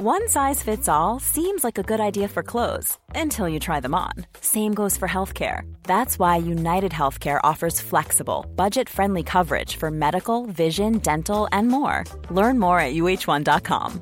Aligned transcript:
One 0.00 0.28
size 0.28 0.62
fits 0.62 0.88
all 0.88 1.18
seems 1.18 1.64
like 1.64 1.76
a 1.76 1.82
good 1.82 1.98
idea 1.98 2.28
for 2.28 2.44
clothes 2.44 2.96
until 3.16 3.48
you 3.48 3.58
try 3.58 3.80
them 3.80 3.96
on. 3.96 4.12
Same 4.40 4.72
goes 4.72 4.96
for 4.96 5.08
healthcare. 5.08 5.62
That's 5.82 6.20
why 6.20 6.36
United 6.36 6.92
Healthcare 6.92 7.40
offers 7.42 7.80
flexible, 7.80 8.46
budget 8.54 8.88
friendly 8.88 9.24
coverage 9.24 9.74
for 9.74 9.90
medical, 9.90 10.46
vision, 10.46 10.98
dental, 10.98 11.48
and 11.50 11.66
more. 11.66 12.04
Learn 12.30 12.60
more 12.60 12.78
at 12.78 12.94
uh1.com. 12.94 14.00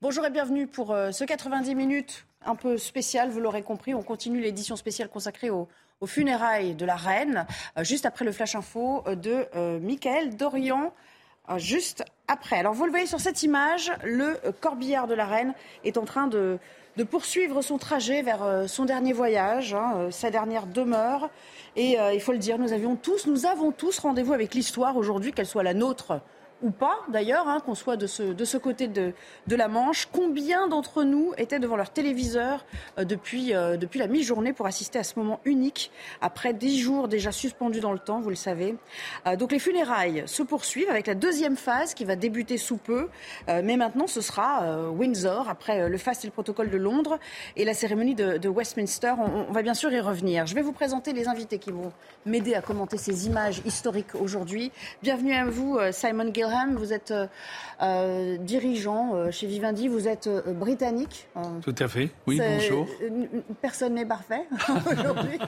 Bonjour 0.00 0.24
et 0.24 0.30
bienvenue 0.30 0.66
pour 0.66 0.92
euh, 0.92 1.10
ce 1.10 1.24
90 1.24 1.74
minutes 1.74 2.24
un 2.46 2.56
peu 2.56 2.78
spécial, 2.78 3.28
vous 3.28 3.40
l'aurez 3.40 3.62
compris. 3.62 3.92
On 3.92 4.02
continue 4.02 4.40
l'édition 4.40 4.76
spéciale 4.76 5.10
consacrée 5.10 5.50
aux, 5.50 5.68
aux 6.00 6.06
funérailles 6.06 6.74
de 6.74 6.86
la 6.86 6.96
reine, 6.96 7.46
euh, 7.76 7.84
juste 7.84 8.06
après 8.06 8.24
le 8.24 8.32
flash 8.32 8.54
info 8.54 9.04
de 9.06 9.46
euh, 9.54 9.78
Michael 9.78 10.36
Dorian. 10.36 10.94
Euh, 11.50 11.58
juste 11.58 12.04
après. 12.28 12.56
Alors 12.56 12.74
vous 12.74 12.84
le 12.84 12.90
voyez 12.90 13.06
sur 13.06 13.20
cette 13.20 13.42
image, 13.42 13.92
le 14.02 14.38
corbillard 14.60 15.06
de 15.06 15.14
la 15.14 15.26
reine 15.26 15.54
est 15.84 15.98
en 15.98 16.04
train 16.04 16.26
de, 16.26 16.58
de 16.96 17.04
poursuivre 17.04 17.62
son 17.62 17.78
trajet 17.78 18.22
vers 18.22 18.42
euh, 18.42 18.66
son 18.66 18.84
dernier 18.84 19.12
voyage, 19.12 19.74
hein, 19.74 19.94
euh, 19.96 20.10
sa 20.10 20.30
dernière 20.30 20.66
demeure. 20.66 21.30
Et 21.76 21.98
euh, 21.98 22.12
il 22.12 22.20
faut 22.20 22.32
le 22.32 22.38
dire, 22.38 22.58
nous 22.58 22.72
avions 22.72 22.96
tous, 22.96 23.26
nous 23.26 23.46
avons 23.46 23.72
tous 23.72 23.98
rendez-vous 23.98 24.32
avec 24.32 24.54
l'histoire 24.54 24.96
aujourd'hui, 24.96 25.32
qu'elle 25.32 25.46
soit 25.46 25.62
la 25.62 25.74
nôtre 25.74 26.20
ou 26.62 26.70
pas 26.70 26.98
d'ailleurs, 27.08 27.48
hein, 27.48 27.60
qu'on 27.64 27.74
soit 27.74 27.96
de 27.96 28.06
ce, 28.06 28.22
de 28.22 28.44
ce 28.44 28.56
côté 28.56 28.88
de, 28.88 29.12
de 29.46 29.56
la 29.56 29.68
Manche. 29.68 30.08
Combien 30.12 30.68
d'entre 30.68 31.04
nous 31.04 31.32
étaient 31.36 31.58
devant 31.58 31.76
leur 31.76 31.90
téléviseur 31.90 32.64
euh, 32.98 33.04
depuis, 33.04 33.54
euh, 33.54 33.76
depuis 33.76 33.98
la 33.98 34.06
mi-journée 34.06 34.52
pour 34.52 34.66
assister 34.66 34.98
à 34.98 35.04
ce 35.04 35.18
moment 35.18 35.40
unique, 35.44 35.90
après 36.20 36.54
dix 36.54 36.78
jours 36.78 37.08
déjà 37.08 37.32
suspendus 37.32 37.80
dans 37.80 37.92
le 37.92 37.98
temps, 37.98 38.20
vous 38.20 38.30
le 38.30 38.36
savez. 38.36 38.76
Euh, 39.26 39.36
donc 39.36 39.52
les 39.52 39.58
funérailles 39.58 40.24
se 40.26 40.42
poursuivent 40.42 40.90
avec 40.90 41.06
la 41.06 41.14
deuxième 41.14 41.56
phase 41.56 41.94
qui 41.94 42.04
va 42.04 42.16
débuter 42.16 42.58
sous 42.58 42.76
peu. 42.76 43.08
Mais 43.48 43.76
maintenant, 43.76 44.06
ce 44.06 44.20
sera 44.20 44.90
Windsor, 44.90 45.48
après 45.48 45.88
le 45.88 45.98
faste 45.98 46.24
et 46.24 46.28
le 46.28 46.32
protocole 46.32 46.70
de 46.70 46.76
Londres 46.76 47.18
et 47.56 47.64
la 47.64 47.74
cérémonie 47.74 48.14
de, 48.14 48.38
de 48.38 48.48
Westminster. 48.48 49.14
On, 49.18 49.52
va 49.52 49.62
bien 49.62 49.74
sûr 49.74 49.92
y 49.92 50.00
revenir. 50.00 50.46
Je 50.46 50.54
vais 50.54 50.62
vous 50.62 50.72
présenter 50.72 51.12
les 51.12 51.28
invités 51.28 51.58
qui 51.58 51.70
vont 51.70 51.92
m'aider 52.26 52.54
à 52.54 52.62
commenter 52.62 52.96
ces 52.96 53.26
images 53.26 53.62
historiques 53.64 54.14
aujourd'hui. 54.14 54.72
Bienvenue 55.02 55.34
à 55.34 55.44
vous, 55.44 55.78
Simon 55.92 56.30
Vous 56.48 56.92
êtes 56.92 57.10
euh, 57.10 57.26
euh, 57.82 58.36
dirigeant 58.36 59.14
euh, 59.14 59.30
chez 59.30 59.46
Vivendi. 59.46 59.88
Vous 59.88 60.08
êtes 60.08 60.26
euh, 60.26 60.42
britannique. 60.52 61.26
Euh, 61.36 61.40
Tout 61.62 61.74
à 61.78 61.88
fait. 61.88 62.10
Oui, 62.26 62.38
bonjour. 62.38 62.86
Personne 63.62 63.94
n'est 63.94 64.04
parfait 64.04 64.46
aujourd'hui. 64.92 65.38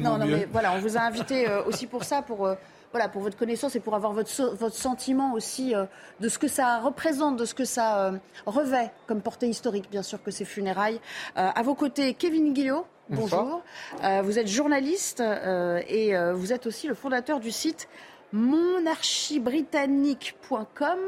Non, 0.00 0.18
non, 0.18 0.26
mieux. 0.26 0.36
mais 0.36 0.48
voilà, 0.50 0.72
on 0.72 0.78
vous 0.78 0.96
a 0.96 1.00
invité 1.00 1.48
euh, 1.48 1.62
aussi 1.64 1.86
pour 1.86 2.04
ça, 2.04 2.22
pour, 2.22 2.46
euh, 2.46 2.54
voilà, 2.92 3.08
pour 3.08 3.20
votre 3.22 3.36
connaissance 3.36 3.76
et 3.76 3.80
pour 3.80 3.94
avoir 3.94 4.12
votre, 4.12 4.30
so- 4.30 4.54
votre 4.54 4.76
sentiment 4.76 5.34
aussi 5.34 5.74
euh, 5.74 5.84
de 6.20 6.28
ce 6.28 6.38
que 6.38 6.48
ça 6.48 6.78
représente, 6.78 7.36
de 7.36 7.44
ce 7.44 7.54
que 7.54 7.64
ça 7.66 8.06
euh, 8.06 8.12
revêt 8.46 8.90
comme 9.06 9.20
portée 9.20 9.48
historique, 9.48 9.90
bien 9.90 10.02
sûr, 10.02 10.22
que 10.22 10.30
ces 10.30 10.44
funérailles. 10.46 11.00
Euh, 11.36 11.48
à 11.54 11.62
vos 11.62 11.74
côtés, 11.74 12.14
Kevin 12.14 12.52
Guillot. 12.54 12.86
Bonjour. 13.10 13.62
Euh, 14.02 14.20
vous 14.24 14.38
êtes 14.38 14.48
journaliste 14.48 15.20
euh, 15.20 15.80
et 15.86 16.16
euh, 16.16 16.32
vous 16.34 16.52
êtes 16.52 16.66
aussi 16.66 16.88
le 16.88 16.94
fondateur 16.94 17.38
du 17.40 17.52
site 17.52 17.88
monarchiebritannique.com. 18.32 20.98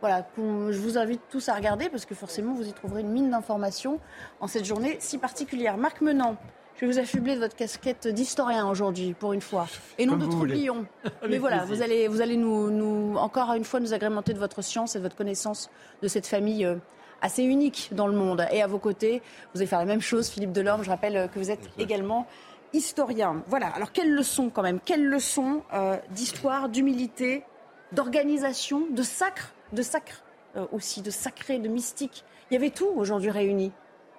Voilà, 0.00 0.26
je 0.36 0.78
vous 0.78 0.96
invite 0.96 1.20
tous 1.28 1.48
à 1.48 1.54
regarder 1.54 1.88
parce 1.90 2.06
que 2.06 2.14
forcément 2.14 2.54
vous 2.54 2.66
y 2.66 2.72
trouverez 2.72 3.02
une 3.02 3.10
mine 3.10 3.30
d'informations 3.30 4.00
en 4.40 4.46
cette 4.46 4.64
journée 4.64 4.96
si 4.98 5.18
particulière. 5.18 5.76
Marc 5.76 6.00
Menant, 6.00 6.36
je 6.76 6.86
vais 6.86 6.92
vous 6.92 6.98
affubler 6.98 7.34
de 7.34 7.40
votre 7.40 7.54
casquette 7.54 8.08
d'historien 8.08 8.66
aujourd'hui 8.68 9.12
pour 9.12 9.34
une 9.34 9.42
fois 9.42 9.66
et 9.98 10.06
non 10.06 10.12
Comme 10.12 10.22
de 10.22 10.26
troupillon. 10.30 10.86
Mais 11.28 11.36
voilà, 11.36 11.66
vous 11.66 11.82
allez, 11.82 12.08
vous 12.08 12.22
allez 12.22 12.38
nous, 12.38 12.70
nous 12.70 13.16
encore 13.18 13.52
une 13.52 13.64
fois 13.64 13.80
nous 13.80 13.92
agrémenter 13.92 14.32
de 14.32 14.38
votre 14.38 14.62
science 14.62 14.96
et 14.96 14.98
de 14.98 15.02
votre 15.02 15.16
connaissance 15.16 15.68
de 16.02 16.08
cette 16.08 16.26
famille. 16.26 16.64
euh, 16.64 16.76
assez 17.22 17.42
unique 17.42 17.90
dans 17.92 18.06
le 18.06 18.14
monde. 18.14 18.46
Et 18.50 18.62
à 18.62 18.66
vos 18.66 18.78
côtés, 18.78 19.22
vous 19.54 19.60
allez 19.60 19.66
faire 19.66 19.78
la 19.78 19.84
même 19.84 20.00
chose, 20.00 20.28
Philippe 20.28 20.52
Delorme. 20.52 20.82
Je 20.82 20.90
rappelle 20.90 21.16
euh, 21.16 21.28
que 21.28 21.38
vous 21.38 21.50
êtes 21.50 21.68
également 21.78 22.26
historien. 22.72 23.42
Voilà. 23.48 23.68
Alors, 23.68 23.92
quelles 23.92 24.12
leçons 24.12 24.50
quand 24.50 24.62
même? 24.62 24.80
Quelles 24.80 25.06
leçons 25.06 25.62
euh, 25.72 25.96
d'histoire, 26.10 26.68
d'humilité, 26.68 27.44
d'organisation, 27.92 28.86
de 28.90 29.02
sacre, 29.02 29.52
de 29.72 29.82
sacre 29.82 30.22
euh, 30.56 30.66
aussi, 30.72 31.02
de 31.02 31.10
sacré, 31.10 31.58
de 31.58 31.68
mystique? 31.68 32.24
Il 32.50 32.54
y 32.54 32.56
avait 32.56 32.70
tout 32.70 32.88
aujourd'hui 32.96 33.30
réuni. 33.30 33.72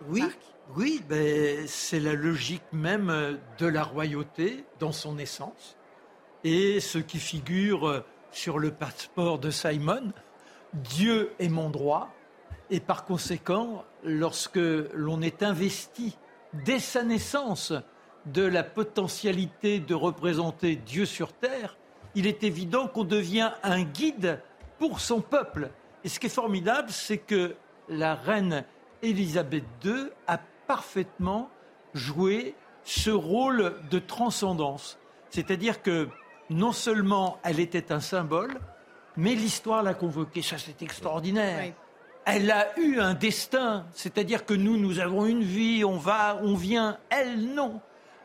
Oui, 0.08 0.22
Marc? 0.22 0.40
oui, 0.76 1.04
ben, 1.08 1.68
c'est 1.68 2.00
la 2.00 2.14
logique 2.14 2.64
même 2.72 3.10
euh, 3.10 3.34
de 3.58 3.68
la 3.68 3.84
royauté 3.84 4.66
dans 4.80 4.92
son 4.92 5.18
essence. 5.18 5.78
Et 6.44 6.80
ce 6.80 6.98
qui 6.98 7.20
figure 7.20 8.04
sur 8.32 8.58
le 8.58 8.72
passeport 8.72 9.38
de 9.38 9.52
Simon, 9.52 10.12
Dieu 10.74 11.34
est 11.40 11.50
mon 11.50 11.70
droit. 11.70 12.10
Et 12.72 12.80
par 12.80 13.06
conséquent, 13.06 13.84
lorsque 14.04 14.60
l'on 14.94 15.22
est 15.22 15.44
investi 15.44 16.18
dès 16.66 16.80
sa 16.80 17.04
naissance 17.04 17.74
de 18.26 18.44
la 18.44 18.64
potentialité 18.64 19.80
de 19.80 19.96
représenter 19.96 20.76
Dieu 20.76 21.06
sur 21.06 21.34
terre, 21.34 21.78
il 22.16 22.28
est 22.28 22.44
évident 22.44 22.88
qu'on 22.88 23.04
devient 23.04 23.52
un 23.64 23.84
guide 23.84 24.40
pour 24.80 25.00
son 25.00 25.22
peuple. 25.22 25.70
Et 26.04 26.10
ce 26.10 26.20
qui 26.20 26.28
est 26.28 26.30
formidable, 26.30 26.90
c'est 26.90 27.18
que 27.18 27.56
la 27.90 28.16
reine 28.16 28.64
Élisabeth 29.02 29.64
II 29.84 30.10
a 30.28 30.40
parfaitement 30.68 31.50
joué 31.94 32.56
ce 32.84 33.12
rôle 33.12 33.76
de 33.90 34.00
transcendance. 34.00 34.98
C'est-à-dire 35.30 35.82
que 35.82 36.10
non 36.50 36.72
seulement 36.72 37.40
elle 37.44 37.60
était 37.60 37.92
un 37.92 38.00
symbole, 38.00 38.60
mais 39.18 39.36
l'histoire 39.36 39.84
l'a 39.84 39.94
convoquée. 39.94 40.42
Ça, 40.42 40.58
c'est 40.58 40.82
extraordinaire. 40.82 41.60
Oui. 41.64 41.74
Elle 42.26 42.52
a 42.52 42.78
eu 42.80 43.00
un 43.00 43.14
destin, 43.14 43.86
c'est-à-dire 43.94 44.46
que 44.46 44.54
nous, 44.54 44.78
nous 44.78 45.00
avons 45.00 45.26
une 45.26 45.44
vie, 45.44 45.84
on 45.84 45.98
va, 45.98 46.40
on 46.44 46.56
vient. 46.56 46.98
Elle, 47.10 47.54
non. 47.54 47.82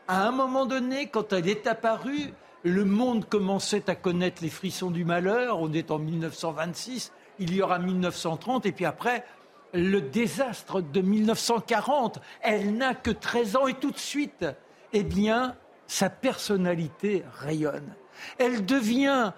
À 0.09 0.25
un 0.25 0.31
moment 0.31 0.65
donné, 0.65 1.07
quand 1.07 1.33
elle 1.33 1.49
est 1.49 1.67
apparue, 1.67 2.33
le 2.63 2.85
monde 2.85 3.27
commençait 3.27 3.89
à 3.89 3.95
connaître 3.95 4.41
les 4.41 4.49
frissons 4.49 4.89
du 4.89 5.03
malheur. 5.03 5.59
On 5.59 5.73
est 5.73 5.91
en 5.91 5.99
1926, 5.99 7.11
il 7.39 7.53
y 7.53 7.61
aura 7.61 7.77
1930, 7.77 8.65
et 8.65 8.71
puis 8.71 8.85
après, 8.85 9.25
le 9.73 9.99
désastre 9.99 10.79
de 10.79 11.01
1940. 11.01 12.19
Elle 12.41 12.77
n'a 12.77 12.95
que 12.95 13.11
13 13.11 13.57
ans, 13.57 13.67
et 13.67 13.73
tout 13.73 13.91
de 13.91 13.97
suite, 13.97 14.45
eh 14.93 15.03
bien, 15.03 15.57
sa 15.87 16.09
personnalité 16.09 17.25
rayonne. 17.39 17.93
Elle 18.37 18.65
devient 18.65 19.33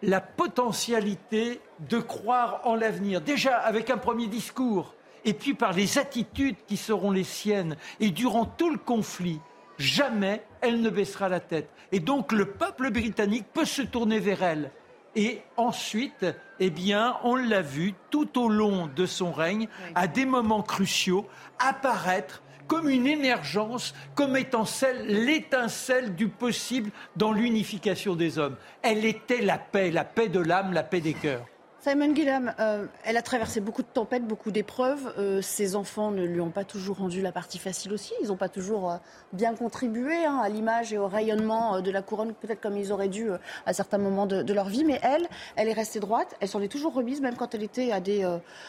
la 0.00 0.22
potentialité 0.22 1.60
de 1.80 1.98
croire 1.98 2.62
en 2.64 2.76
l'avenir. 2.76 3.20
Déjà 3.20 3.58
avec 3.58 3.90
un 3.90 3.98
premier 3.98 4.26
discours, 4.26 4.94
et 5.26 5.34
puis 5.34 5.52
par 5.52 5.74
les 5.74 5.98
attitudes 5.98 6.56
qui 6.66 6.78
seront 6.78 7.10
les 7.10 7.24
siennes. 7.24 7.76
Et 8.00 8.10
durant 8.10 8.46
tout 8.46 8.70
le 8.70 8.78
conflit, 8.78 9.38
jamais 9.82 10.42
elle 10.60 10.80
ne 10.80 10.90
baissera 10.90 11.28
la 11.28 11.40
tête. 11.40 11.68
Et 11.90 12.00
donc 12.00 12.32
le 12.32 12.46
peuple 12.46 12.90
britannique 12.90 13.46
peut 13.52 13.64
se 13.64 13.82
tourner 13.82 14.18
vers 14.18 14.42
elle. 14.42 14.70
Et 15.14 15.42
ensuite, 15.58 16.24
eh 16.58 16.70
bien, 16.70 17.16
on 17.22 17.36
l'a 17.36 17.60
vu 17.60 17.92
tout 18.10 18.40
au 18.40 18.48
long 18.48 18.86
de 18.86 19.04
son 19.04 19.30
règne, 19.30 19.68
à 19.94 20.06
des 20.06 20.24
moments 20.24 20.62
cruciaux, 20.62 21.26
apparaître 21.58 22.42
comme 22.66 22.88
une 22.88 23.06
émergence, 23.06 23.94
comme 24.14 24.36
étant 24.36 24.64
celle, 24.64 25.06
l'étincelle 25.06 26.14
du 26.14 26.28
possible 26.28 26.90
dans 27.16 27.32
l'unification 27.32 28.14
des 28.14 28.38
hommes. 28.38 28.56
Elle 28.80 29.04
était 29.04 29.42
la 29.42 29.58
paix, 29.58 29.90
la 29.90 30.04
paix 30.04 30.28
de 30.28 30.40
l'âme, 30.40 30.72
la 30.72 30.82
paix 30.82 31.02
des 31.02 31.12
cœurs. 31.12 31.44
Simon 31.84 32.14
Gillam, 32.14 32.54
euh, 32.60 32.86
elle 33.04 33.16
a 33.16 33.22
traversé 33.22 33.60
beaucoup 33.60 33.82
de 33.82 33.88
tempêtes, 33.88 34.24
beaucoup 34.24 34.52
d'épreuves. 34.52 35.12
Euh, 35.18 35.42
ses 35.42 35.74
enfants 35.74 36.12
ne 36.12 36.24
lui 36.24 36.40
ont 36.40 36.50
pas 36.50 36.62
toujours 36.62 36.98
rendu 36.98 37.20
la 37.20 37.32
partie 37.32 37.58
facile 37.58 37.92
aussi. 37.92 38.12
Ils 38.22 38.28
n'ont 38.28 38.36
pas 38.36 38.48
toujours 38.48 38.88
euh, 38.88 38.96
bien 39.32 39.52
contribué 39.56 40.24
hein, 40.24 40.38
à 40.40 40.48
l'image 40.48 40.92
et 40.92 40.98
au 40.98 41.08
rayonnement 41.08 41.80
de 41.80 41.90
la 41.90 42.00
couronne, 42.00 42.34
peut-être 42.34 42.60
comme 42.60 42.76
ils 42.76 42.92
auraient 42.92 43.08
dû 43.08 43.30
à 43.66 43.72
certains 43.72 43.98
moments 43.98 44.26
de, 44.26 44.52
leur 44.52 44.68
vie. 44.68 44.84
Mais 44.84 45.00
elle, 45.02 45.26
elle 45.56 45.68
est 45.68 45.72
restée 45.72 45.98
droite. 45.98 46.36
Elle 46.38 46.46
s'en 46.46 46.62
est 46.62 46.68
toujours 46.68 46.94
remise, 46.94 47.20
même 47.20 47.34
quand 47.34 47.52
elle 47.52 47.64
était 47.64 47.90
à 47.90 47.98
des, 47.98 48.24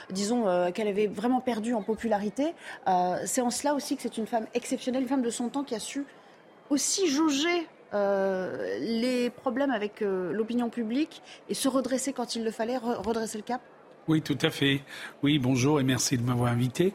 disons, 0.09 0.71
qu'elle 0.73 0.87
avait 0.87 1.05
vraiment 1.05 1.39
perdu 1.39 1.75
en 1.75 1.83
popularité. 1.83 2.55
C'est 3.25 3.41
en 3.41 3.51
cela 3.51 3.75
aussi 3.75 3.95
que 3.95 4.01
c'est 4.01 4.17
une 4.17 4.25
femme 4.25 4.47
exceptionnelle, 4.55 5.03
une 5.03 5.07
femme 5.07 5.21
de 5.21 5.29
son 5.29 5.49
temps 5.49 5.63
qui 5.63 5.75
a 5.75 5.79
su 5.79 6.03
aussi 6.71 7.07
jauger 7.07 7.67
euh, 7.93 8.77
les 8.79 9.29
problèmes 9.29 9.71
avec 9.71 10.01
euh, 10.01 10.31
l'opinion 10.33 10.69
publique 10.69 11.21
et 11.49 11.53
se 11.53 11.67
redresser 11.67 12.13
quand 12.13 12.35
il 12.35 12.43
le 12.43 12.51
fallait, 12.51 12.77
re- 12.77 13.01
redresser 13.05 13.37
le 13.37 13.43
cap? 13.43 13.61
Oui, 14.07 14.21
tout 14.21 14.37
à 14.41 14.49
fait. 14.49 14.81
Oui, 15.21 15.39
bonjour 15.39 15.79
et 15.79 15.83
merci 15.83 16.17
de 16.17 16.23
m'avoir 16.23 16.51
invité. 16.51 16.93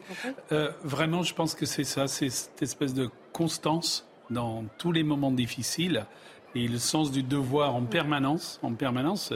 Euh, 0.51 0.71
vraiment, 0.83 1.23
je 1.23 1.33
pense 1.33 1.55
que 1.55 1.65
c'est 1.65 1.83
ça, 1.83 2.07
c'est 2.07 2.29
cette 2.29 2.61
espèce 2.61 2.93
de 2.93 3.09
constance 3.33 4.07
dans 4.29 4.65
tous 4.77 4.91
les 4.91 5.01
moments 5.03 5.31
difficiles 5.31 6.05
et 6.53 6.67
le 6.67 6.77
sens 6.77 7.11
du 7.11 7.23
devoir 7.23 7.75
en 7.75 7.83
permanence. 7.83 8.59
En 8.61 8.73
permanence. 8.73 9.33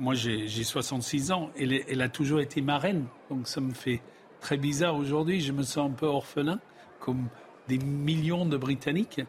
Moi, 0.00 0.14
j'ai 0.14 0.48
j'ai 0.48 0.64
66 0.64 1.32
ans. 1.32 1.50
Elle, 1.58 1.72
elle 1.88 2.02
a 2.02 2.08
toujours 2.10 2.40
été 2.40 2.60
marraine, 2.60 3.06
donc 3.30 3.48
ça 3.48 3.60
me 3.60 3.72
fait 3.72 4.00
très 4.40 4.56
bizarre 4.58 4.94
aujourd'hui. 4.96 5.40
Je 5.40 5.52
me 5.52 5.62
sens 5.62 5.90
un 5.90 5.94
peu 5.94 6.06
orphelin, 6.06 6.60
comme 7.00 7.28
des 7.68 7.78
millions 7.78 8.44
de 8.46 8.56
Britanniques, 8.56 9.22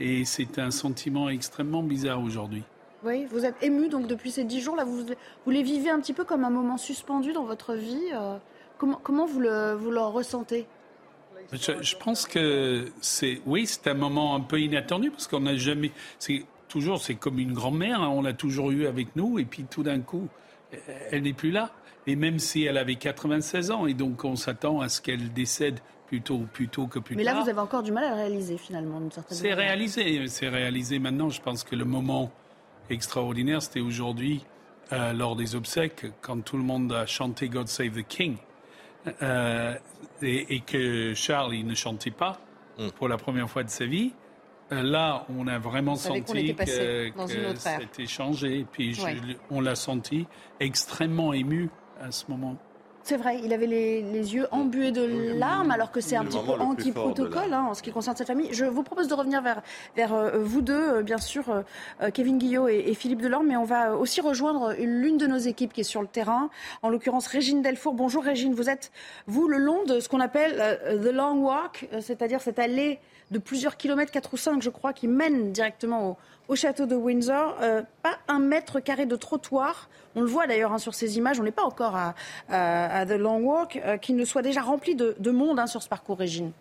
et 0.00 0.24
c'est 0.24 0.58
un 0.58 0.70
sentiment 0.70 1.28
extrêmement 1.28 1.82
bizarre 1.82 2.22
aujourd'hui. 2.22 2.62
Oui, 3.04 3.26
vous 3.30 3.44
êtes 3.44 3.56
ému 3.62 3.88
donc 3.88 4.06
depuis 4.06 4.30
ces 4.30 4.44
dix 4.44 4.60
jours 4.60 4.76
là, 4.76 4.84
vous, 4.84 5.04
vous 5.44 5.50
les 5.50 5.62
vivez 5.62 5.90
un 5.90 6.00
petit 6.00 6.12
peu 6.12 6.24
comme 6.24 6.44
un 6.44 6.50
moment 6.50 6.78
suspendu 6.78 7.32
dans 7.32 7.44
votre 7.44 7.74
vie. 7.74 8.00
Euh, 8.14 8.36
comment, 8.78 9.00
comment 9.02 9.26
vous 9.26 9.40
le, 9.40 9.74
vous 9.74 9.90
le 9.90 10.00
ressentez? 10.00 10.66
Je, 11.52 11.96
pense 11.96 12.26
que 12.26 12.86
c'est, 13.00 13.42
oui, 13.44 13.66
c'est 13.66 13.88
un 13.88 13.94
moment 13.94 14.34
un 14.34 14.40
peu 14.40 14.60
inattendu 14.60 15.10
parce 15.10 15.26
qu'on 15.26 15.40
n'a 15.40 15.56
jamais, 15.56 15.90
c'est 16.18 16.44
toujours, 16.68 17.02
c'est 17.02 17.16
comme 17.16 17.38
une 17.38 17.52
grand-mère, 17.52 18.00
hein, 18.00 18.08
on 18.08 18.22
l'a 18.22 18.32
toujours 18.32 18.70
eu 18.70 18.86
avec 18.86 19.16
nous 19.16 19.38
et 19.38 19.44
puis 19.44 19.64
tout 19.64 19.82
d'un 19.82 20.00
coup, 20.00 20.28
elle 21.10 21.22
n'est 21.22 21.32
plus 21.32 21.50
là. 21.50 21.72
Et 22.06 22.16
même 22.16 22.38
si 22.38 22.64
elle 22.64 22.78
avait 22.78 22.94
96 22.94 23.70
ans 23.70 23.86
et 23.86 23.94
donc 23.94 24.24
on 24.24 24.36
s'attend 24.36 24.80
à 24.80 24.88
ce 24.88 25.00
qu'elle 25.02 25.32
décède 25.32 25.80
plutôt, 26.12 26.40
plutôt 26.52 26.86
que 26.88 26.98
plus 26.98 27.16
Mais 27.16 27.24
tard. 27.24 27.32
Mais 27.32 27.38
là, 27.38 27.44
vous 27.44 27.48
avez 27.48 27.60
encore 27.60 27.82
du 27.82 27.90
mal 27.90 28.04
à 28.04 28.10
le 28.10 28.16
réaliser 28.16 28.58
finalement, 28.58 29.00
d'une 29.00 29.10
certaine 29.10 29.38
C'est 29.38 29.54
réalisé, 29.54 30.26
c'est 30.26 30.50
réalisé 30.50 30.98
maintenant. 30.98 31.30
Je 31.30 31.40
pense 31.40 31.64
que 31.64 31.74
le 31.74 31.86
moment 31.86 32.30
extraordinaire, 32.90 33.62
c'était 33.62 33.80
aujourd'hui, 33.80 34.44
euh, 34.92 35.14
lors 35.14 35.36
des 35.36 35.54
obsèques, 35.54 36.04
quand 36.20 36.44
tout 36.44 36.58
le 36.58 36.64
monde 36.64 36.92
a 36.92 37.06
chanté 37.06 37.48
God 37.48 37.66
Save 37.68 37.92
the 37.92 38.06
King, 38.06 38.36
euh, 39.22 39.74
et, 40.20 40.60
que 40.60 41.14
Charles, 41.14 41.54
il 41.54 41.66
ne 41.66 41.74
chantait 41.74 42.10
pas 42.10 42.38
mm. 42.78 42.90
pour 42.90 43.08
la 43.08 43.16
première 43.16 43.48
fois 43.48 43.64
de 43.64 43.70
sa 43.70 43.86
vie. 43.86 44.12
Euh, 44.70 44.82
là, 44.82 45.24
on 45.34 45.46
a 45.46 45.58
vraiment 45.58 45.96
senti 45.96 46.54
que, 46.54 47.54
c'était 47.56 48.06
changé. 48.06 48.58
Et 48.58 48.66
puis, 48.70 48.98
on 49.50 49.62
l'a 49.62 49.76
senti 49.76 50.26
extrêmement 50.60 51.32
ému 51.32 51.70
à 52.02 52.12
ce 52.12 52.26
moment. 52.28 52.58
C'est 53.04 53.16
vrai, 53.16 53.40
il 53.42 53.52
avait 53.52 53.66
les, 53.66 54.02
yeux 54.34 54.46
embués 54.52 54.92
de 54.92 55.34
larmes, 55.36 55.72
alors 55.72 55.90
que 55.90 56.00
c'est 56.00 56.14
un 56.14 56.24
petit 56.24 56.38
peu 56.38 56.52
anti-protocole 56.52 57.52
hein, 57.52 57.66
en 57.70 57.74
ce 57.74 57.82
qui 57.82 57.90
concerne 57.90 58.16
sa 58.16 58.24
famille. 58.24 58.48
Je 58.52 58.64
vous 58.64 58.84
propose 58.84 59.08
de 59.08 59.14
revenir 59.14 59.42
vers, 59.42 59.60
vers 59.96 60.14
euh, 60.14 60.38
vous 60.38 60.62
deux, 60.62 60.98
euh, 60.98 61.02
bien 61.02 61.18
sûr, 61.18 61.44
euh, 61.48 62.10
Kevin 62.10 62.38
Guillot 62.38 62.68
et, 62.68 62.94
Philippe 62.94 63.20
Delorme, 63.20 63.48
mais 63.48 63.56
on 63.56 63.64
va 63.64 63.96
aussi 63.96 64.20
rejoindre 64.20 64.74
l'une 64.78 65.18
de 65.18 65.26
nos 65.26 65.38
équipes 65.38 65.72
qui 65.72 65.80
est 65.80 65.84
sur 65.84 66.00
le 66.00 66.06
terrain, 66.06 66.48
en 66.82 66.90
l'occurrence 66.90 67.26
Régine 67.26 67.60
Delfour. 67.60 67.94
Bonjour 67.94 68.22
Régine, 68.22 68.54
vous 68.54 68.70
êtes, 68.70 68.92
vous, 69.26 69.48
le 69.48 69.58
long 69.58 69.84
de 69.84 69.98
ce 69.98 70.08
qu'on 70.08 70.20
appelle 70.20 70.78
The 71.02 71.12
Long 71.12 71.38
Walk, 71.38 71.88
c'est-à-dire 72.00 72.40
cette 72.40 72.60
allée 72.60 73.00
de 73.32 73.38
plusieurs 73.38 73.76
kilomètres, 73.76 74.12
4 74.12 74.34
ou 74.34 74.36
5, 74.36 74.62
je 74.62 74.70
crois, 74.70 74.92
qui 74.92 75.08
mène 75.08 75.50
directement 75.52 76.10
au, 76.10 76.16
au 76.48 76.56
château 76.56 76.86
de 76.86 76.94
Windsor. 76.94 77.56
Pas 78.02 78.18
un 78.28 78.38
mètre 78.38 78.80
carré 78.80 79.06
de 79.06 79.16
trottoir. 79.16 79.88
On 80.14 80.20
le 80.20 80.26
voit 80.26 80.46
d'ailleurs 80.46 80.72
hein, 80.72 80.78
sur 80.78 80.94
ces 80.94 81.16
images. 81.16 81.40
On 81.40 81.42
n'est 81.42 81.50
pas 81.50 81.64
encore 81.64 81.96
à, 81.96 82.14
The 82.92 83.12
Long 83.12 83.40
Walk, 83.40 83.80
euh, 83.84 83.96
qui 83.96 84.12
ne 84.12 84.24
soit 84.24 84.42
déjà 84.42 84.60
rempli 84.60 84.94
de, 84.94 85.30
monde 85.30 85.58
hein, 85.58 85.66
sur 85.66 85.82
ce 85.82 85.88
parcours, 85.88 86.18
Régine. 86.18 86.52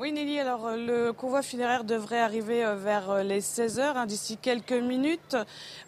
Oui, 0.00 0.12
Nelly, 0.12 0.40
alors 0.40 0.66
euh, 0.66 0.76
le 0.76 1.12
convoi 1.12 1.42
funéraire 1.42 1.84
devrait 1.84 2.20
arriver 2.20 2.64
euh, 2.64 2.74
vers 2.74 3.10
euh, 3.10 3.22
les 3.22 3.42
16 3.42 3.80
heures, 3.80 3.98
hein, 3.98 4.06
d'ici 4.06 4.38
quelques 4.38 4.72
minutes. 4.72 5.36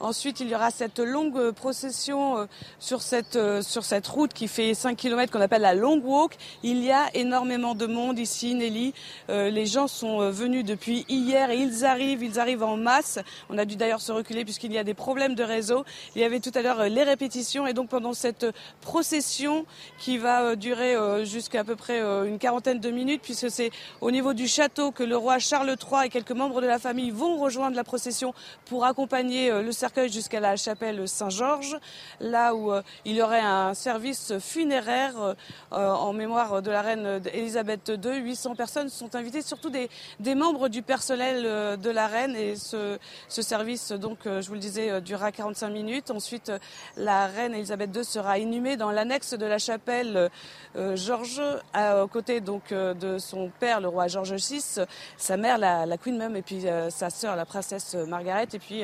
Ensuite, 0.00 0.40
il 0.40 0.50
y 0.50 0.54
aura 0.54 0.70
cette 0.70 0.98
longue 0.98 1.52
procession 1.52 2.46
sur 2.78 3.00
cette, 3.00 3.38
sur 3.62 3.84
cette 3.84 4.06
route 4.06 4.34
qui 4.34 4.48
fait 4.48 4.74
5 4.74 4.98
km 4.98 5.32
qu'on 5.32 5.40
appelle 5.40 5.62
la 5.62 5.74
Long 5.74 5.98
Walk. 6.04 6.36
Il 6.62 6.84
y 6.84 6.90
a 6.90 7.08
énormément 7.14 7.74
de 7.74 7.86
monde 7.86 8.18
ici, 8.18 8.54
Nelly. 8.54 8.92
les 9.28 9.66
gens 9.66 9.86
sont 9.86 10.28
venus 10.30 10.64
depuis 10.64 11.06
hier 11.08 11.50
et 11.50 11.56
ils 11.56 11.84
arrivent, 11.84 12.22
ils 12.22 12.40
arrivent 12.40 12.64
en 12.64 12.76
masse. 12.76 13.20
On 13.48 13.56
a 13.56 13.64
dû 13.64 13.76
d'ailleurs 13.76 14.00
se 14.00 14.10
reculer 14.12 14.44
puisqu'il 14.44 14.72
y 14.72 14.78
a 14.78 14.84
des 14.84 14.94
problèmes 14.94 15.36
de 15.36 15.44
réseau. 15.44 15.84
Il 16.16 16.20
y 16.20 16.24
avait 16.24 16.40
tout 16.40 16.50
à 16.54 16.62
l'heure 16.62 16.88
les 16.88 17.04
répétitions 17.04 17.66
et 17.66 17.72
donc 17.72 17.88
pendant 17.88 18.12
cette 18.12 18.46
procession 18.80 19.64
qui 19.98 20.18
va 20.18 20.56
durer 20.56 21.24
jusqu'à 21.24 21.60
à 21.60 21.64
peu 21.64 21.76
près 21.76 22.00
une 22.00 22.38
quarantaine 22.38 22.80
de 22.80 22.90
minutes 22.90 23.22
puisque 23.22 23.50
c'est 23.50 23.70
au 24.02 24.10
niveau 24.10 24.34
du 24.34 24.48
château 24.48 24.90
que 24.90 25.04
le 25.04 25.16
roi 25.16 25.38
Charles 25.38 25.76
III 25.80 26.06
et 26.06 26.08
quelques 26.08 26.32
membres 26.32 26.60
de 26.60 26.66
la 26.66 26.80
famille 26.80 27.12
vont 27.12 27.36
rejoindre 27.38 27.76
la 27.76 27.84
procession 27.84 28.34
pour 28.64 28.84
accompagner 28.84 29.48
euh, 29.48 29.62
le 29.62 29.70
cercueil 29.70 30.10
jusqu'à 30.10 30.40
la 30.40 30.56
chapelle 30.56 31.06
Saint-Georges, 31.06 31.78
là 32.18 32.52
où 32.52 32.72
euh, 32.72 32.82
il 33.04 33.14
y 33.14 33.22
aurait 33.22 33.38
un 33.38 33.74
service 33.74 34.36
funéraire 34.40 35.14
euh, 35.16 35.34
en 35.70 36.12
mémoire 36.12 36.62
de 36.62 36.70
la 36.72 36.82
reine 36.82 37.20
Elisabeth 37.32 37.92
II. 38.04 38.16
800 38.16 38.56
personnes 38.56 38.88
sont 38.88 39.14
invitées, 39.14 39.40
surtout 39.40 39.70
des, 39.70 39.88
des 40.18 40.34
membres 40.34 40.68
du 40.68 40.82
personnel 40.82 41.78
de 41.78 41.90
la 41.90 42.08
reine. 42.08 42.34
Et 42.34 42.56
ce, 42.56 42.98
ce 43.28 43.40
service, 43.40 43.92
donc, 43.92 44.18
je 44.24 44.46
vous 44.48 44.54
le 44.54 44.60
disais, 44.60 45.00
durera 45.00 45.30
45 45.30 45.68
minutes. 45.68 46.10
Ensuite, 46.10 46.50
la 46.96 47.28
reine 47.28 47.54
Elisabeth 47.54 47.94
II 47.94 48.04
sera 48.04 48.38
inhumée 48.38 48.76
dans 48.76 48.90
l'annexe 48.90 49.34
de 49.34 49.46
la 49.46 49.58
chapelle 49.58 50.28
Georges, 50.74 51.42
à 51.72 52.04
côté 52.10 52.40
donc 52.40 52.72
de 52.72 53.18
son 53.18 53.50
père, 53.60 53.80
le 53.80 53.91
roi 53.92 54.08
George 54.08 54.32
VI, 54.32 54.84
sa 55.16 55.36
mère, 55.36 55.58
la, 55.58 55.96
Queen 55.98 56.18
Mum, 56.18 56.34
et 56.36 56.42
puis 56.42 56.66
euh, 56.66 56.90
sa 56.90 57.10
sœur, 57.10 57.36
la 57.36 57.44
princesse 57.44 57.94
Margaret, 57.94 58.48
et 58.52 58.58
puis 58.58 58.82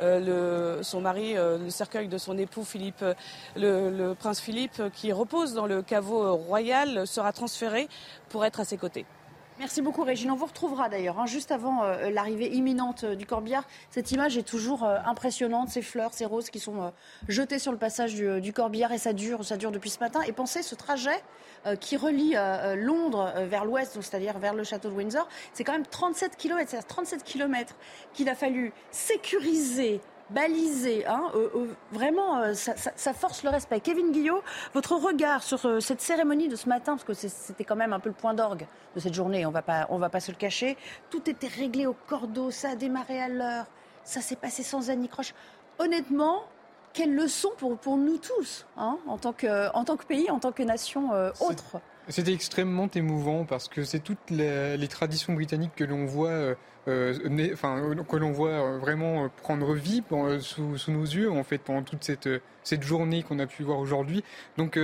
euh, 0.00 0.76
le, 0.76 0.82
son 0.82 1.00
mari, 1.00 1.36
euh, 1.36 1.58
le 1.58 1.70
cercueil 1.70 2.08
de 2.08 2.18
son 2.18 2.36
époux 2.36 2.64
Philippe, 2.64 3.04
le, 3.56 4.12
prince 4.14 4.40
Philippe, 4.40 4.82
qui 4.94 5.12
repose 5.12 5.54
dans 5.54 5.66
le 5.66 5.82
caveau 5.82 6.36
royal, 6.36 7.06
sera 7.06 7.32
transféré 7.32 7.88
pour 8.28 8.44
être 8.44 8.60
à 8.60 8.64
ses 8.64 8.76
côtés. 8.76 9.06
Merci 9.58 9.82
beaucoup 9.82 10.04
Régine. 10.04 10.30
On 10.30 10.36
vous 10.36 10.46
retrouvera 10.46 10.88
d'ailleurs 10.88 11.18
hein, 11.18 11.26
juste 11.26 11.50
avant 11.50 11.82
l'arrivée 12.10 12.48
imminente 12.54 13.04
du 13.04 13.26
corbillard. 13.26 13.64
Cette 13.90 14.12
image 14.12 14.38
est 14.38 14.44
toujours 14.44 14.84
impressionnante, 14.84 15.68
ces 15.68 15.82
fleurs, 15.82 16.14
ces 16.14 16.26
roses 16.26 16.48
qui 16.48 16.60
sont 16.60 16.92
jetées 17.26 17.58
sur 17.58 17.72
le 17.72 17.78
passage 17.78 18.14
du, 18.14 18.52
corbillard 18.52 18.92
et 18.92 18.98
ça 18.98 19.12
dure, 19.12 19.44
ça 19.44 19.56
dure 19.56 19.72
depuis 19.72 19.90
ce 19.90 19.98
matin. 19.98 20.20
Et 20.22 20.32
pensez 20.32 20.62
ce 20.62 20.76
trajet 20.76 21.22
euh, 21.66 21.74
qui 21.74 21.96
relie 21.96 22.36
euh, 22.36 22.38
euh, 22.38 22.76
Londres 22.76 23.32
vers 23.48 23.64
l'ouest, 23.64 24.00
c'est-à-dire 24.00 24.38
vers 24.38 24.54
le 24.54 24.62
château 24.62 24.90
de 24.90 24.94
Windsor, 24.94 25.26
c'est 25.52 25.64
quand 25.64 25.72
même 25.72 25.86
37 25.86 26.36
km. 26.36 26.70
C'est 26.70 26.80
37 26.82 27.24
km 27.24 27.74
qu'il 28.14 28.28
a 28.28 28.36
fallu 28.36 28.72
sécuriser, 28.92 30.00
baliser. 30.30 31.06
Hein, 31.06 31.30
vraiment, 31.92 32.54
ça, 32.54 33.12
force 33.12 33.42
le 33.42 33.50
respect. 33.50 33.80
Kevin 33.80 34.12
Guillot, 34.12 34.42
votre 34.74 34.94
regard 34.94 35.42
sur 35.42 35.82
cette 35.82 36.00
cérémonie 36.00 36.48
de 36.48 36.56
ce 36.56 36.68
matin, 36.68 36.96
parce 36.96 37.04
que 37.04 37.14
c'était 37.14 37.64
quand 37.64 37.76
même 37.76 37.92
un 37.92 38.00
peu 38.00 38.08
le 38.08 38.14
point 38.14 38.34
d'orgue 38.34 38.66
de 38.94 39.00
cette 39.00 39.14
journée, 39.14 39.46
on 39.46 39.50
ne 39.50 39.98
va 39.98 40.08
pas 40.10 40.20
se 40.20 40.30
le 40.30 40.36
cacher. 40.36 40.76
Tout 41.10 41.28
était 41.28 41.48
réglé 41.48 41.86
au 41.86 41.94
cordeau, 42.06 42.50
ça 42.50 42.70
a 42.70 42.76
démarré 42.76 43.20
à 43.20 43.28
l'heure, 43.28 43.66
ça 44.04 44.20
s'est 44.20 44.36
passé 44.36 44.62
sans 44.62 44.90
anicroche. 44.90 45.34
Honnêtement, 45.78 46.42
quelle 46.92 47.14
leçon 47.14 47.50
pour, 47.58 47.76
pour 47.78 47.96
nous 47.96 48.18
tous, 48.18 48.66
hein, 48.76 48.98
en, 49.06 49.18
tant 49.18 49.32
que, 49.32 49.72
en 49.74 49.84
tant 49.84 49.96
que 49.96 50.04
pays, 50.04 50.30
en 50.30 50.38
tant 50.38 50.52
que 50.52 50.62
nation 50.62 51.12
euh, 51.12 51.30
autre 51.40 51.80
C'était 52.08 52.32
extrêmement 52.32 52.88
émouvant 52.94 53.44
parce 53.44 53.68
que 53.68 53.84
c'est 53.84 54.00
toutes 54.00 54.30
les, 54.30 54.88
traditions 54.88 55.34
britanniques 55.34 55.76
que 55.76 55.84
l'on 55.84 56.06
voit, 56.06 56.54
euh, 56.88 57.14
euh, 57.24 58.02
que 58.02 58.16
l'on 58.16 58.32
voit 58.32 58.78
vraiment 58.78 59.28
prendre 59.42 59.74
vie 59.74 60.02
sous, 60.40 60.76
nos 60.88 61.04
yeux 61.04 61.30
en 61.30 61.44
fait 61.44 61.58
pendant 61.58 61.82
toute 61.82 62.04
cette, 62.04 62.28
journée 62.82 63.22
qu'on 63.22 63.38
a 63.38 63.46
pu 63.46 63.62
voir 63.62 63.78
aujourd'hui. 63.78 64.24
Donc 64.56 64.78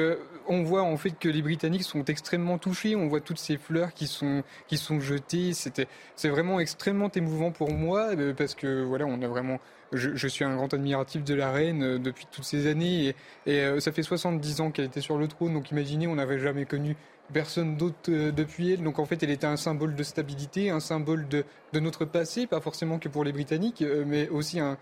on 0.49 0.63
voit 0.63 0.83
en 0.83 0.97
fait 0.97 1.19
que 1.19 1.29
les 1.29 1.43
Britanniques 1.43 1.85
sont 1.85 2.05
extrêmement 2.05 2.59
touchés. 2.59 2.97
On 2.97 3.09
voit 3.09 3.21
toutes 3.21 3.39
ces 3.39 3.57
fleurs 3.57 3.93
qui 3.93 4.07
sont 4.07 4.43
qui 4.69 4.77
sont 4.77 5.01
jetées. 5.01 5.53
C'était 5.53 5.89
c'est 6.17 6.29
vraiment 6.29 6.61
extrêmement 6.61 7.11
émouvant 7.11 7.51
pour 7.51 7.73
moi 7.73 8.11
parce 8.37 8.55
que 8.55 8.83
voilà 8.83 9.07
on 9.07 9.21
a 9.23 9.29
vraiment 9.29 9.59
je, 9.95 10.29
suis 10.29 10.45
un 10.45 10.55
grand 10.57 10.73
admiratif 10.73 11.25
de 11.25 11.35
la 11.35 11.51
reine 11.51 11.83
euh, 11.83 11.99
depuis 11.99 12.27
toutes 12.31 12.45
ces 12.45 12.67
années 12.67 13.15
et, 13.47 13.61
euh, 13.61 13.81
ça 13.81 13.93
fait 13.93 14.03
70 14.03 14.61
ans 14.61 14.71
qu'elle 14.71 14.87
était 14.87 15.01
sur 15.01 15.19
le 15.19 15.29
trône, 15.29 15.55
donc 15.55 15.71
imaginez, 15.71 16.07
on 16.07 16.17
n'avait 16.17 16.39
jamais 16.39 16.65
connu 16.65 16.97
personne 17.33 17.77
d'autre 17.77 18.11
euh, 18.11 18.33
depuis 18.33 18.73
elle. 18.73 18.83
Donc 18.83 18.99
en 18.99 19.05
fait, 19.05 19.23
elle 19.23 19.31
était 19.31 19.47
un 19.47 19.57
symbole 19.57 19.95
de 19.95 20.03
stabilité, 20.03 20.71
un 20.71 20.81
symbole 20.81 21.27
de, 21.29 21.45
notre 21.75 22.05
passé, 22.05 22.47
pas 22.47 22.61
forcément 22.61 22.99
que 22.99 23.09
pour 23.09 23.25
les 23.25 23.33
Britanniques, 23.33 23.83
mais 24.07 24.29
aussi 24.29 24.61
un, 24.61 24.79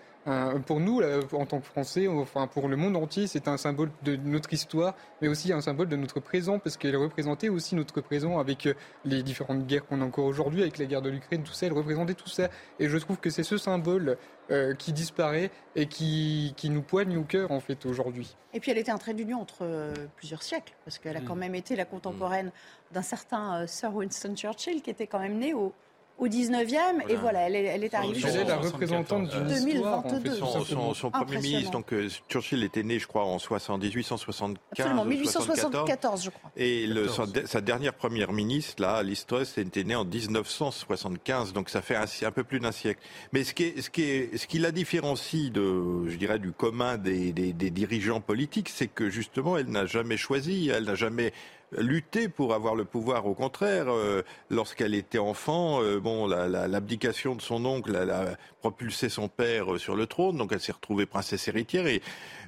pour 0.66 0.78
nous, 0.78 1.00
en 1.32 1.46
tant 1.46 1.58
que 1.60 1.66
Français, 1.66 2.06
enfin 2.06 2.46
pour 2.46 2.68
le 2.68 2.76
monde 2.76 2.96
entier, 2.96 3.26
c'est 3.26 3.48
un 3.48 3.56
symbole 3.56 3.90
de 4.02 4.14
notre 4.16 4.52
histoire, 4.52 4.94
mais 5.22 5.28
aussi 5.28 5.54
un 5.54 5.62
symbole 5.62 5.88
de 5.88 5.96
notre 5.96 6.20
présent, 6.20 6.58
parce 6.58 6.76
qu'elle 6.76 6.96
représentait 6.96 7.48
aussi 7.48 7.76
notre 7.76 8.02
présent 8.02 8.38
avec 8.38 8.68
les 9.06 9.22
différentes 9.22 9.66
guerres 9.66 9.86
qu'on 9.86 10.02
a 10.02 10.04
encore 10.04 10.26
aujourd'hui, 10.26 10.60
avec 10.60 10.76
la 10.76 10.84
guerre 10.84 11.00
de 11.00 11.08
l'Ukraine, 11.08 11.42
tout 11.42 11.54
ça, 11.54 11.64
elle 11.64 11.72
représentait 11.72 12.12
tout 12.12 12.28
ça. 12.28 12.50
Et 12.78 12.90
je 12.90 12.98
trouve 12.98 13.16
que 13.16 13.30
c'est 13.30 13.42
ce 13.42 13.56
symbole 13.56 14.18
euh, 14.52 14.74
qui 14.74 14.92
disparaît 14.92 15.50
et 15.76 15.86
qui, 15.86 16.52
qui, 16.56 16.68
nous 16.68 16.82
poigne 16.82 17.16
au 17.16 17.22
cœur 17.22 17.50
en 17.52 17.60
fait 17.60 17.86
aujourd'hui. 17.86 18.36
Et 18.52 18.60
puis 18.60 18.70
elle 18.70 18.78
était 18.78 18.90
un 18.90 18.98
trait 18.98 19.14
d'union 19.14 19.40
entre 19.40 19.62
euh, 19.62 19.94
plusieurs 20.16 20.42
siècles, 20.42 20.74
parce 20.84 20.98
qu'elle 20.98 21.16
a 21.16 21.20
mm. 21.20 21.24
quand 21.24 21.36
même 21.36 21.54
été 21.54 21.74
la 21.74 21.86
contemporaine 21.86 22.52
d'un 22.92 23.02
certain 23.02 23.62
euh, 23.62 23.66
Sir 23.66 23.94
Winston 23.94 24.34
Churchill, 24.36 24.82
qui 24.82 24.90
était 24.90 25.06
quand 25.06 25.20
même 25.20 25.38
né 25.38 25.54
au, 25.54 25.72
au 26.18 26.28
19e. 26.28 27.08
Et 27.08 27.16
voilà, 27.16 27.40
elle 27.40 27.56
est, 27.56 27.64
elle 27.64 27.84
est 27.84 27.94
arrivée. 27.94 28.20
Elle 28.24 28.36
est 28.36 28.44
la 28.44 28.58
représentante 28.58 29.28
du 29.28 29.54
2022. 29.54 30.34
Son, 30.34 30.94
son, 30.94 31.10
Premier 31.10 31.38
ministre, 31.38 31.70
donc 31.70 31.92
euh, 31.92 32.08
Churchill 32.28 32.62
était 32.64 32.82
né, 32.82 32.98
je 32.98 33.06
crois, 33.06 33.24
en 33.24 33.38
78, 33.38 34.02
175. 34.04 34.56
Absolument, 34.72 35.04
1874, 35.04 36.24
je 36.24 36.30
crois. 36.30 36.50
Et 36.56 36.86
le, 36.86 37.08
sa, 37.08 37.60
dernière 37.60 37.94
première 37.94 38.32
ministre, 38.32 38.82
là, 38.82 39.02
Liz 39.02 39.26
Truss, 39.26 39.58
était 39.58 39.84
née 39.84 39.94
en 39.94 40.04
1975, 40.04 41.52
donc 41.52 41.68
ça 41.68 41.82
fait 41.82 41.96
un, 41.96 42.04
un 42.22 42.30
peu 42.30 42.44
plus 42.44 42.60
d'un 42.60 42.72
siècle. 42.72 43.00
Mais 43.32 43.44
ce 43.44 43.54
qui, 43.54 43.64
est, 43.64 43.80
ce, 43.80 43.90
qui 43.90 44.02
est, 44.02 44.36
ce 44.36 44.46
qui 44.46 44.58
la 44.58 44.72
différencie 44.72 45.50
de, 45.50 46.08
je 46.08 46.16
dirais, 46.16 46.38
du 46.38 46.52
commun 46.52 46.98
des, 46.98 47.32
des, 47.32 47.52
des 47.52 47.70
dirigeants 47.70 48.20
politiques, 48.20 48.68
c'est 48.68 48.88
que 48.88 49.10
justement, 49.10 49.58
elle 49.58 49.68
n'a 49.68 49.86
jamais 49.86 50.16
choisi, 50.16 50.68
elle 50.68 50.84
n'a 50.84 50.94
jamais 50.94 51.32
lutté 51.78 52.28
pour 52.28 52.54
avoir 52.54 52.74
le 52.74 52.84
pouvoir. 52.84 53.26
Au 53.26 53.34
contraire, 53.34 53.86
euh, 53.88 54.22
lorsqu'elle 54.50 54.94
était 54.94 55.18
enfant, 55.18 55.82
euh, 55.82 56.00
bon, 56.00 56.26
l'abdication 56.26 57.34
de 57.34 57.42
son 57.42 57.64
oncle, 57.64 57.96
elle 58.00 58.10
a 58.10 58.36
propulsé 58.60 59.08
son 59.08 59.28
père 59.28 59.78
sur 59.78 59.96
le 59.96 60.06
trône, 60.06 60.36
donc 60.36 60.52
elle 60.52 60.60
s'est 60.60 60.72
retrouvée 60.72 61.06
princesse 61.06 61.48
héritière 61.48 61.86
et 61.86 62.00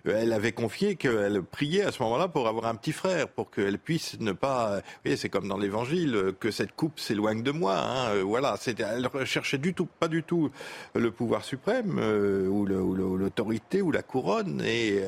elle 0.04 0.32
avait 0.32 0.52
confié 0.52 0.96
qu'elle 0.96 1.42
priait 1.42 1.82
à 1.82 1.92
ce 1.92 2.02
moment-là 2.02 2.28
pour 2.28 2.46
avoir 2.46 2.66
un 2.66 2.74
petit 2.74 2.92
frère, 2.92 3.28
pour 3.28 3.50
qu'elle 3.50 3.78
puisse 3.78 4.20
ne 4.20 4.32
pas. 4.32 4.76
Vous 4.76 4.82
voyez, 5.04 5.16
c'est 5.16 5.30
comme 5.30 5.48
dans 5.48 5.56
l'Évangile, 5.56 6.34
que 6.38 6.50
cette 6.50 6.72
coupe 6.76 7.00
s'éloigne 7.00 7.42
de 7.42 7.50
moi. 7.50 7.78
Hein, 7.78 8.22
voilà, 8.22 8.56
elle 8.66 9.06
recherchait 9.06 9.58
du 9.58 9.72
tout, 9.72 9.86
pas 9.86 10.08
du 10.08 10.22
tout 10.22 10.50
le 10.94 11.10
pouvoir 11.10 11.44
suprême 11.44 11.98
ou 11.98 12.66
l'autorité 12.66 13.80
ou 13.80 13.90
la 13.90 14.02
couronne, 14.02 14.62
et, 14.64 14.98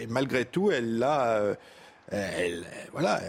et 0.00 0.06
malgré 0.08 0.44
tout, 0.44 0.70
elle 0.70 0.98
l'a 0.98 1.56
elle, 2.10 2.64
voilà, 2.92 3.20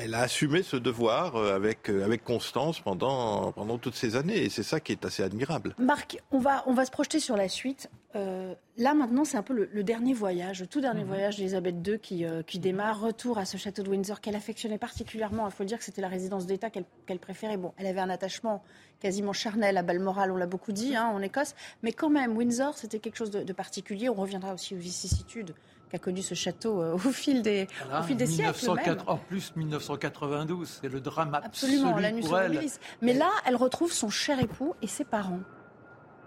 elle 0.00 0.14
a, 0.14 0.20
assumé 0.20 0.62
ce 0.62 0.76
devoir 0.76 1.36
euh, 1.36 1.56
avec, 1.56 1.90
euh, 1.90 2.04
avec 2.04 2.22
constance 2.22 2.80
pendant, 2.80 3.52
pendant 3.52 3.78
toutes 3.78 3.96
ces 3.96 4.14
années. 4.14 4.44
Et 4.44 4.48
c'est 4.48 4.62
ça 4.62 4.78
qui 4.78 4.92
est 4.92 5.04
assez 5.04 5.22
admirable. 5.22 5.74
Marc, 5.78 6.18
on 6.30 6.38
va, 6.38 6.62
on 6.66 6.72
va 6.72 6.84
se 6.84 6.90
projeter 6.90 7.18
sur 7.18 7.36
la 7.36 7.48
suite. 7.48 7.90
Euh, 8.14 8.54
là, 8.76 8.94
maintenant, 8.94 9.24
c'est 9.24 9.36
un 9.36 9.42
peu 9.42 9.68
le, 9.70 9.82
dernier 9.82 10.14
voyage, 10.14 10.60
le 10.60 10.66
tout 10.66 10.80
dernier 10.80 11.02
mhm. 11.02 11.08
voyage 11.08 11.36
d'Elisabeth 11.36 11.74
II 11.86 11.98
qui, 11.98 12.24
qui 12.46 12.58
démarre. 12.58 13.00
Retour 13.00 13.38
à 13.38 13.44
ce 13.44 13.56
château 13.56 13.82
de 13.82 13.90
Windsor 13.90 14.20
qu'elle 14.20 14.36
affectionnait 14.36 14.78
particulièrement. 14.78 15.46
Il 15.48 15.52
faut 15.52 15.64
le 15.64 15.68
dire 15.68 15.78
que 15.78 15.84
c'était 15.84 16.02
la 16.02 16.08
résidence 16.08 16.46
d'État 16.46 16.70
qu'elle 16.70 17.18
préférait. 17.18 17.56
Bon, 17.56 17.72
elle 17.76 17.86
avait 17.86 18.00
un 18.00 18.10
attachement 18.10 18.62
quasiment 19.00 19.32
charnel 19.32 19.76
à 19.76 19.82
Balmoral, 19.82 20.32
on 20.32 20.36
l'a 20.36 20.46
beaucoup 20.46 20.72
dit, 20.72 20.96
hein, 20.96 21.06
en 21.06 21.22
Écosse. 21.22 21.54
Mais 21.82 21.92
quand 21.92 22.10
même, 22.10 22.36
Windsor, 22.36 22.76
c'était 22.76 22.98
quelque 22.98 23.16
chose 23.16 23.30
de, 23.30 23.42
de 23.42 23.52
particulier. 23.52 24.08
On 24.08 24.14
reviendra 24.14 24.54
aussi 24.54 24.74
aux 24.74 24.78
vicissitudes 24.78 25.54
qu'a 25.88 25.98
connu 25.98 26.22
ce 26.22 26.34
château 26.34 26.80
euh, 26.80 26.94
au 26.94 26.98
fil 26.98 27.42
des, 27.42 27.66
au 27.98 28.02
fil 28.02 28.16
des 28.16 28.26
siècles. 28.26 28.70
En 29.06 29.16
plus, 29.16 29.54
1992, 29.56 30.80
c'est 30.80 30.88
le 30.88 31.00
drame 31.00 31.34
absolument 31.34 31.88
absolu 31.88 32.02
la 32.02 32.12
nuit 32.12 32.22
pour 32.22 32.38
elle. 32.38 32.60
Mais 33.02 33.14
là, 33.14 33.30
elle 33.46 33.56
retrouve 33.56 33.92
son 33.92 34.10
cher 34.10 34.40
époux 34.40 34.74
et 34.82 34.86
ses 34.86 35.04
parents. 35.04 35.40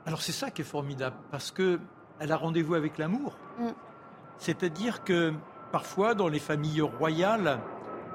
Alors 0.05 0.21
c'est 0.21 0.31
ça 0.31 0.49
qui 0.49 0.61
est 0.61 0.65
formidable, 0.65 1.15
parce 1.29 1.51
que 1.51 1.79
elle 2.19 2.31
a 2.31 2.37
rendez-vous 2.37 2.75
avec 2.75 2.97
l'amour. 2.97 3.37
Mm. 3.59 3.67
C'est-à-dire 4.37 5.03
que 5.03 5.33
parfois, 5.71 6.15
dans 6.15 6.27
les 6.27 6.39
familles 6.39 6.81
royales, 6.81 7.59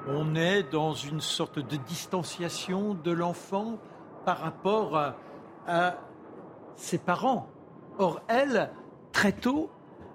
on 0.07 0.35
est 0.35 0.63
dans 0.63 0.93
une 0.93 1.21
sorte 1.21 1.59
de 1.59 1.75
distanciation 1.75 2.93
de 2.93 3.11
l'enfant 3.11 3.77
par 4.25 4.39
rapport 4.39 4.97
à 5.67 5.97
ses 6.75 6.97
parents. 6.97 7.47
Or, 7.97 8.21
elle, 8.27 8.69
très 9.11 9.31
tôt, 9.31 9.69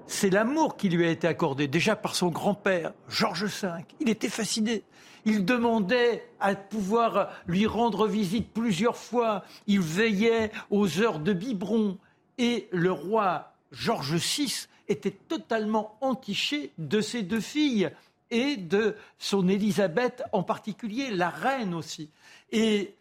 c'est 0.06 0.30
l'amour 0.30 0.76
qui 0.76 0.88
lui 0.88 1.06
a 1.06 1.11
été 1.11 1.26
accordé, 1.26 1.68
déjà 1.68 1.97
par 1.97 2.14
son 2.14 2.28
grand-père, 2.28 2.92
Georges 3.09 3.44
V. 3.44 3.68
Il 4.00 4.09
était 4.09 4.28
fasciné. 4.28 4.82
Il 5.25 5.44
demandait 5.44 6.28
à 6.40 6.54
pouvoir 6.54 7.30
lui 7.47 7.66
rendre 7.66 8.09
visite 8.09 8.52
plusieurs 8.52 8.97
fois. 8.97 9.44
Il 9.66 9.80
veillait 9.80 10.50
aux 10.71 11.00
heures 11.00 11.21
de 11.21 11.32
biberon. 11.32 11.99
Et 12.38 12.68
le 12.73 12.90
roi 12.90 13.52
Georges 13.71 14.14
VI 14.14 14.66
était 14.88 15.12
totalement 15.12 15.97
entiché 16.00 16.73
de 16.78 17.00
ses 17.00 17.23
deux 17.23 17.40
filles 17.40 17.90
et 18.30 18.56
de 18.56 18.97
son 19.18 19.49
Élisabeth 19.49 20.23
en 20.32 20.42
particulier, 20.42 21.11
la 21.11 21.28
reine 21.28 21.75
aussi. 21.75 22.11
Et 22.50 22.94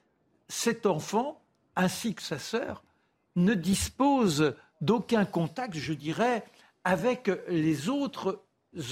cet 0.47 0.85
enfant, 0.85 1.41
ainsi 1.75 2.13
que 2.13 2.21
sa 2.21 2.37
sœur, 2.37 2.83
ne 3.35 3.53
dispose 3.53 4.55
d'aucun 4.81 5.25
contact, 5.25 5.75
je 5.75 5.93
dirais, 5.93 6.43
avec 6.83 7.29
les 7.47 7.89
autres 7.89 8.41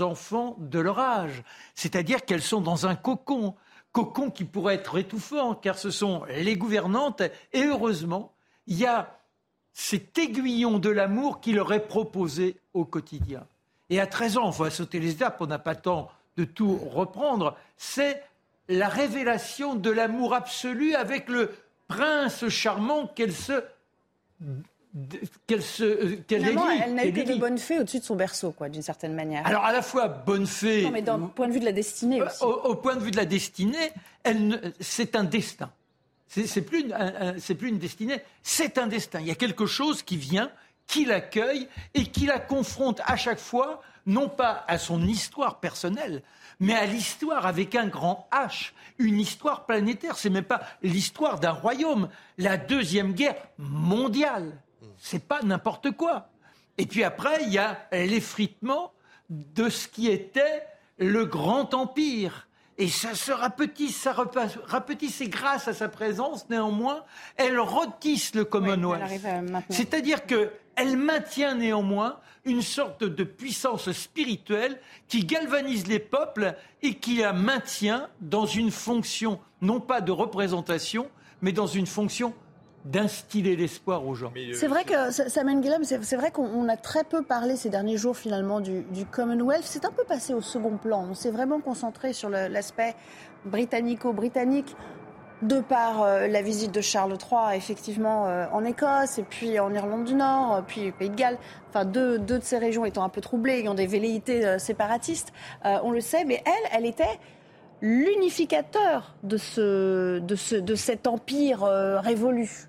enfants 0.01 0.55
de 0.59 0.79
leur 0.79 0.99
âge. 0.99 1.43
C'est-à-dire 1.75 2.25
qu'elles 2.25 2.41
sont 2.41 2.61
dans 2.61 2.85
un 2.85 2.95
cocon, 2.95 3.55
cocon 3.91 4.29
qui 4.29 4.45
pourrait 4.45 4.75
être 4.75 4.97
étouffant, 4.97 5.55
car 5.55 5.77
ce 5.77 5.91
sont 5.91 6.23
les 6.29 6.57
gouvernantes, 6.57 7.21
et 7.53 7.63
heureusement, 7.63 8.33
il 8.67 8.77
y 8.77 8.85
a 8.85 9.17
cet 9.73 10.17
aiguillon 10.17 10.79
de 10.79 10.89
l'amour 10.89 11.39
qui 11.39 11.53
leur 11.53 11.71
est 11.73 11.87
proposé 11.87 12.57
au 12.73 12.85
quotidien. 12.85 13.45
Et 13.89 13.99
à 13.99 14.07
13 14.07 14.37
ans, 14.37 14.47
on 14.47 14.49
va 14.49 14.69
sauter 14.69 14.99
les 14.99 15.11
étapes, 15.11 15.37
on 15.39 15.47
n'a 15.47 15.59
pas 15.59 15.73
le 15.73 15.81
temps 15.81 16.11
de 16.37 16.43
tout 16.43 16.75
reprendre, 16.75 17.57
c'est 17.77 18.23
la 18.67 18.87
révélation 18.87 19.75
de 19.75 19.89
l'amour 19.89 20.33
absolu 20.33 20.93
avec 20.95 21.27
le 21.27 21.51
prince 21.87 22.47
charmant 22.49 23.07
qu'elle 23.07 23.33
se 23.33 23.63
qu'elle 25.45 25.61
se 25.61 25.83
euh, 25.83 26.23
qu'elle 26.27 26.45
elle 26.45 26.93
n'a 26.95 27.03
que 27.11 27.33
de 27.33 27.39
bonne 27.39 27.59
fée 27.59 27.79
au-dessus 27.79 27.99
de 27.99 28.03
son 28.03 28.15
berceau 28.15 28.51
quoi 28.51 28.69
d'une 28.69 28.81
certaine 28.81 29.13
manière. 29.13 29.45
Alors 29.45 29.63
à 29.63 29.71
la 29.71 29.83
fois 29.83 30.07
bonne 30.07 30.47
fée 30.47 30.81
non 30.81 30.91
mais 30.91 31.03
d'un 31.03 31.19
point 31.19 31.47
de 31.47 31.53
vue 31.53 31.59
de 31.59 31.65
la 31.65 31.71
destinée 31.71 32.21
aussi. 32.21 32.43
au, 32.43 32.75
point 32.75 32.95
de 32.95 33.01
vue 33.01 33.11
de 33.11 33.17
la 33.17 33.25
destinée 33.25 33.91
elle 34.23 34.73
c'est 34.79 35.15
un 35.15 35.23
destin. 35.23 35.71
C'est 36.27 36.61
plus 36.61 36.85
c'est 37.37 37.55
plus 37.55 37.69
une 37.69 37.77
destinée 37.77 38.21
c'est 38.41 38.77
un 38.77 38.87
destin. 38.87 39.19
Il 39.19 39.27
y 39.27 39.31
a 39.31 39.35
quelque 39.35 39.67
chose 39.67 40.01
qui 40.01 40.17
vient 40.17 40.51
qui 40.87 41.05
l'accueille 41.05 41.67
et 41.93 42.05
qui 42.05 42.25
la 42.25 42.39
confronte 42.39 42.99
à 43.05 43.15
chaque 43.15 43.39
fois 43.39 43.81
non 44.07 44.27
pas 44.27 44.65
à 44.67 44.79
son 44.79 45.03
histoire 45.03 45.59
personnelle 45.59 46.23
mais 46.59 46.73
à 46.73 46.85
l'histoire 46.85 47.45
avec 47.45 47.75
un 47.75 47.87
grand 47.87 48.27
H, 48.31 48.71
une 48.97 49.19
histoire 49.19 49.65
planétaire. 49.65 50.17
C'est 50.17 50.29
même 50.29 50.43
pas 50.43 50.61
l'histoire 50.81 51.39
d'un 51.39 51.51
royaume, 51.51 52.09
la 52.37 52.57
deuxième 52.57 53.13
guerre 53.13 53.37
mondiale 53.57 54.59
c'est 54.97 55.27
pas 55.27 55.41
n'importe 55.41 55.91
quoi. 55.91 56.29
Et 56.77 56.85
puis 56.85 57.03
après, 57.03 57.43
il 57.43 57.49
y 57.49 57.57
a 57.57 57.87
l'effritement 57.91 58.93
de 59.29 59.69
ce 59.69 59.87
qui 59.87 60.07
était 60.07 60.63
le 60.97 61.25
grand 61.25 61.73
empire. 61.73 62.47
Et 62.77 62.87
ça 62.87 63.13
se 63.13 63.33
rapetisse, 63.33 63.97
ça 63.97 64.15
grâce 65.23 65.67
à 65.67 65.73
sa 65.73 65.89
présence, 65.89 66.49
néanmoins, 66.49 67.03
elle 67.35 67.59
retisse 67.59 68.33
le 68.33 68.45
Commonwealth. 68.45 69.21
C'est-à-dire 69.69 70.25
qu'elle 70.25 70.95
maintient 70.95 71.55
néanmoins 71.55 72.19
une 72.45 72.61
sorte 72.61 73.03
de 73.03 73.23
puissance 73.25 73.91
spirituelle 73.91 74.79
qui 75.09 75.25
galvanise 75.25 75.87
les 75.87 75.99
peuples 75.99 76.55
et 76.81 76.95
qui 76.95 77.17
la 77.17 77.33
maintient 77.33 78.07
dans 78.21 78.45
une 78.45 78.71
fonction, 78.71 79.41
non 79.61 79.81
pas 79.81 79.99
de 79.99 80.13
représentation, 80.13 81.09
mais 81.41 81.51
dans 81.51 81.67
une 81.67 81.85
fonction 81.85 82.33
d'instiller 82.89 83.55
l'espoir 83.55 84.05
aux 84.05 84.15
gens. 84.15 84.31
C'est 84.53 84.67
vrai 84.67 84.83
que, 84.83 85.11
Samuel 85.11 85.61
Guillaume, 85.61 85.83
c'est 85.83 86.15
vrai 86.15 86.31
qu'on 86.31 86.67
a 86.69 86.77
très 86.77 87.03
peu 87.03 87.21
parlé 87.21 87.55
ces 87.55 87.69
derniers 87.69 87.97
jours 87.97 88.17
finalement 88.17 88.61
du, 88.61 88.83
Commonwealth. 89.11 89.63
C'est 89.63 89.85
un 89.85 89.91
peu 89.91 90.03
passé 90.03 90.33
au 90.33 90.41
second 90.41 90.77
plan. 90.77 91.05
On 91.09 91.13
s'est 91.13 91.31
vraiment 91.31 91.59
concentré 91.59 92.13
sur 92.13 92.29
l'aspect 92.29 92.95
britannico-britannique 93.45 94.75
de 95.41 95.61
par 95.61 96.03
euh, 96.03 96.27
la 96.27 96.41
visite 96.41 96.73
de 96.73 96.81
Charles 96.81 97.13
III, 97.13 97.55
effectivement, 97.55 98.27
euh, 98.27 98.45
en 98.51 98.65
Écosse, 98.65 99.19
et 99.19 99.23
puis 99.23 99.57
en 99.59 99.73
Irlande 99.73 100.03
du 100.03 100.15
Nord, 100.15 100.55
euh, 100.55 100.61
puis 100.65 100.91
Pays 100.91 101.09
de 101.09 101.15
Galles, 101.15 101.37
enfin 101.69 101.85
deux, 101.85 102.19
deux, 102.19 102.39
de 102.39 102.43
ces 102.43 102.57
régions 102.57 102.83
étant 102.83 103.03
un 103.03 103.09
peu 103.09 103.21
troublées, 103.21 103.59
ayant 103.59 103.73
des 103.73 103.87
velléités 103.87 104.59
séparatistes, 104.59 105.31
on 105.63 105.91
le 105.91 106.01
sait, 106.01 106.25
mais 106.25 106.43
elle, 106.45 106.77
elle 106.77 106.85
était 106.85 107.19
l'unificateur 107.81 109.15
de, 109.23 109.37
ce, 109.37 110.19
de, 110.19 110.35
ce, 110.35 110.55
de 110.55 110.75
cet 110.75 111.07
empire 111.07 111.61
révolu. 112.03 112.68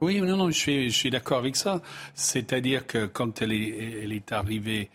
Oui, 0.00 0.20
non, 0.20 0.36
non, 0.36 0.50
je 0.50 0.56
suis, 0.56 0.90
je 0.90 0.96
suis 0.96 1.10
d'accord 1.10 1.38
avec 1.38 1.56
ça. 1.56 1.82
C'est-à-dire 2.14 2.86
que 2.86 3.06
quand 3.06 3.42
elle 3.42 3.52
est, 3.52 4.02
elle 4.02 4.12
est 4.12 4.32
arrivée 4.32 4.90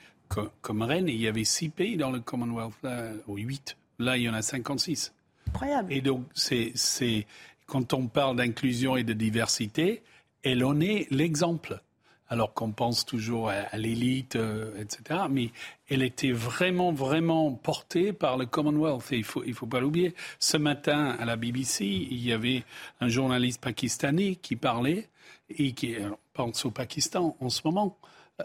comme, 0.62 0.82
reine, 0.82 1.08
il 1.08 1.22
y 1.22 1.28
avait 1.28 1.44
six 1.44 1.70
pays 1.70 1.98
dans 1.98 2.12
le 2.12 2.20
Commonwealth, 2.20 2.74
là, 2.84 3.12
ou 3.28 3.38
huit. 3.38 3.78
Là, 4.00 4.18
il 4.18 4.24
y 4.24 4.30
en 4.30 4.34
a 4.34 4.42
56. 4.42 5.14
Incroyable. 5.48 5.94
Et 5.94 6.02
donc, 6.02 6.26
c'est, 6.34 6.72
c'est, 6.76 7.26
quand 7.68 7.94
on 7.94 8.08
parle 8.08 8.38
d'inclusion 8.38 8.98
et 8.98 9.04
de 9.04 9.14
diversité, 9.14 10.02
elle 10.44 10.64
en 10.64 10.80
est 10.80 11.08
l'exemple 11.12 11.82
alors 12.30 12.54
qu'on 12.54 12.72
pense 12.72 13.06
toujours 13.06 13.50
à, 13.50 13.78
l'élite, 13.78 14.36
euh, 14.36 14.72
etc. 14.80 15.22
Mais 15.30 15.52
elle 15.90 16.02
était 16.02 16.32
vraiment, 16.32 16.92
vraiment 16.92 17.52
portée 17.54 18.14
par 18.14 18.38
le 18.38 18.46
Commonwealth. 18.46 19.12
Et 19.12 19.18
il 19.18 19.24
faut, 19.24 19.44
il 19.44 19.54
faut 19.54 19.68
pas 19.68 19.80
l'oublier. 19.80 20.16
Ce 20.40 20.58
matin, 20.58 21.16
à 21.20 21.26
la 21.26 21.36
BBC, 21.36 21.86
il 21.86 22.26
y 22.26 22.34
avait 22.34 22.64
un 23.00 23.08
journaliste 23.08 23.62
pakistanais 23.62 24.36
qui 24.36 24.56
parlait, 24.56 25.10
et 25.50 25.74
qui 25.74 25.96
pense 26.34 26.66
au 26.66 26.72
Pakistan 26.72 27.36
en 27.40 27.50
ce 27.50 27.62
moment, 27.66 27.98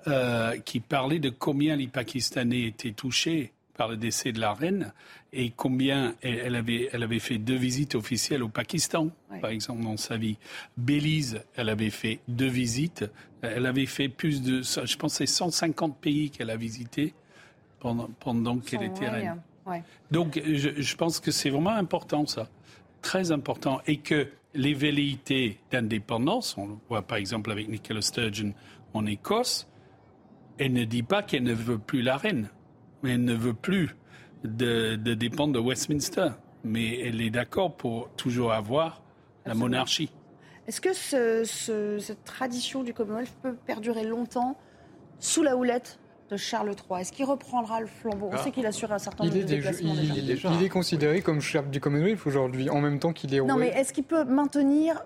euh, 0.06 0.56
qui 0.58 0.80
parlait 0.80 1.18
de 1.18 1.30
combien 1.30 1.76
les 1.76 1.88
Pakistanais 1.88 2.62
étaient 2.62 2.92
touchés 2.92 3.52
par 3.80 3.88
le 3.88 3.96
décès 3.96 4.30
de 4.32 4.40
la 4.40 4.52
reine 4.52 4.92
et 5.32 5.52
combien 5.56 6.14
elle, 6.20 6.54
avait, 6.54 6.90
elle 6.92 7.02
avait 7.02 7.18
fait 7.18 7.38
deux 7.38 7.56
visites 7.56 7.94
officielles 7.94 8.42
au 8.42 8.50
Pakistan, 8.50 9.08
par 9.40 9.48
exemple, 9.48 9.82
dans 9.82 9.96
sa 9.96 10.18
vie. 10.18 10.36
Belize, 10.76 11.40
elle 11.56 11.70
avait 11.70 11.88
fait 11.88 12.20
deux 12.28 12.50
visites. 12.50 13.06
Elle 13.40 13.64
avait 13.64 13.86
fait 13.86 14.10
plus 14.10 14.42
de, 14.42 14.60
je 14.60 14.96
pense, 14.98 15.14
c'est 15.14 15.24
150 15.24 15.96
pays 15.98 16.28
qu'elle 16.28 16.50
a 16.50 16.58
visités 16.58 17.14
pendant, 17.78 18.10
pendant 18.20 18.58
qu'elle 18.58 18.82
était 18.82 19.08
reine. 19.08 19.40
Donc, 20.10 20.38
je, 20.44 20.68
je 20.76 20.96
pense 20.96 21.18
que 21.18 21.30
c'est 21.30 21.48
vraiment 21.48 21.70
important, 21.70 22.26
ça. 22.26 22.50
Très 23.00 23.32
important. 23.32 23.80
Et 23.86 23.96
que 23.96 24.28
les 24.52 24.74
velléités 24.74 25.58
d'indépendance, 25.70 26.54
on 26.58 26.66
le 26.66 26.74
voit 26.90 27.00
par 27.00 27.16
exemple 27.16 27.50
avec 27.50 27.66
Nicola 27.66 28.02
Sturgeon 28.02 28.52
en 28.92 29.06
Écosse, 29.06 29.66
elle 30.58 30.74
ne 30.74 30.84
dit 30.84 31.02
pas 31.02 31.22
qu'elle 31.22 31.44
ne 31.44 31.54
veut 31.54 31.78
plus 31.78 32.02
la 32.02 32.18
reine 32.18 32.50
mais 33.02 33.12
elle 33.12 33.24
ne 33.24 33.34
veut 33.34 33.54
plus 33.54 33.96
de, 34.44 34.96
de 34.96 35.14
dépendre 35.14 35.52
de 35.54 35.58
Westminster. 35.58 36.28
Mais 36.64 36.98
elle 37.00 37.20
est 37.20 37.30
d'accord 37.30 37.74
pour 37.74 38.10
toujours 38.16 38.52
avoir 38.52 39.02
la 39.46 39.54
monarchie. 39.54 40.10
Est-ce 40.66 40.80
que 40.80 40.92
ce- 40.92 41.42
ce- 41.44 41.98
cette 41.98 42.22
tradition 42.24 42.82
du 42.82 42.92
Commonwealth 42.92 43.32
peut 43.42 43.54
perdurer 43.54 44.04
longtemps 44.04 44.58
sous 45.18 45.42
la 45.42 45.56
houlette 45.56 45.98
de 46.30 46.36
Charles 46.36 46.68
III 46.90 47.00
Est-ce 47.00 47.12
qu'il 47.12 47.24
reprendra 47.24 47.80
le 47.80 47.86
flambeau? 47.86 48.28
On 48.32 48.36
sait 48.36 48.50
qu'il 48.52 48.66
assure 48.66 48.92
un 48.92 48.98
certain 48.98 49.24
Il 49.24 49.28
nombre 49.30 49.40
est, 49.40 49.44
de 49.44 49.48
déplacements 49.48 49.94
il- 49.94 50.26
déjà. 50.26 50.50
il 50.52 50.62
est 50.62 50.68
considéré 50.68 51.22
comme 51.22 51.40
chef 51.40 51.68
du 51.70 51.80
Commonwealth 51.80 52.24
aujourd'hui, 52.26 52.68
en 52.70 52.80
même 52.80 52.98
temps 52.98 53.12
qu'il 53.12 53.34
est 53.34 53.40
roi. 53.40 53.48
Non, 53.50 53.58
mais 53.58 53.68
est-ce 53.68 53.92
qu'il 53.92 54.04
peut 54.04 54.24
maintenir 54.24 55.02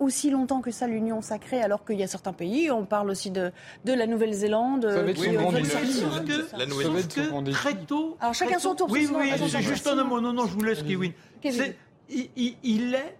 aussi 0.00 0.30
longtemps 0.30 0.60
que 0.60 0.70
ça 0.70 0.86
l'union 0.86 1.20
sacrée 1.22 1.60
alors 1.60 1.84
qu'il 1.84 1.98
y 1.98 2.02
a 2.02 2.06
certains 2.06 2.32
pays, 2.32 2.70
on 2.70 2.84
parle 2.84 3.10
aussi 3.10 3.30
de, 3.30 3.52
de 3.84 3.92
la 3.92 4.06
Nouvelle-Zélande. 4.06 4.82
Que, 4.82 6.56
La 6.56 6.58
sauf 6.66 6.68
nouvelle- 6.68 6.84
Ça 6.84 6.88
va 6.90 6.98
être 7.00 7.12
son 7.12 7.20
que 7.22 7.28
grand 7.28 7.42
défi. 7.42 7.56
très 7.58 7.74
tôt. 7.74 8.16
Alors, 8.20 8.34
chacun 8.34 8.58
son 8.58 8.74
tour, 8.74 8.88
Oui, 8.90 9.08
oui, 9.12 9.30
c'est 9.48 9.62
juste 9.62 9.86
un 9.86 10.02
mot. 10.04 10.20
Non, 10.20 10.32
non, 10.32 10.46
je 10.46 10.52
vous 10.54 10.62
laisse, 10.62 10.82
Kevin. 10.82 11.12
Il 12.10 12.94
est 12.94 13.16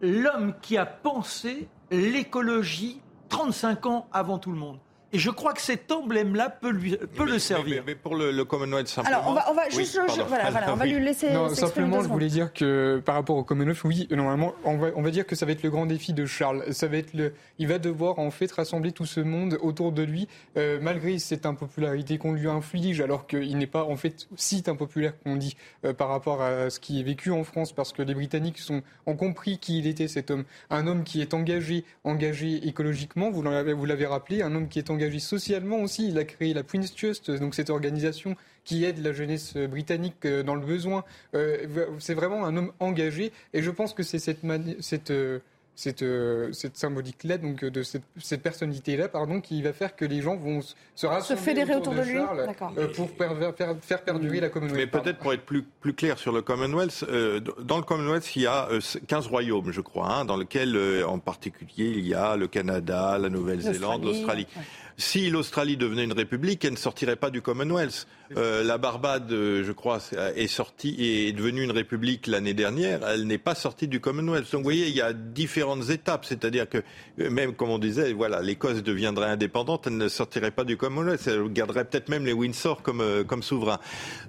l'homme 0.00 0.54
qui 0.60 0.76
a 0.76 0.86
pensé 0.86 1.68
l'écologie 1.90 3.00
35 3.28 3.86
ans 3.86 4.06
avant 4.12 4.38
tout 4.38 4.52
le 4.52 4.58
monde. 4.58 4.78
Et 5.12 5.18
je 5.18 5.30
crois 5.30 5.52
que 5.52 5.60
cet 5.60 5.90
emblème-là 5.92 6.48
peut, 6.48 6.70
lui, 6.70 6.96
peut 6.96 7.24
Mais- 7.24 7.32
le 7.32 7.38
servir. 7.38 7.82
Mais, 7.86 7.92
mais 7.92 7.94
pour 7.94 8.16
le, 8.16 8.30
le 8.30 8.44
Commonwealth 8.44 8.88
simplement. 8.88 9.16
Alors, 9.18 9.30
on 9.30 9.34
va, 9.34 9.50
on 9.50 9.54
va 9.54 9.62
Oui, 9.70 9.76
juste. 9.76 9.98
je- 10.08 10.22
voilà, 10.22 10.50
voilà, 10.50 10.72
on 10.72 10.76
va 10.76 10.86
lui 10.86 10.98
laisser. 11.04 11.30
Non, 11.30 11.48
s'exprimer 11.48 11.68
simplement, 11.68 11.96
deux 11.98 12.04
je 12.04 12.08
voulais 12.08 12.28
dire 12.28 12.52
que 12.52 13.02
par 13.04 13.14
rapport 13.16 13.36
au 13.36 13.44
Commonwealth, 13.44 13.84
oui, 13.84 14.08
normalement, 14.10 14.54
on 14.64 14.78
va, 14.78 14.88
on 14.96 15.02
va 15.02 15.10
dire 15.10 15.26
que 15.26 15.36
ça 15.36 15.44
va 15.44 15.52
être 15.52 15.62
le 15.62 15.70
grand 15.70 15.84
défi 15.86 16.12
de 16.14 16.24
Charles. 16.24 16.64
Ça 16.72 16.86
va 16.88 16.96
être 16.96 17.12
le, 17.14 17.34
il 17.58 17.68
va 17.68 17.78
devoir 17.78 18.18
en 18.20 18.30
fait 18.30 18.50
rassembler 18.52 18.92
tout 18.92 19.04
ce 19.06 19.20
monde 19.20 19.58
autour 19.60 19.92
de 19.92 20.02
lui, 20.02 20.28
euh, 20.56 20.78
malgré 20.80 21.18
cette 21.18 21.44
impopularité 21.44 22.16
qu'on 22.16 22.32
lui 22.32 22.48
inflige, 22.48 23.00
alors 23.02 23.26
qu'il 23.26 23.58
n'est 23.58 23.66
pas 23.66 23.84
en 23.84 23.96
fait 23.96 24.28
si 24.36 24.62
impopulaire 24.66 25.12
qu'on 25.22 25.36
dit 25.36 25.56
euh, 25.84 25.92
par 25.92 26.08
rapport 26.08 26.40
à 26.40 26.70
ce 26.70 26.80
qui 26.80 27.00
est 27.00 27.02
vécu 27.02 27.30
en 27.32 27.44
France, 27.44 27.72
parce 27.72 27.92
que 27.92 28.00
les 28.02 28.14
Britanniques 28.14 28.58
sont, 28.58 28.82
ont 29.06 29.16
compris 29.16 29.58
qui 29.58 29.78
il 29.78 29.86
était 29.86 30.08
cet 30.08 30.30
homme, 30.30 30.44
un 30.70 30.86
homme 30.86 31.04
qui 31.04 31.20
est 31.20 31.34
engagé, 31.34 31.84
engagé 32.04 32.66
écologiquement. 32.66 33.30
Vous 33.30 33.42
l'avez, 33.42 33.74
vous 33.74 33.84
l'avez 33.84 34.06
rappelé, 34.06 34.40
un 34.42 34.54
homme 34.54 34.68
qui 34.68 34.78
est 34.78 34.88
engagé 34.88 35.01
socialement 35.20 35.80
aussi. 35.80 36.08
Il 36.08 36.18
a 36.18 36.24
créé 36.24 36.54
la 36.54 36.62
Queen's 36.62 36.94
Trust, 36.94 37.30
donc 37.30 37.54
cette 37.54 37.70
organisation 37.70 38.36
qui 38.64 38.84
aide 38.84 38.98
la 38.98 39.12
jeunesse 39.12 39.56
britannique 39.56 40.24
euh, 40.24 40.42
dans 40.42 40.54
le 40.54 40.64
besoin. 40.64 41.04
Euh, 41.34 41.86
c'est 41.98 42.14
vraiment 42.14 42.44
un 42.44 42.56
homme 42.56 42.72
engagé 42.80 43.32
et 43.52 43.62
je 43.62 43.70
pense 43.70 43.92
que 43.94 44.02
c'est 44.02 44.18
cette, 44.18 44.40
cette, 44.80 45.10
euh, 45.10 45.40
cette, 45.74 46.02
euh, 46.02 46.52
cette 46.52 46.76
symbolique-là, 46.76 47.38
donc 47.38 47.64
euh, 47.64 47.70
de 47.70 47.82
cette, 47.82 48.02
cette 48.18 48.42
personnalité-là, 48.42 49.08
pardon, 49.08 49.40
qui 49.40 49.62
va 49.62 49.72
faire 49.72 49.96
que 49.96 50.04
les 50.04 50.20
gens 50.20 50.36
vont 50.36 50.60
se, 50.60 50.74
se 50.94 51.06
rassembler 51.06 51.42
fédérer 51.42 51.74
autour 51.76 51.94
de 51.94 52.02
lui 52.02 52.12
Charles, 52.18 52.46
D'accord. 52.46 52.72
euh, 52.76 52.88
pour 52.94 53.10
faire, 53.10 53.36
faire- 53.56 53.74
faire 53.80 54.02
perdurer 54.04 54.40
la 54.40 54.48
communauté. 54.50 54.78
Mais 54.78 54.86
peut-être 54.86 55.18
pour 55.18 55.32
être 55.32 55.44
plus, 55.46 55.62
plus 55.62 55.94
clair 55.94 56.18
sur 56.18 56.32
le 56.32 56.42
Commonwealth, 56.42 57.04
euh, 57.08 57.40
dans 57.62 57.78
le 57.78 57.84
Commonwealth, 57.84 58.36
il 58.36 58.42
y 58.42 58.46
a 58.46 58.68
euh, 58.70 58.80
15 59.08 59.26
royaumes, 59.28 59.72
je 59.72 59.80
crois, 59.80 60.12
hein, 60.12 60.24
dans 60.26 60.36
lesquels, 60.36 60.76
euh, 60.76 61.04
en 61.06 61.18
particulier, 61.18 61.92
il 61.96 62.06
y 62.06 62.14
a 62.14 62.36
le 62.36 62.48
Canada, 62.48 63.16
la 63.18 63.30
Nouvelle-Zélande, 63.30 64.04
l'Australie. 64.04 64.46
ouais. 64.56 64.62
Si 64.98 65.30
l'Australie 65.30 65.78
devenait 65.78 66.04
une 66.04 66.12
république, 66.12 66.62
elle 66.66 66.72
ne 66.72 66.76
sortirait 66.76 67.16
pas 67.16 67.30
du 67.30 67.40
Commonwealth. 67.40 68.06
Euh, 68.36 68.62
la 68.62 68.76
Barbade, 68.76 69.32
euh, 69.32 69.64
je 69.64 69.72
crois, 69.72 69.98
est 70.36 70.46
sortie 70.48 70.94
et 70.98 71.28
est 71.28 71.32
devenue 71.32 71.62
une 71.64 71.70
république 71.72 72.26
l'année 72.26 72.52
dernière. 72.52 73.00
Elle 73.08 73.26
n'est 73.26 73.38
pas 73.38 73.54
sortie 73.54 73.88
du 73.88 74.00
Commonwealth. 74.00 74.52
Donc, 74.52 74.60
vous 74.60 74.64
voyez, 74.64 74.88
il 74.88 74.94
y 74.94 75.00
a 75.00 75.14
différentes 75.62 75.90
étapes. 75.90 76.24
C'est-à-dire 76.24 76.68
que, 76.68 76.78
euh, 77.20 77.30
même 77.30 77.54
comme 77.54 77.70
on 77.70 77.78
disait, 77.78 78.12
voilà, 78.12 78.40
l'Écosse 78.42 78.82
deviendrait 78.82 79.28
indépendante, 79.28 79.86
elle 79.86 79.96
ne 79.96 80.08
sortirait 80.08 80.50
pas 80.50 80.64
du 80.64 80.76
Commonwealth. 80.76 81.26
Elle 81.26 81.48
garderait 81.52 81.84
peut-être 81.84 82.08
même 82.08 82.24
les 82.26 82.32
Windsor 82.32 82.82
comme, 82.82 83.00
euh, 83.00 83.24
comme 83.24 83.42
souverain. 83.42 83.78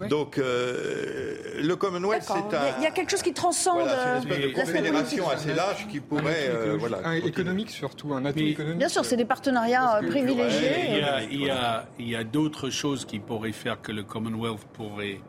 Donc, 0.10 0.38
euh, 0.38 1.36
le 1.62 1.76
Commonwealth, 1.76 2.24
c'est 2.24 2.34
Il 2.34 2.52
y 2.52 2.56
a- 2.56 2.62
un. 2.64 2.78
Il 2.78 2.84
y 2.84 2.88
a 2.88 2.92
quelque 2.92 3.10
chose 3.12 3.22
qui 3.24 3.34
transcende 3.34 3.80
Voilà, 3.84 4.22
c'est 4.22 4.28
une 4.28 4.34
espèce 4.34 4.38
euh, 4.38 4.52
de 4.52 4.58
l'aspect 4.58 4.62
confédération 4.74 5.30
assez 5.30 5.54
large 5.54 5.88
qui 5.88 6.00
pourrait. 6.00 6.50
euh, 6.50 6.76
voilà, 6.80 7.00
un 7.06 7.14
économique 7.14 7.70
surtout, 7.72 8.14
un 8.14 8.26
atout 8.26 8.40
Mais- 8.40 8.50
économique. 8.52 8.78
Bien 8.80 8.90
sûr, 8.90 9.06
c'est 9.06 9.18
des 9.18 9.26
partenariats 9.26 9.98
euh, 10.04 10.08
privilégiés. 10.10 11.02
Il 11.32 12.08
y 12.10 12.16
a, 12.16 12.24
d'autres 12.24 12.70
choses 12.70 13.06
qui 13.06 13.20
pourraient 13.20 13.52
faire 13.52 13.82
que 13.82 13.92
le 13.92 14.04
Commonwealth 14.04 14.64
pourrait, 14.74 15.20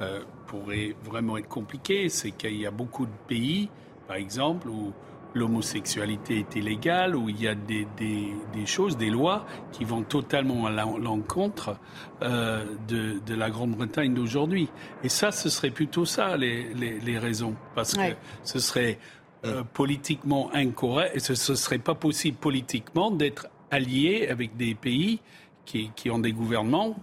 euh, 0.00 0.20
pourrait 0.46 0.94
vraiment 1.04 1.36
être 1.36 1.48
compliqué. 1.48 2.08
C'est 2.08 2.32
qu'il 2.32 2.56
y 2.56 2.66
a 2.66 2.70
beaucoup 2.70 3.06
de 3.06 3.12
pays, 3.28 3.68
par 4.08 4.16
exemple, 4.16 4.68
où 4.68 4.92
l'homosexualité 5.34 6.38
est 6.40 6.56
illégale, 6.56 7.14
où 7.16 7.28
il 7.28 7.40
y 7.40 7.48
a 7.48 7.54
des, 7.54 7.86
des, 7.96 8.34
des 8.52 8.66
choses, 8.66 8.96
des 8.96 9.10
lois 9.10 9.46
qui 9.72 9.84
vont 9.84 10.02
totalement 10.02 10.66
à 10.66 10.70
l'en- 10.70 10.98
l'encontre 10.98 11.76
euh, 12.22 12.64
de, 12.88 13.20
de 13.24 13.34
la 13.34 13.50
Grande-Bretagne 13.50 14.14
d'aujourd'hui. 14.14 14.68
Et 15.04 15.08
ça, 15.08 15.30
ce 15.32 15.48
serait 15.48 15.70
plutôt 15.70 16.04
ça, 16.04 16.36
les, 16.36 16.72
les, 16.74 16.98
les 17.00 17.18
raisons. 17.18 17.54
Parce 17.74 17.94
que 17.94 18.00
ce 18.44 18.58
serait 18.58 18.98
euh, 19.44 19.62
politiquement 19.72 20.50
incorrect, 20.54 21.16
et 21.16 21.20
ce 21.20 21.32
ne 21.52 21.56
serait 21.56 21.78
pas 21.78 21.94
possible 21.94 22.36
politiquement 22.36 23.10
d'être 23.10 23.48
allié 23.70 24.28
avec 24.28 24.56
des 24.56 24.74
pays 24.74 25.20
qui, 25.64 25.90
qui 25.94 26.10
ont 26.10 26.18
des 26.18 26.32
gouvernements. 26.32 26.96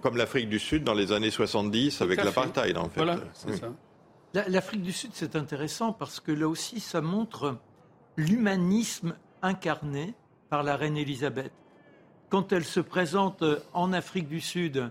Comme 0.00 0.16
l'Afrique 0.16 0.48
du 0.48 0.58
Sud 0.58 0.82
dans 0.84 0.94
les 0.94 1.12
années 1.12 1.30
70 1.30 2.00
avec 2.00 2.24
l'apartheid, 2.24 2.76
en 2.78 2.88
fait. 2.88 2.96
Voilà, 3.04 3.18
c'est 3.34 3.50
Oui. 3.50 3.58
ça. 3.58 3.68
La- 4.34 4.48
L'Afrique 4.48 4.82
du 4.82 4.92
Sud, 4.92 5.10
c'est 5.14 5.36
intéressant 5.36 5.92
parce 5.92 6.20
que 6.20 6.32
là 6.32 6.48
aussi, 6.48 6.80
ça 6.80 7.00
montre 7.00 7.58
l'humanisme 8.16 9.14
incarné 9.42 10.14
par 10.48 10.62
la 10.62 10.76
reine 10.76 10.96
Élisabeth. 10.96 11.52
Quand 12.28 12.52
elle 12.52 12.64
se 12.64 12.80
présente 12.80 13.42
euh, 13.42 13.58
en 13.72 13.92
Afrique 13.92 14.28
du 14.28 14.40
Sud, 14.40 14.90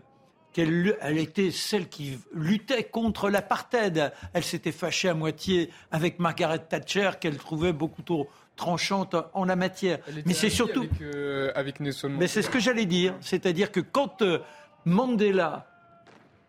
qu'elle 0.52 0.97
elle 1.02 1.19
était 1.19 1.52
celle 1.52 1.88
qui 1.89 2.17
luttait 2.34 2.84
contre 2.84 3.30
l'apartheid. 3.30 4.12
Elle 4.34 4.43
s'était 4.43 4.71
fâchée 4.71 5.08
à 5.08 5.13
moitié 5.13 5.69
avec 5.91 6.17
Margaret 6.19 6.60
Thatcher, 6.60 7.12
qu'elle 7.21 7.38
trouvait 7.38 7.71
beaucoup 7.71 8.02
trop 8.02 8.28
tranchante 8.56 9.15
en 9.34 9.45
la 9.45 9.56
matière. 9.56 9.99
Mais 10.25 10.34
c'est 10.34 10.49
surtout... 10.49 10.82
Avec, 10.82 11.02
euh, 11.02 11.52
avec 11.56 11.80
Nelson 11.80 12.10
Mais 12.17 12.28
c'est 12.28 12.41
ce 12.41 12.49
que 12.49 12.60
j'allais 12.60 12.86
dire. 12.88 13.13
C'est-à-dire 13.21 13.71
que 13.71 13.80
quand 13.80 14.21
euh, 14.23 14.39
Mandela, 14.86 15.67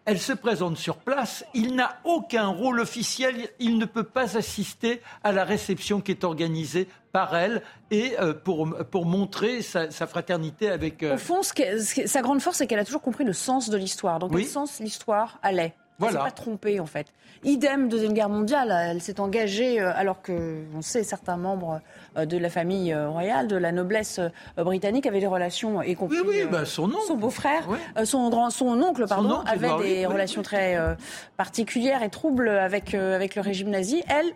elle 0.07 0.19
se 0.19 0.33
présente 0.33 0.77
sur 0.77 0.97
place, 0.97 1.45
il 1.55 1.75
n'a 1.75 1.99
aucun 2.05 2.47
rôle 2.47 2.81
officiel, 2.81 3.49
il 3.59 3.79
ne 3.79 3.85
peut 3.85 4.03
pas 4.05 4.37
assister 4.37 5.01
à 5.23 5.33
la 5.33 5.45
réception 5.45 6.01
qui 6.01 6.11
est 6.13 6.25
organisée 6.25 6.89
par 7.13 7.37
elle 7.37 7.63
et 7.91 8.15
euh, 8.21 8.33
pour, 8.33 8.69
pour 8.91 9.05
montrer 9.05 9.63
sa, 9.63 9.91
sa 9.91 10.07
fraternité 10.07 10.71
avec... 10.71 11.03
euh, 11.03 11.15
Au 11.15 11.19
fond, 11.19 11.43
ce 11.43 11.53
ce 11.79 12.07
sa 12.07 12.23
grande 12.23 12.41
force, 12.41 12.59
c'est 12.59 12.67
qu'elle 12.67 12.79
a 12.79 12.85
toujours 12.85 13.03
compris 13.03 13.25
le 13.25 13.33
sens 13.33 13.69
de 13.69 13.77
l'histoire. 13.77 14.19
Dans 14.19 14.29
quel 14.29 14.37
Oui. 14.39 14.45
sens 14.47 14.79
l'histoire 14.81 15.39
allait 15.43 15.75
Elle 16.01 16.13
Voilà. 16.13 16.19
s'est 16.21 16.25
pas 16.25 16.31
trompée, 16.43 16.81
en 16.81 16.87
fait. 16.87 17.07
Idem, 17.45 17.89
Deuxième 17.89 18.13
Guerre 18.13 18.29
mondiale, 18.29 18.71
elle 18.91 19.01
s'est 19.03 19.21
engagée, 19.21 19.81
euh, 19.81 19.93
alors 19.95 20.23
que, 20.23 20.63
on 20.75 20.83
sait, 20.83 21.03
certains 21.05 21.37
membres 21.37 21.81
euh, 22.17 22.25
de 22.27 22.37
la 22.39 22.49
famille 22.51 22.93
euh, 22.93 23.09
royale, 23.09 23.49
de 23.49 23.57
la 23.57 23.71
noblesse 23.73 24.21
britannique, 24.57 25.07
avaient 25.07 25.21
des 25.21 25.27
relations, 25.27 25.83
y 25.83 25.95
compris 25.95 26.19
Oui, 26.21 26.27
oui, 26.29 26.41
euh, 26.43 26.47
bah, 26.47 26.65
son 26.65 26.91
son 27.07 27.17
beau-frère, 27.17 27.67
euh, 27.99 28.05
son, 28.05 28.29
grand, 28.31 28.51
son 28.51 28.81
oncle, 28.83 29.07
pardon, 29.07 29.37
oncle, 29.41 29.49
avait 29.51 29.67
Edward, 29.67 29.83
des 29.83 29.89
oui, 30.01 30.07
relations 30.07 30.41
oui. 30.41 30.45
très 30.47 30.77
euh, 30.77 30.95
particulières 31.37 32.03
et 32.03 32.11
troubles 32.11 32.49
avec, 32.49 32.95
euh, 32.95 33.15
avec 33.15 33.35
le 33.35 33.43
régime 33.43 33.71
nazi. 33.71 34.03
Elle, 34.09 34.27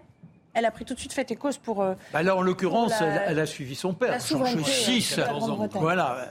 elle 0.54 0.64
a 0.64 0.70
pris 0.70 0.84
tout 0.84 0.94
de 0.94 0.98
suite 1.00 1.12
fait 1.12 1.30
et 1.30 1.36
cause 1.36 1.58
pour... 1.58 1.82
euh, 1.82 1.94
Bah 2.12 2.22
là, 2.22 2.36
en 2.36 2.42
l'occurrence, 2.42 2.98
la- 3.00 3.06
elle, 3.06 3.22
elle 3.28 3.38
a 3.40 3.46
suivi 3.46 3.74
son 3.74 3.92
père, 3.92 4.10
la 4.12 4.18
George 4.18 4.28
souveraineté, 4.28 4.70
VI. 5.00 5.16
Voilà. 5.74 6.28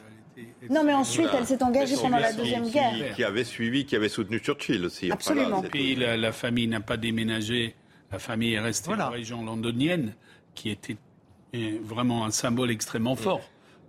Non, 0.70 0.84
mais 0.84 0.94
ensuite, 0.94 1.24
Voilà. 1.26 1.40
elle 1.40 1.46
s'est 1.48 1.64
engagée 1.64 1.96
pendant 1.96 2.18
la 2.18 2.34
Deuxième 2.34 2.64
qui- 2.66 2.72
Guerre. 2.72 3.16
Qui 3.16 3.24
avait 3.24 3.44
suivi, 3.44 3.86
qui 3.86 3.96
avait 3.96 4.10
soutenu 4.10 4.40
Churchill 4.40 4.84
aussi. 4.86 5.06
Enfin, 5.08 5.14
Absolument. 5.16 5.62
là, 5.62 5.70
Puis 5.70 5.96
la, 5.96 6.18
la 6.18 6.32
famille 6.32 6.68
n'a 6.68 6.80
pas 6.80 6.98
déménagé. 6.98 7.76
La 8.12 8.20
famille 8.20 8.54
est 8.54 8.60
restée 8.60 8.88
Voilà. 8.88 9.08
en 9.10 9.12
région 9.12 9.44
londonienne, 9.44 10.14
qui 10.56 10.70
était 10.70 10.98
vraiment 11.84 12.26
un 12.26 12.32
symbole 12.32 12.72
extrêmement 12.72 13.16
fort. 13.16 13.42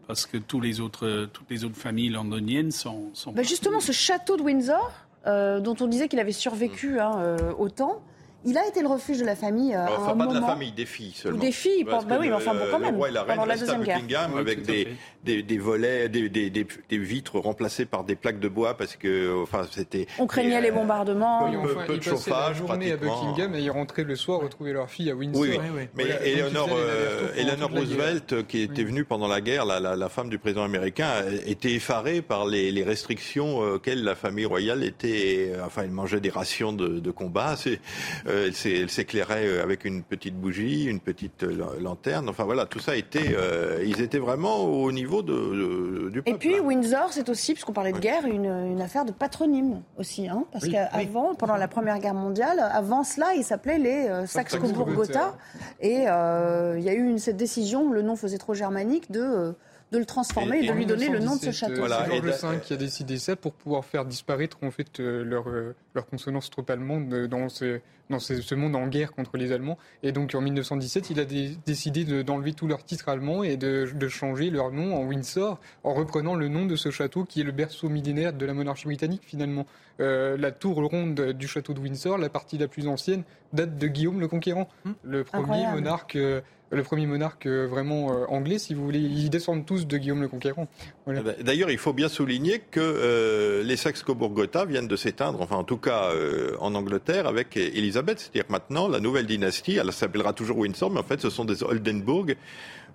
Parce 0.07 0.27
que 0.27 0.37
tous 0.37 0.61
les 0.61 0.81
autres, 0.81 1.31
toutes 1.33 1.51
les 1.51 1.65
autres 1.65 1.77
familles 1.79 2.11
londoniennes 2.11 2.71
sont. 2.71 3.09
sont 3.15 3.33
Bah, 3.33 3.43
justement, 3.43 3.81
ce 3.81 3.93
château 3.93 4.37
de 4.37 4.43
Windsor, 4.43 4.93
euh, 5.27 5.61
dont 5.61 5.75
on 5.81 5.87
disait 5.87 6.09
qu'il 6.09 6.19
avait 6.21 6.33
survécu 6.33 7.01
hein, 7.01 7.13
euh, 7.21 7.53
au 7.57 7.71
temps, 7.71 8.03
il 8.45 8.57
a 8.59 8.67
été 8.67 8.81
le 8.83 8.89
refuge 8.89 9.19
de 9.19 9.25
la 9.25 9.37
famille 9.37 9.75
euh, 9.75 9.87
à 9.87 9.99
Enfin, 9.99 10.13
un 10.13 10.17
pas 10.17 10.27
de 10.27 10.35
la 10.41 10.47
famille, 10.47 10.73
des 10.73 10.87
filles 10.87 11.13
seulement. 11.15 11.39
Ou 11.39 11.41
des 11.41 11.53
filles, 11.53 11.85
Parce 11.85 12.07
bah 12.07 12.17
oui, 12.21 12.29
mais 12.29 12.35
enfin, 12.35 12.55
bon, 12.55 12.61
quand 12.71 12.79
le 12.79 12.85
même, 12.85 12.97
roi 12.97 13.09
et 13.09 13.13
la 13.13 13.23
reine 13.23 13.37
pendant 13.37 13.47
la 13.47 13.53
restent 13.55 13.63
à 13.65 13.67
Deuxième 13.77 13.85
Guerre. 13.85 13.97
Buckingham 14.01 14.31
Oui, 14.35 14.41
avec 14.41 14.63
des, 14.63 14.89
des, 15.25 15.43
des 15.43 15.59
volets, 15.59 16.09
des, 16.09 16.29
des, 16.29 16.51
des, 16.51 16.67
des 16.89 16.99
vitres 16.99 17.39
remplacées 17.39 17.85
par 17.87 18.05
des 18.05 18.17
plaques 18.17 18.41
de 18.41 18.49
bois 18.49 18.77
parce 18.77 18.97
que, 18.97 19.43
enfin, 19.43 19.67
c'était. 19.71 20.07
On 20.19 20.27
craignait 20.27 20.59
et, 20.59 20.61
les 20.63 20.71
euh, 20.71 20.75
bombardements. 20.75 21.49
Oui, 21.49 21.57
peu- 21.63 21.73
enfin, 21.73 21.87
peu 21.87 21.93
ils 21.95 21.99
de 21.99 22.05
chauffage, 22.05 22.57
journée 22.59 22.93
à. 22.93 22.97
Buckingham 22.97 23.55
et 23.55 23.61
ils 23.61 23.71
rentraient 23.71 24.05
le 24.05 24.17
soir 24.17 24.41
retrouver 24.41 24.73
leur 24.73 24.91
fille 24.91 25.11
à 25.11 25.15
Windsor. 25.15 25.43
Oui, 25.43 25.59
oui. 25.75 25.83
Mais 25.95 26.05
Voilà, 26.05 26.27
ils 26.27 26.39
Eleanor, 26.39 26.69
euh, 26.73 27.29
Eleanor. 27.37 27.71
Roosevelt, 27.71 28.47
qui 28.47 28.61
était 28.63 28.83
Oui. 28.83 28.85
venue 28.85 29.05
pendant 29.05 29.27
la 29.29 29.41
guerre, 29.41 29.65
la, 29.65 29.81
la, 29.81 29.97
la 29.97 30.09
femme 30.09 30.29
du 30.29 30.39
président 30.39 30.65
américain, 30.65 31.11
était 31.47 31.73
effarée 31.73 32.21
par 32.23 32.47
les, 32.47 32.71
les 32.73 32.83
restrictions 32.85 33.59
auxquelles 33.59 34.05
la 34.05 34.15
famille 34.15 34.45
royale 34.47 34.85
était. 34.85 35.53
Enfin, 35.65 35.83
elle 35.85 35.91
mangeait 35.91 36.21
des 36.21 36.31
rations 36.31 36.73
de, 36.73 37.01
de 37.01 37.11
combat. 37.11 37.57
C'est, 37.57 37.81
euh, 38.27 38.34
Euh, 38.35 38.47
elle 38.49 38.55
s'é- 38.55 38.81
elle 38.81 38.91
s'éclairait 38.91 39.47
euh, 39.47 39.63
avec 39.63 39.85
une 39.85 40.03
petite 40.03 40.35
bougie, 40.35 40.85
une 40.85 41.01
petite 41.01 41.45
euh, 41.45 41.79
lanterne. 41.81 42.29
Enfin 42.29 42.45
voilà, 42.45 42.67
tout 42.67 42.79
ça 42.81 42.97
était. 42.97 43.35
euh, 43.37 43.83
ils 43.87 44.01
étaient 44.01 44.19
vraiment 44.19 44.65
au 44.65 44.91
niveau 44.93 45.23
de, 45.23 45.33
de- 45.33 46.11
du 46.11 46.23
Et 46.27 46.35
puis 46.35 46.57
hein. 46.57 46.63
Windsor, 46.65 47.13
c'est 47.13 47.29
aussi, 47.29 47.53
puisqu'on 47.53 47.73
parlait 47.73 47.93
de 47.93 47.97
Oui. 47.97 48.03
guerre, 48.03 48.27
une, 48.27 48.47
une 48.47 48.81
affaire 48.81 49.05
de 49.05 49.13
patronyme 49.13 49.83
aussi. 49.99 50.29
Hein, 50.29 50.45
parce 50.53 50.65
Oui, 50.65 50.73
qu'avant, 50.73 51.35
pendant 51.35 51.57
la 51.57 51.69
Première 51.69 51.99
Guerre 51.99 52.15
mondiale, 52.15 52.59
avant 52.73 53.05
cela, 53.05 53.35
ils 53.37 53.45
s'appelaient 53.45 53.79
les 53.79 54.07
euh, 54.09 54.27
Saxe-Cobourg-Gotha. 54.27 55.37
Et 55.81 56.05
euh, 56.09 56.75
il 56.79 56.85
y 56.85 56.89
a 56.89 56.95
eu 56.95 57.09
une, 57.09 57.19
cette 57.19 57.37
décision, 57.37 57.91
le 57.93 58.03
nom 58.03 58.17
faisait 58.17 58.39
trop 58.39 58.55
germanique, 58.55 59.11
de, 59.11 59.21
euh, 59.21 59.53
de 59.95 59.99
le 60.01 60.05
transformer 60.07 60.59
et, 60.59 60.65
Et- 60.65 60.69
de 60.69 60.73
et 60.73 60.77
lui 60.77 60.87
donner 60.87 61.09
le 61.09 61.19
nom 61.21 61.37
de 61.37 61.41
ce 61.41 61.47
1917, 61.47 61.55
château. 61.55 61.75
Voilà, 61.81 62.05
C'est 62.05 62.11
Georges 62.21 62.55
V 62.57 62.61
qui 62.63 62.73
a 62.73 62.77
décidé 62.77 63.19
ça 63.19 63.37
pour 63.37 63.53
pouvoir 63.55 63.85
faire 63.85 64.05
disparaître 64.05 64.59
en 64.63 64.71
fait 64.71 65.01
euh, 65.01 65.25
leur, 65.25 65.49
euh, 65.49 65.75
leur 65.95 66.07
consonance 66.07 66.51
trop 66.51 66.65
allemande 66.69 67.09
dans, 67.29 67.49
ce, 67.49 67.81
dans 68.11 68.19
ce, 68.19 68.41
ce 68.41 68.55
monde 68.55 68.77
en 68.77 68.87
guerre 68.89 69.13
contre 69.13 69.37
les 69.37 69.53
Allemands. 69.53 69.79
Et 70.03 70.13
donc 70.13 70.35
en 70.35 70.41
1917, 70.41 71.11
il 71.11 71.21
a 71.21 71.25
dé- 71.25 71.57
décidé 71.67 72.05
de- 72.05 72.23
d'enlever 72.23 72.53
tous 72.53 72.67
leurs 72.67 72.85
titres 72.85 73.09
allemands 73.09 73.43
et 73.43 73.57
de, 73.57 73.89
de 73.95 74.09
changer 74.09 74.51
leur 74.51 74.71
nom 74.73 74.95
en 74.97 75.05
Windsor 75.05 75.61
en 75.85 75.95
reprenant 75.95 76.35
le 76.35 76.49
nom 76.49 76.67
de 76.67 76.77
ce 76.77 76.91
château 76.91 77.25
qui 77.25 77.41
est 77.41 77.45
le 77.45 77.53
berceau 77.53 77.89
millénaire 77.89 78.33
de 78.33 78.45
la 78.47 78.55
monarchie 78.55 78.87
britannique 78.87 79.23
finalement. 79.25 79.67
Euh, 80.01 80.37
la 80.37 80.51
tour 80.51 80.77
ronde 80.89 81.21
du 81.33 81.47
château 81.47 81.73
de 81.73 81.79
Windsor, 81.81 82.19
la 82.19 82.29
partie 82.29 82.59
la 82.59 82.67
plus 82.67 82.89
ancienne, 82.89 83.23
date 83.53 83.79
de 83.79 83.87
Guillaume 83.87 84.19
le 84.21 84.27
Conquérant, 84.29 84.69
le 85.05 85.23
premier 85.25 85.43
Incroyable. 85.45 85.75
monarque. 85.77 86.17
euh, 86.17 86.41
le 86.71 86.83
premier 86.83 87.07
monarque 87.07 87.47
euh, 87.47 87.69
vraiment 87.69 88.11
euh, 88.11 88.25
anglais, 88.27 88.59
si 88.59 88.75
vous 88.75 88.85
voulez, 88.85 88.99
ils 88.99 89.31
descendent 89.31 89.65
tous 89.65 89.87
de 89.87 89.97
Guillaume 89.97 90.23
le 90.23 90.27
Conquérant. 90.29 90.67
Voilà. 91.05 91.23
D'ailleurs, 91.41 91.71
il 91.71 91.79
faut 91.79 91.93
bien 91.93 92.09
souligner 92.09 92.59
que 92.59 92.81
euh, 92.81 93.63
les 93.63 93.77
Saxe-Cobourg-Gotha 93.77 94.65
viennent 94.65 94.89
de 94.89 94.97
s'éteindre, 94.97 95.41
enfin 95.41 95.55
en 95.55 95.63
tout 95.63 95.77
cas 95.77 96.11
euh, 96.11 96.57
en 96.59 96.75
Angleterre, 96.75 97.29
avec 97.29 97.57
Elisabeth. 97.57 98.19
C'est-à-dire 98.19 98.49
que 98.49 98.53
maintenant, 98.53 98.89
la 98.89 98.99
nouvelle 98.99 99.27
dynastie, 99.27 99.77
elle 99.77 99.93
s'appellera 99.93 100.33
toujours 100.33 100.59
Windsor, 100.59 100.91
mais 100.91 100.99
en 100.99 101.05
fait, 101.05 101.21
ce 101.21 101.31
sont 101.31 101.45
des 101.45 101.63
Oldenburg, 101.63 102.35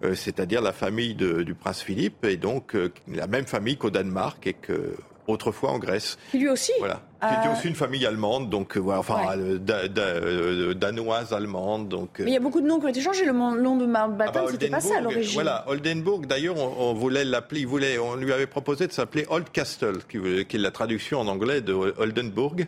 euh, 0.03 0.13
c'est-à-dire 0.13 0.61
la 0.61 0.73
famille 0.73 1.13
de- 1.15 1.43
du 1.43 1.53
prince 1.53 1.81
Philippe, 1.81 2.25
et 2.25 2.35
donc 2.35 2.75
euh, 2.75 2.91
la 3.07 3.27
même 3.27 3.45
famille 3.45 3.77
qu'au 3.77 3.91
Danemark 3.91 4.45
et 4.45 4.53
que 4.53 4.95
autrefois 5.29 5.71
en 5.71 5.79
Grèce. 5.79 6.17
Lui 6.33 6.47
aussi 6.49 6.71
Voilà. 6.79 7.01
Qui 7.21 7.25
était 7.33 7.47
Euh, 7.49 7.53
aussi 7.53 7.67
une 7.67 7.75
famille 7.75 8.05
allemande, 8.05 8.49
donc 8.49 8.77
euh, 8.77 8.79
voilà, 8.79 9.01
enfin 9.01 9.15
Ouais. 9.15 9.35
euh, 9.37 9.57
da- 9.57 9.89
da- 9.89 10.01
euh, 10.01 10.73
danoise, 10.73 11.33
allemande, 11.33 11.89
donc. 11.89 12.19
euh, 12.19 12.23
Mais 12.23 12.31
il 12.31 12.33
y 12.33 12.37
a 12.37 12.39
beaucoup 12.39 12.61
de 12.61 12.65
noms 12.67 12.79
qui 12.79 12.85
ont 12.85 12.89
été 12.89 13.01
changés. 13.01 13.25
Le 13.25 13.33
nom 13.33 13.75
de 13.75 13.85
Mountbatten, 13.85 14.33
ah 14.35 14.41
bah, 14.45 14.51
c'était 14.51 14.69
pas 14.69 14.79
ça 14.79 14.99
à 14.99 15.01
l'origine. 15.01 15.33
Voilà, 15.33 15.65
Oldenburg. 15.67 16.27
D'ailleurs, 16.27 16.55
on, 16.57 16.91
on 16.91 16.93
voulait 16.93 17.25
l'appeler. 17.25 17.65
Voulait, 17.65 17.97
on 17.99 18.15
lui 18.15 18.31
avait 18.31 18.47
proposé 18.47 18.87
de 18.87 18.93
s'appeler 18.93 19.25
Old 19.29 19.49
Castle, 19.51 19.97
qui, 20.09 20.17
qui 20.45 20.55
est 20.55 20.59
la 20.59 20.71
traduction 20.71 21.19
en 21.19 21.27
anglais 21.27 21.59
de 21.59 21.73
Oldenburg. 21.97 22.67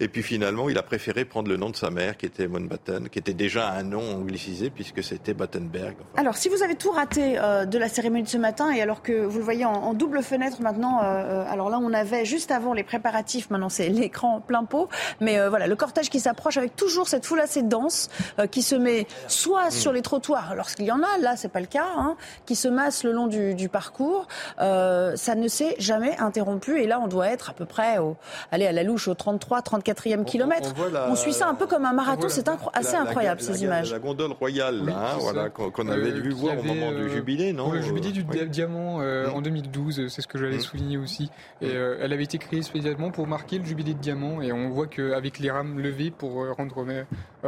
Et 0.00 0.08
puis 0.08 0.22
finalement, 0.22 0.70
il 0.70 0.78
a 0.78 0.82
préféré 0.82 1.26
prendre 1.26 1.50
le 1.50 1.58
nom 1.58 1.68
de 1.68 1.76
sa 1.76 1.90
mère, 1.90 2.16
qui 2.16 2.24
était 2.24 2.48
Mountbatten, 2.48 3.10
qui 3.10 3.18
était 3.18 3.34
déjà 3.34 3.70
un 3.70 3.82
nom 3.82 4.14
anglicisé 4.16 4.70
puisque 4.70 5.02
c'était 5.04 5.34
Battenberg. 5.34 5.96
Enfin, 6.14 6.22
Alors, 6.22 6.36
si 6.36 6.48
vous 6.48 6.62
avez 6.62 6.74
tout 6.74 6.90
raté 6.90 7.34
de 7.34 7.78
la 7.78 7.88
cérémonie 7.90 8.22
de 8.22 8.28
ce 8.28 8.38
matin, 8.38 8.70
et 8.72 8.80
alors 8.80 9.02
que 9.02 9.26
vous 9.26 9.38
le 9.38 9.44
voyez 9.44 9.66
en, 9.66 9.72
en 9.74 9.92
double 9.92 10.22
fenêtre 10.22 10.62
maintenant, 10.62 11.00
alors 11.00 11.68
là, 11.68 11.78
on 11.82 11.92
avait 11.92 12.24
juste 12.24 12.50
avant 12.50 12.72
les 12.72 12.82
préparatifs, 12.82 13.50
maintenant 13.50 13.68
c'est 13.68 13.89
l'écran 13.98 14.40
plein 14.40 14.64
pot, 14.64 14.88
mais 15.20 15.38
euh, 15.38 15.48
voilà, 15.48 15.66
le 15.66 15.76
cortège 15.76 16.10
qui 16.10 16.20
s'approche 16.20 16.56
avec 16.56 16.76
toujours 16.76 17.08
cette 17.08 17.26
foule 17.26 17.40
assez 17.40 17.62
dense 17.62 18.08
euh, 18.38 18.46
qui 18.46 18.62
se 18.62 18.74
met 18.74 19.06
soit 19.28 19.70
sur 19.70 19.92
les 19.92 20.02
trottoirs, 20.02 20.54
lorsqu'il 20.56 20.86
y 20.86 20.92
en 20.92 21.02
a, 21.02 21.18
là, 21.20 21.36
c'est 21.36 21.48
pas 21.48 21.60
le 21.60 21.66
cas, 21.66 21.86
hein, 21.96 22.16
qui 22.46 22.54
se 22.56 22.68
masse 22.68 23.04
le 23.04 23.12
long 23.12 23.26
du, 23.26 23.54
du 23.54 23.68
parcours. 23.68 24.26
Euh, 24.60 25.16
ça 25.16 25.34
ne 25.34 25.48
s'est 25.48 25.74
jamais 25.78 26.16
interrompu, 26.18 26.80
et 26.80 26.86
là, 26.86 27.00
on 27.00 27.08
doit 27.08 27.28
être 27.28 27.50
à 27.50 27.52
peu 27.52 27.64
près 27.64 27.98
au, 27.98 28.16
allez, 28.52 28.66
à 28.66 28.72
la 28.72 28.82
louche 28.82 29.08
au 29.08 29.14
33, 29.14 29.60
34e 29.60 30.24
kilomètre. 30.24 30.74
voit 30.74 30.90
la- 30.90 31.08
On 31.10 31.16
suit 31.16 31.32
ça 31.32 31.46
un 31.48 31.54
peu 31.54 31.66
comme 31.66 31.84
un 31.84 31.92
marathon, 31.92 32.28
c'est 32.28 32.48
incro- 32.48 32.70
assez 32.72 32.92
la- 32.92 33.00
incroyable 33.02 33.40
la- 33.40 33.46
ces 33.46 33.52
la- 33.52 33.58
images. 33.66 33.92
La 33.92 33.98
gondole 33.98 34.32
royale, 34.32 34.80
Oui, 34.82 34.92
là, 34.92 35.12
hein, 35.14 35.16
voilà, 35.20 35.48
qu'on 35.50 35.88
avait 35.88 36.10
Euh, 36.12 36.20
vu 36.20 36.30
voir 36.30 36.58
au 36.58 36.62
moment 36.62 36.92
du 36.92 37.08
jubilé, 37.10 37.52
non 37.52 37.70
le 37.72 37.80
jubilé 37.82 38.10
du 38.12 38.20
Oui. 38.28 38.36
dia- 38.36 38.44
diamant 38.46 38.98
euh, 39.00 39.28
Mm. 39.30 39.34
en 39.34 39.40
2012, 39.42 40.00
euh, 40.00 40.08
c'est 40.08 40.22
ce 40.22 40.26
que 40.26 40.38
j'allais 40.38 40.56
Mm. 40.58 40.60
souligner 40.60 40.96
aussi. 40.98 41.30
Et 41.60 41.66
euh, 41.74 41.98
elle 42.00 42.12
avait 42.12 42.24
été 42.24 42.38
créée 42.38 42.62
spécialement 42.62 43.10
pour 43.10 43.26
marquer 43.26 43.58
le 43.58 43.64
jubilé 43.64 43.79
de 43.84 43.92
diamant. 43.92 44.40
Et 44.42 44.52
on 44.52 44.70
voit 44.70 44.86
qu'avec 44.86 45.38
les 45.38 45.50
rames 45.50 45.78
levées 45.78 46.10
pour 46.10 46.42
euh, 46.42 46.52
rendre 46.52 46.84
euh, 46.88 47.04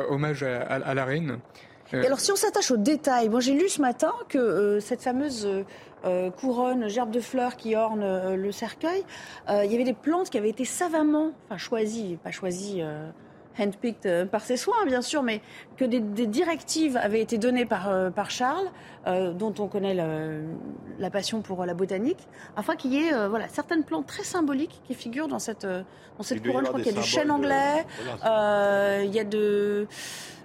hommage 0.08 0.42
à, 0.42 0.94
la 0.94 1.04
reine. 1.04 1.38
Euh, 1.94 2.04
alors, 2.04 2.20
si 2.20 2.32
on 2.32 2.36
s'attache 2.36 2.70
aux 2.70 2.76
détails, 2.76 3.28
moi 3.28 3.40
j'ai 3.40 3.52
lu 3.52 3.68
ce 3.68 3.80
matin 3.80 4.12
que 4.28 4.38
euh, 4.38 4.80
cette 4.80 5.02
fameuse 5.02 5.46
euh, 5.46 5.62
euh, 6.04 6.30
couronne, 6.30 6.88
gerbe 6.88 7.10
de 7.10 7.20
fleurs 7.20 7.56
qui 7.56 7.76
orne 7.76 8.02
euh, 8.02 8.36
le 8.36 8.50
cercueil, 8.50 9.04
euh, 9.48 9.64
il 9.64 9.70
y 9.70 9.74
avait 9.74 9.84
des 9.84 9.92
plantes 9.92 10.30
qui 10.30 10.38
avaient 10.38 10.50
été 10.50 10.64
savamment, 10.64 11.32
enfin 11.46 11.58
choisies, 11.58 12.18
pas 12.22 12.30
choisies, 12.30 12.82
euh, 12.82 13.08
handpicked 13.58 14.06
euh, 14.06 14.24
par 14.26 14.42
ses 14.42 14.56
soins 14.56 14.84
bien 14.86 15.02
sûr, 15.02 15.22
mais 15.22 15.40
que 15.76 15.84
des, 15.84 16.00
des 16.00 16.26
directives 16.26 16.96
avaient 16.96 17.20
été 17.20 17.38
données 17.38 17.66
par, 17.66 17.88
euh, 17.88 18.10
par 18.10 18.30
Charles, 18.30 18.66
euh, 19.06 19.32
dont 19.32 19.54
on 19.58 19.66
connaît 19.68 19.94
le- 19.94 20.44
la 20.98 21.10
passion 21.10 21.42
pour 21.42 21.62
euh, 21.62 21.66
la 21.66 21.74
botanique, 21.74 22.28
afin 22.56 22.76
qu'il 22.76 22.92
y 22.94 22.98
ait 23.06 23.12
euh, 23.12 23.28
voilà, 23.28 23.48
certaines 23.48 23.84
plantes 23.84 24.06
très 24.06 24.24
symboliques 24.24 24.80
qui 24.86 24.94
figurent 24.94 25.28
dans 25.28 25.38
cette, 25.38 25.66
dans 25.66 26.22
cette 26.22 26.42
couronne. 26.46 26.64
Je 26.64 26.68
crois 26.70 26.80
qu'il 26.80 26.94
y 26.94 26.98
a 26.98 27.00
du 27.00 27.06
chêne 27.06 27.28
de- 27.28 27.32
anglais, 27.32 27.84
voilà. 28.20 28.36
euh, 28.98 29.02
il 29.04 29.14
y 29.14 29.20
a 29.20 29.24
de... 29.24 29.86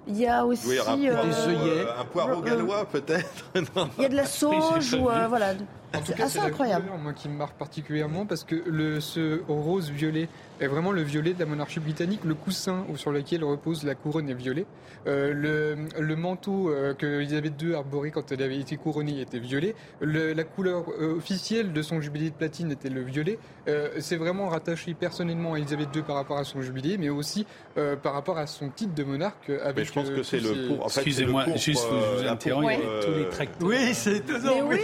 Il 0.08 0.17
y 0.17 0.28
a 0.28 0.46
aussi... 0.46 0.67
Oui, 0.67 0.78
un 0.80 0.93
euh, 0.93 1.12
poireau, 1.13 1.28
des 1.28 1.48
œillets. 1.48 1.80
euh, 1.86 2.00
un 2.02 2.06
poireau 2.06 2.41
gallois 2.41 2.86
peut-être. 2.86 3.46
Il 3.98 4.02
y 4.04 4.06
a 4.06 4.10
de 4.10 4.15
la 4.15 4.26
sauge 4.26 4.93
ou 4.93 5.10
euh, 5.10 5.28
voilà. 5.28 5.54
En 5.93 6.00
tout 6.00 6.06
C'est 6.08 6.15
cas, 6.15 6.26
incroyable. 6.46 6.86
couleur, 6.88 6.98
moi, 7.00 7.13
qui 7.13 7.30
me 7.30 7.36
marque 7.38 7.58
particulièrement 7.58 8.26
parce 8.26 8.43
que 8.43 8.56
le, 8.65 9.00
ce 9.00 9.39
rose 9.48 9.89
violet 9.89 10.28
est 10.60 10.67
vraiment 10.67 10.91
le 10.91 11.02
violet 11.02 11.34
de 11.34 11.39
la 11.39 11.46
monarchie 11.46 11.80
britannique. 11.80 12.20
Le 12.26 12.34
coussin 12.34 12.84
sur 12.96 13.12
lequel 13.12 13.41
repose 13.46 13.86
la 13.86 13.96
couronne 13.96 14.30
est 14.30 14.34
violet. 14.34 14.65
Euh, 15.08 15.32
le, 15.34 15.78
le 16.02 16.15
manteau 16.17 16.70
euh, 16.70 16.93
que 16.93 17.06
Elisabeth 17.22 17.54
II 17.62 17.76
arborait 17.76 18.12
quand 18.12 18.30
elle 18.34 18.41
avait 18.43 18.60
été 18.60 18.76
couronnée 18.76 19.22
était 19.22 19.39
violet. 19.39 19.76
Le- 20.02 20.34
la 20.34 20.43
couleur 20.43 20.84
euh, 21.00 21.15
officielle 21.17 21.72
de 21.72 21.82
son 21.82 22.02
jubilé 22.02 22.32
de 22.32 22.36
platine 22.36 22.70
était 22.72 22.89
le 22.89 23.02
violet. 23.04 23.39
Euh, 23.70 23.88
c'est 24.00 24.17
vraiment 24.17 24.50
rattaché 24.50 24.93
personnellement 24.93 25.54
à 25.54 25.58
Elisabeth 25.60 25.96
II 25.96 26.02
par 26.02 26.17
rapport 26.17 26.38
à 26.38 26.43
son 26.43 26.62
jubilé, 26.62 26.98
mais 26.98 27.08
aussi 27.10 27.46
euh, 27.78 27.96
par 27.96 28.12
rapport 28.13 28.38
à 28.38 28.46
son 28.48 28.67
titre 28.70 28.93
de 28.93 29.04
monarque. 29.06 29.50
Avec, 29.63 29.78
Mais 29.78 29.86
je 29.86 29.93
pense 30.01 30.10
euh, 30.10 30.15
que 30.17 30.23
c'est 30.23 30.39
le 30.39 30.49
en 30.81 30.89
fait, 30.89 31.01
Excusez-moi, 31.01 31.45
juste, 31.55 31.86
euh, 31.91 32.12
je 32.13 32.17
vous 32.19 32.23
la 32.25 32.31
interromps, 32.31 32.67
euh, 32.83 33.03
tous 33.03 33.19
les 33.19 33.29
tracteurs. 33.29 33.67
Oui, 33.67 33.93
c'est 33.93 34.17
étonnant. 34.17 34.53
Mais 34.69 34.77
oui, 34.77 34.81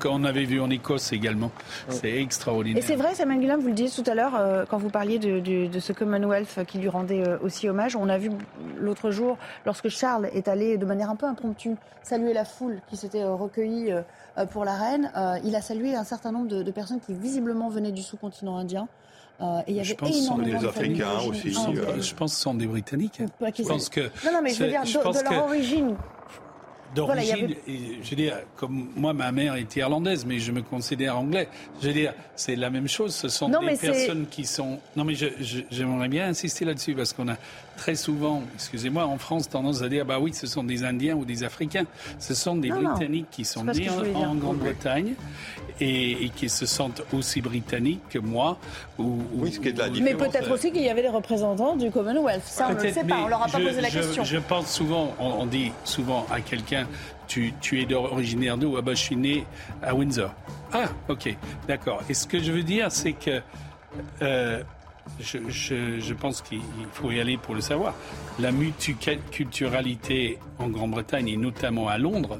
Qu'on- 0.00 0.24
avait 0.24 0.44
vu 0.44 0.60
en 0.60 0.70
Écosse 0.70 1.12
également. 1.12 1.50
C'est 1.88 2.20
extraordinaire. 2.20 2.82
et 2.82 2.86
c'est 2.86 2.96
vrai, 2.96 3.14
Samuel 3.14 3.40
Guillaume, 3.40 3.60
vous 3.60 3.68
le 3.68 3.74
disiez 3.74 4.02
tout 4.02 4.10
à 4.10 4.14
l'heure, 4.14 4.34
euh, 4.36 4.64
quand 4.68 4.78
vous 4.78 4.90
parliez 4.90 5.18
de, 5.18 5.40
de- 5.40 5.66
de 5.66 5.80
ce 5.80 5.92
Commonwealth 5.92 6.64
qui 6.66 6.78
lui 6.78 6.88
rendait 6.88 7.26
euh, 7.26 7.38
aussi 7.42 7.68
hommage, 7.68 7.96
on 7.96 8.08
a 8.08 8.18
vu 8.18 8.30
l'autre 8.78 9.10
jour, 9.10 9.36
lorsque 9.66 9.88
Charles 9.88 10.28
est 10.32 10.48
allé 10.48 10.76
de 10.76 10.84
manière 10.86 11.10
un 11.10 11.16
peu 11.16 11.26
impromptue 11.26 11.74
saluer 12.02 12.32
la 12.32 12.44
foule 12.44 12.80
qui 12.88 12.96
s'était 12.96 13.22
euh, 13.22 13.34
recueillie 13.34 13.92
euh, 13.92 14.00
euh, 14.38 14.46
pour 14.46 14.64
la 14.64 14.74
reine, 14.74 15.10
euh, 15.16 15.36
il 15.44 15.54
a 15.56 15.60
salué 15.60 15.94
un 15.94 16.04
certain 16.04 16.32
nombre 16.32 16.48
de, 16.48 16.62
de 16.62 16.70
personnes 16.70 17.00
qui 17.00 17.12
visiblement 17.14 17.68
venaient 17.68 17.92
du 17.92 18.02
sous-continent 18.02 18.56
indien. 18.56 18.88
Euh, 19.40 19.60
et 19.68 19.72
il 19.72 19.76
y 19.76 19.84
Je 19.84 19.90
avait 19.92 19.94
pense 19.94 20.08
que 20.10 20.14
ce 20.16 20.20
sont 20.22 20.34
énormément 20.34 20.58
des 20.58 20.64
de 20.64 20.68
Africains 20.68 21.18
aussi, 21.28 21.56
indienne. 21.56 21.84
euh, 21.86 22.02
Je 22.02 22.14
pense 22.14 22.32
que 22.32 22.36
ce 22.36 22.42
sont 22.42 22.54
des 22.54 22.66
Britanniques. 22.66 23.22
Pas 23.38 23.50
Je 23.56 23.62
pense 23.62 23.88
que 23.88 24.00
Non, 24.00 24.32
non, 24.32 24.40
mais 24.42 24.50
je 24.50 24.62
veux 24.64 24.68
dire, 24.68 24.84
je 24.84 24.98
de, 24.98 25.02
pense 25.02 25.18
de 25.18 25.22
leur 25.22 25.32
que- 25.32 25.36
origine. 25.48 25.94
Voilà, 26.96 27.22
il 27.22 27.28
y 27.28 27.32
d'origine, 27.32 27.56
et 27.68 27.98
je 28.02 28.10
veux 28.10 28.16
dire, 28.16 28.38
comme 28.56 28.88
moi, 28.96 29.12
ma 29.12 29.30
mère 29.30 29.56
était 29.56 29.80
irlandaise, 29.80 30.24
mais 30.24 30.38
je 30.38 30.50
me 30.52 30.62
considère 30.62 31.18
anglais. 31.18 31.46
Je 31.82 31.88
veux 31.88 31.92
dire, 31.92 32.14
c'est 32.34 32.56
la 32.56 32.70
même 32.70 32.88
chose. 32.88 33.14
Ce 33.14 33.28
sont 33.28 33.46
Non, 33.48 33.60
des 33.60 33.76
personnes 33.76 34.26
qui 34.26 34.46
sont. 34.46 34.80
Non, 34.96 35.04
mais 35.04 35.14
je- 35.14 35.26
je- 35.38 35.60
j'aimerais 35.70 36.08
bien 36.08 36.28
insister 36.28 36.64
là-dessus 36.64 36.94
parce 36.94 37.12
qu'on 37.12 37.28
a 37.28 37.36
très 37.78 37.94
souvent, 37.94 38.42
excusez-moi, 38.54 39.06
en 39.06 39.16
France, 39.16 39.48
tendance 39.48 39.80
à 39.80 39.88
dire, 39.88 40.04
bah 40.04 40.18
oui, 40.20 40.34
ce 40.34 40.46
sont 40.46 40.64
des 40.64 40.84
Indiens 40.84 41.14
ou 41.14 41.24
des 41.24 41.44
Africains. 41.44 41.84
Ce 42.18 42.34
sont 42.34 42.56
des 42.56 42.68
Non, 42.68 42.82
non. 42.82 42.90
Britanniques 42.90 43.30
qui 43.30 43.44
sont 43.46 43.64
nés 43.64 43.88
en, 44.14 44.34
Grande-Bretagne 44.34 45.14
et, 45.80 46.24
et 46.24 46.28
qui 46.30 46.48
se 46.48 46.66
sentent 46.66 47.02
aussi 47.12 47.40
britanniques 47.40 48.02
que 48.10 48.18
moi. 48.18 48.58
Ou, 48.98 49.04
ou- 49.04 49.20
Oui, 49.36 49.52
ce 49.52 49.60
qui 49.60 49.68
est 49.68 49.72
de 49.72 49.78
la 49.78 49.88
ou- 49.88 49.92
Mais 49.92 50.12
différence, 50.12 50.28
peut-être 50.32 50.50
aussi 50.50 50.72
qu'il 50.72 50.82
y 50.82 50.88
avait 50.90 51.02
des 51.02 51.08
représentants 51.08 51.76
du 51.76 51.90
Commonwealth. 51.90 52.42
Ça, 52.44 52.66
on 52.70 52.74
ne 52.74 52.82
le 52.82 52.92
sait 52.92 53.04
pas, 53.04 53.22
on 53.24 53.28
leur 53.28 53.42
a 53.42 53.48
pas 53.48 53.58
je- 53.60 53.64
posé 53.68 53.80
la 53.80 53.88
je- 53.88 53.98
question. 54.00 54.24
Je 54.24 54.36
pense 54.38 54.70
souvent, 54.70 55.14
on, 55.20 55.26
on 55.42 55.46
dit 55.46 55.72
souvent 55.84 56.26
à 56.30 56.40
quelqu'un, 56.40 56.86
tu, 57.28 57.54
tu 57.60 57.80
es 57.80 57.94
originaire 57.94 58.58
d'où? 58.58 58.76
Ah 58.76 58.82
bah, 58.82 58.92
je 58.94 59.02
suis 59.02 59.16
né 59.16 59.44
à 59.82 59.94
Windsor. 59.94 60.34
Ah, 60.72 60.86
ok, 61.08 61.34
d'accord. 61.68 62.02
Et 62.08 62.14
ce 62.14 62.26
que 62.26 62.40
je 62.42 62.50
veux 62.52 62.64
dire, 62.64 62.90
c'est 62.90 63.12
que 63.12 63.40
euh, 64.22 64.62
je, 65.20 65.38
je- 65.48 66.00
je 66.00 66.14
pense 66.14 66.42
qu'il 66.42 66.60
faut 66.92 67.10
y 67.10 67.20
aller 67.20 67.36
pour 67.36 67.54
le 67.54 67.60
savoir. 67.60 67.94
La 68.38 68.52
multiculturalité 68.52 70.38
en 70.58 70.68
Grande-Bretagne 70.68 71.28
et 71.28 71.36
notamment 71.36 71.88
à 71.88 71.98
Londres. 71.98 72.38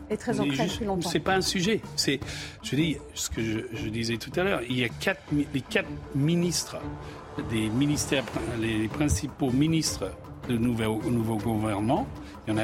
C'est 1.11 1.20
pas 1.20 1.35
un 1.35 1.40
sujet. 1.40 1.81
C'est, 1.96 2.20
je 2.62 2.76
dis 2.76 2.96
ce 3.14 3.31
que 3.31 3.42
je, 3.42 3.59
je 3.72 3.88
disais 3.88 4.16
tout 4.16 4.33
à 4.38 4.44
l'heure. 4.44 4.61
Il 4.68 4.78
y 4.78 4.85
a 4.85 4.88
quatre, 4.88 5.22
les 5.54 5.61
quatre 5.61 5.88
ministres 6.14 6.76
des 7.50 7.68
ministères, 7.68 8.24
les 8.61 8.88
principaux 8.88 9.50
ministres 9.50 10.11
le 10.48 10.57
nouveau, 10.57 11.00
nouveau 11.11 11.37
gouvernement, 11.37 12.07
il 12.46 12.54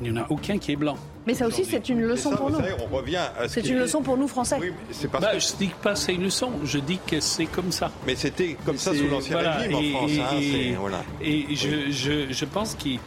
n'y 0.00 0.10
en, 0.10 0.16
a, 0.16 0.26
aucun 0.30 0.56
qui 0.58 0.72
est 0.72 0.76
blanc. 0.76 0.96
Mais 1.26 1.34
ça 1.34 1.46
aussi, 1.46 1.64
c'est 1.64 1.88
une 1.88 2.02
leçon 2.02 2.30
pour 2.30 2.50
nous. 2.50 2.58
on 2.58 2.96
revient 2.96 3.26
C'est 3.48 3.66
une 3.66 3.78
leçon 3.78 4.02
pour 4.02 4.16
nous, 4.16 4.28
Français. 4.28 4.58
Oui, 4.60 4.72
c'est 4.92 5.10
parce 5.10 5.24
bah, 5.24 5.32
que... 5.34 5.40
Je 5.40 5.52
ne 5.52 5.58
dis 5.58 5.74
pas 5.82 5.96
c'est 5.96 6.14
une 6.14 6.22
leçon, 6.24 6.52
je 6.64 6.78
dis 6.78 7.00
que 7.04 7.20
c'est 7.20 7.46
comme 7.46 7.72
ça. 7.72 7.90
Mais 8.06 8.14
c'était 8.14 8.56
comme 8.64 8.78
ça 8.78 8.94
sous 8.94 9.08
l'Ancien 9.08 9.38
Régime 9.38 9.96
en 9.96 9.98
France. 9.98 10.10
Et, 10.40 10.74
hein, 10.74 11.04
et 11.20 11.56
je, 11.56 11.90
je, 11.90 12.32
je 12.32 12.44
pense 12.44 12.74
qu'il 12.74 13.00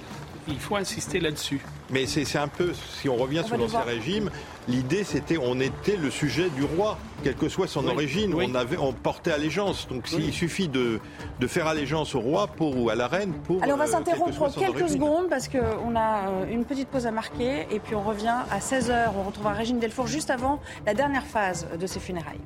faut 0.58 0.76
insister 0.76 1.20
là-dessus. 1.20 1.62
Mais 1.92 2.06
c'est 2.06 2.38
un 2.38 2.48
peu, 2.48 2.72
si 2.74 3.10
on 3.10 3.16
revient 3.16 3.44
sur 3.46 3.58
l'Ancien 3.58 3.82
Régime, 3.82 4.30
l'idée 4.68 5.04
c'était 5.04 5.38
on 5.38 5.60
était 5.60 5.98
le 5.98 6.10
sujet 6.10 6.50
du 6.50 6.64
roi, 6.64 6.98
quelle 7.24 7.36
que 7.36 7.50
soit 7.50 7.68
son 7.68 7.88
origine, 7.88 8.34
on, 8.34 8.56
avait, 8.56 8.78
on 8.78 8.94
portait 8.94 9.32
allégeance. 9.32 9.88
Donc 9.88 10.08
s'il 10.08 10.32
suffit 10.34 10.68
de, 10.68 11.00
de, 11.40 11.48
faire 11.48 11.68
allégeance 11.68 12.16
au 12.16 12.20
roi 12.20 12.48
pour, 12.48 12.78
ou 12.78 12.90
à 12.90 12.96
la 12.96 13.08
reine 13.08 13.34
pour... 13.34 13.62
Alors 13.64 13.76
on 13.76 13.80
va 13.80 13.86
euh, 13.86 13.88
s'interrompre 13.88 14.54
quelques 14.58 14.90
secondes 14.90 15.30
parce 15.30 15.48
qu'on 15.48 15.96
a 15.96 16.30
euh, 16.30 16.46
une 16.52 16.66
petite 16.66 16.88
pause 16.88 17.06
à 17.06 17.12
marquer 17.12 17.68
et 17.72 17.80
puis 17.80 17.96
on 17.96 18.04
revient 18.04 18.38
à 18.50 18.60
16h. 18.60 19.10
On 19.18 19.24
retrouvera 19.24 19.54
Régine 19.54 19.80
Delfour 19.80 20.08
juste 20.08 20.30
avant 20.30 20.60
la 20.86 20.94
dernière 20.94 21.26
phase 21.26 21.68
de 21.78 21.88
ses 21.88 22.00
funérailles. 22.00 22.42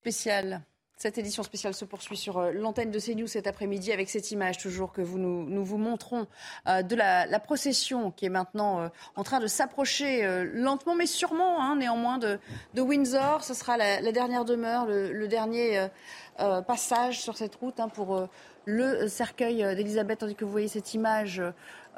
Spécial 0.00 0.62
cette 1.02 1.18
édition 1.18 1.42
spéciale 1.42 1.74
se 1.74 1.84
poursuit 1.84 2.16
sur 2.16 2.38
euh, 2.38 2.52
l'antenne 2.52 2.92
de 2.92 3.00
CNews 3.00 3.26
cet 3.26 3.48
après-midi 3.48 3.90
avec 3.90 4.08
cette 4.08 4.30
image 4.30 4.58
toujours 4.58 4.92
que 4.92 5.02
nous, 5.02 5.64
vous 5.64 5.76
montrons 5.76 6.28
euh, 6.68 6.82
de 6.82 6.94
la, 6.94 7.40
procession 7.40 8.12
qui 8.12 8.26
est 8.26 8.28
maintenant 8.28 8.82
euh, 8.82 8.88
en 9.16 9.24
train 9.24 9.40
de 9.40 9.48
s'approcher 9.48 10.22
lentement 10.54 10.94
mais 10.94 11.06
sûrement 11.06 11.60
hein, 11.60 11.74
néanmoins 11.74 12.18
de, 12.18 12.38
Windsor. 12.76 13.42
Ce 13.42 13.52
sera 13.52 13.76
la, 13.76 14.12
dernière 14.12 14.44
demeure, 14.44 14.86
le, 14.86 15.26
dernier 15.26 15.88
passage 16.36 17.20
sur 17.20 17.36
cette 17.36 17.56
route 17.56 17.80
hein, 17.80 17.88
pour 17.88 18.28
le 18.64 19.08
cercueil 19.08 19.56
d'Elisabeth, 19.74 20.20
tandis 20.20 20.36
que 20.36 20.44
vous 20.44 20.52
voyez 20.52 20.68
cette 20.68 20.94
image 20.94 21.42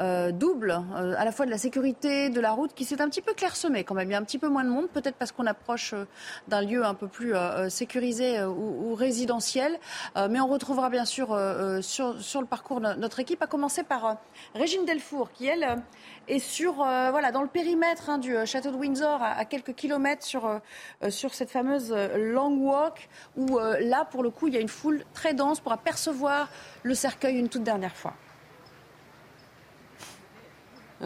euh, 0.00 0.32
double, 0.32 0.72
euh, 0.72 1.14
à 1.16 1.24
la 1.24 1.30
fois 1.30 1.46
de 1.46 1.52
la 1.52 1.58
sécurité 1.58 2.28
de 2.28 2.40
la 2.40 2.50
route 2.50 2.74
qui 2.74 2.84
s'est 2.84 3.00
un 3.00 3.08
petit 3.08 3.22
peu 3.22 3.32
clairsemée 3.32 3.84
quand 3.84 3.94
même. 3.94 4.08
Il 4.08 4.12
y 4.12 4.16
a 4.16 4.18
un 4.18 4.24
petit 4.24 4.40
peu 4.40 4.48
moins 4.48 4.64
de 4.64 4.68
monde, 4.68 4.88
peut-être 4.88 5.14
parce 5.14 5.30
qu'on 5.30 5.46
approche 5.46 5.94
euh, 5.94 6.04
d'un 6.48 6.62
lieu 6.62 6.84
un 6.84 6.94
peu 6.94 7.06
plus 7.06 7.34
sécurisé 7.68 8.42
ou, 8.44 8.94
résidentiel. 8.94 9.78
mais 10.16 10.40
on 10.40 10.46
retrouvera 10.46 10.88
bien 10.88 11.04
sûr 11.04 11.38
sur, 11.80 12.20
sur, 12.20 12.40
le 12.40 12.46
parcours 12.46 12.80
notre 12.80 13.20
équipe, 13.20 13.42
à 13.42 13.46
commencer 13.46 13.82
par 13.82 14.18
Régine 14.54 14.84
Delfour, 14.84 15.30
qui 15.32 15.46
elle 15.46 15.82
est 16.28 16.38
sur, 16.38 16.74
voilà, 16.74 17.32
dans 17.32 17.42
le 17.42 17.48
périmètre 17.48 18.10
hein, 18.10 18.18
du 18.18 18.34
château 18.46 18.70
de 18.70 18.76
Windsor, 18.76 19.20
à, 19.22 19.44
quelques 19.44 19.74
kilomètres 19.74 20.24
sur, 20.24 20.60
sur 21.08 21.34
cette 21.34 21.50
fameuse 21.50 21.94
Long 22.16 22.56
Walk, 22.56 23.08
où 23.36 23.58
là, 23.58 24.04
pour 24.04 24.22
le 24.22 24.30
coup, 24.30 24.48
il 24.48 24.54
y 24.54 24.56
a 24.56 24.60
une 24.60 24.68
foule 24.68 25.04
très 25.12 25.34
dense 25.34 25.60
pour 25.60 25.72
apercevoir 25.72 26.48
le 26.82 26.94
cercueil 26.94 27.36
une 27.36 27.48
toute 27.48 27.64
dernière 27.64 27.96
fois. 27.96 28.14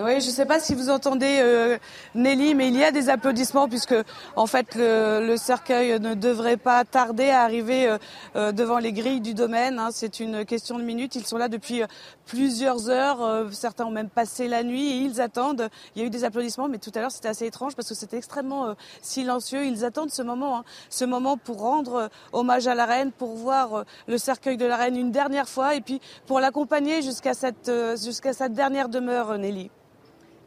Oui, 0.00 0.20
je 0.20 0.28
ne 0.28 0.32
sais 0.32 0.46
pas 0.46 0.60
si 0.60 0.76
vous 0.76 0.90
entendez 0.90 1.40
euh, 1.40 1.76
Nelly, 2.14 2.54
mais 2.54 2.68
il 2.68 2.76
y 2.76 2.84
a 2.84 2.92
des 2.92 3.08
applaudissements 3.08 3.68
puisque 3.68 3.96
en 4.36 4.46
fait 4.46 4.76
le, 4.76 5.34
cercueil 5.36 5.98
ne 5.98 6.14
devrait 6.14 6.56
pas 6.56 6.84
tarder 6.84 7.30
à 7.30 7.42
arriver 7.42 7.88
euh, 7.88 7.98
euh, 8.36 8.52
devant 8.52 8.78
les 8.78 8.92
grilles 8.92 9.20
du 9.20 9.34
domaine. 9.34 9.80
Hein. 9.80 9.88
C'est 9.90 10.20
une 10.20 10.44
question 10.44 10.78
de 10.78 10.84
minutes. 10.84 11.16
Ils 11.16 11.26
sont 11.26 11.36
là 11.36 11.48
depuis 11.48 11.82
plusieurs 12.26 12.88
heures. 12.90 13.48
certains 13.50 13.86
ont 13.86 13.90
même 13.90 14.08
passé 14.08 14.46
la 14.46 14.62
nuit 14.62 14.86
et 14.86 14.96
ils 14.98 15.20
attendent. 15.20 15.68
Il 15.96 16.02
y 16.02 16.04
a 16.04 16.06
eu 16.06 16.10
des 16.10 16.22
applaudissements, 16.22 16.68
mais 16.68 16.78
tout 16.78 16.92
à 16.94 17.00
l'heure 17.00 17.10
c'était 17.10 17.30
assez 17.30 17.46
étrange 17.46 17.74
parce 17.74 17.88
que 17.88 17.96
c'était 17.96 18.18
extrêmement 18.18 18.76
silencieux. 19.02 19.66
Ils 19.66 19.84
attendent 19.84 20.12
ce 20.12 20.22
moment, 20.22 20.58
hein. 20.58 20.64
ce 20.90 21.06
moment 21.06 21.36
pour 21.36 21.58
rendre 21.58 22.08
hommage 22.32 22.68
à 22.68 22.76
la 22.76 22.86
reine, 22.86 23.10
pour 23.10 23.34
voir 23.34 23.84
le 24.06 24.16
cercueil 24.16 24.58
de 24.58 24.66
la 24.66 24.76
reine 24.76 24.96
une 24.96 25.10
dernière 25.10 25.48
fois 25.48 25.74
et 25.74 25.80
puis 25.80 26.00
pour 26.28 26.38
l'accompagner 26.38 27.02
jusqu'à 27.02 27.34
cette 27.34 27.72
jusqu'à 28.00 28.32
sa 28.32 28.48
dernière 28.48 28.88
demeure, 28.88 29.36
Nelly. 29.36 29.72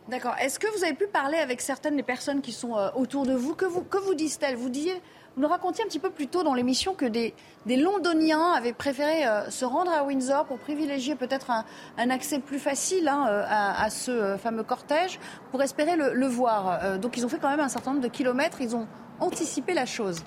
D'accord. 0.07 0.35
Est-ce 0.41 0.59
que 0.59 0.67
vous 0.75 0.83
avez 0.83 0.95
pu 0.95 1.07
parler 1.07 1.37
avec 1.37 1.61
certaines 1.61 1.95
des 1.95 2.03
personnes 2.03 2.41
qui 2.41 2.51
sont 2.51 2.75
euh, 2.75 2.89
autour 2.95 3.25
de 3.25 3.33
vous? 3.33 3.53
Que 3.53 3.65
vous, 3.65 3.83
que 3.83 3.97
vous 3.99 4.15
disent-elles? 4.15 4.55
Vous 4.55 4.69
disiez, 4.69 4.95
vous 5.35 5.43
nous 5.43 5.47
racontiez 5.47 5.83
un 5.83 5.87
petit 5.87 5.99
peu 5.99 6.09
plus 6.09 6.27
tôt 6.27 6.41
dans 6.43 6.55
l'émission 6.55 6.95
que 6.95 7.05
des, 7.05 7.35
des, 7.67 7.77
Londoniens 7.77 8.51
avaient 8.51 8.73
préféré 8.73 9.27
euh, 9.27 9.49
se 9.51 9.63
rendre 9.63 9.91
à 9.91 10.03
Windsor 10.03 10.45
pour 10.45 10.57
privilégier 10.57 11.15
peut-être 11.15 11.51
un, 11.51 11.65
un, 11.99 12.09
accès 12.09 12.39
plus 12.39 12.57
facile 12.59 13.07
hein, 13.07 13.27
euh, 13.29 13.45
à, 13.47 13.89
ce 13.91 14.37
fameux 14.37 14.63
cortège 14.63 15.19
pour 15.51 15.61
espérer 15.61 15.95
le 15.95 16.27
voir. 16.27 16.99
donc 16.99 17.15
ils 17.15 17.25
ont 17.25 17.29
fait 17.29 17.39
quand 17.39 17.49
même 17.49 17.59
un 17.59 17.69
certain 17.69 17.91
nombre 17.91 18.03
de 18.03 18.09
kilomètres. 18.09 18.59
Ils 18.59 18.75
ont 18.75 18.87
anticipé 19.19 19.73
la 19.73 19.85
chose. 19.85 20.23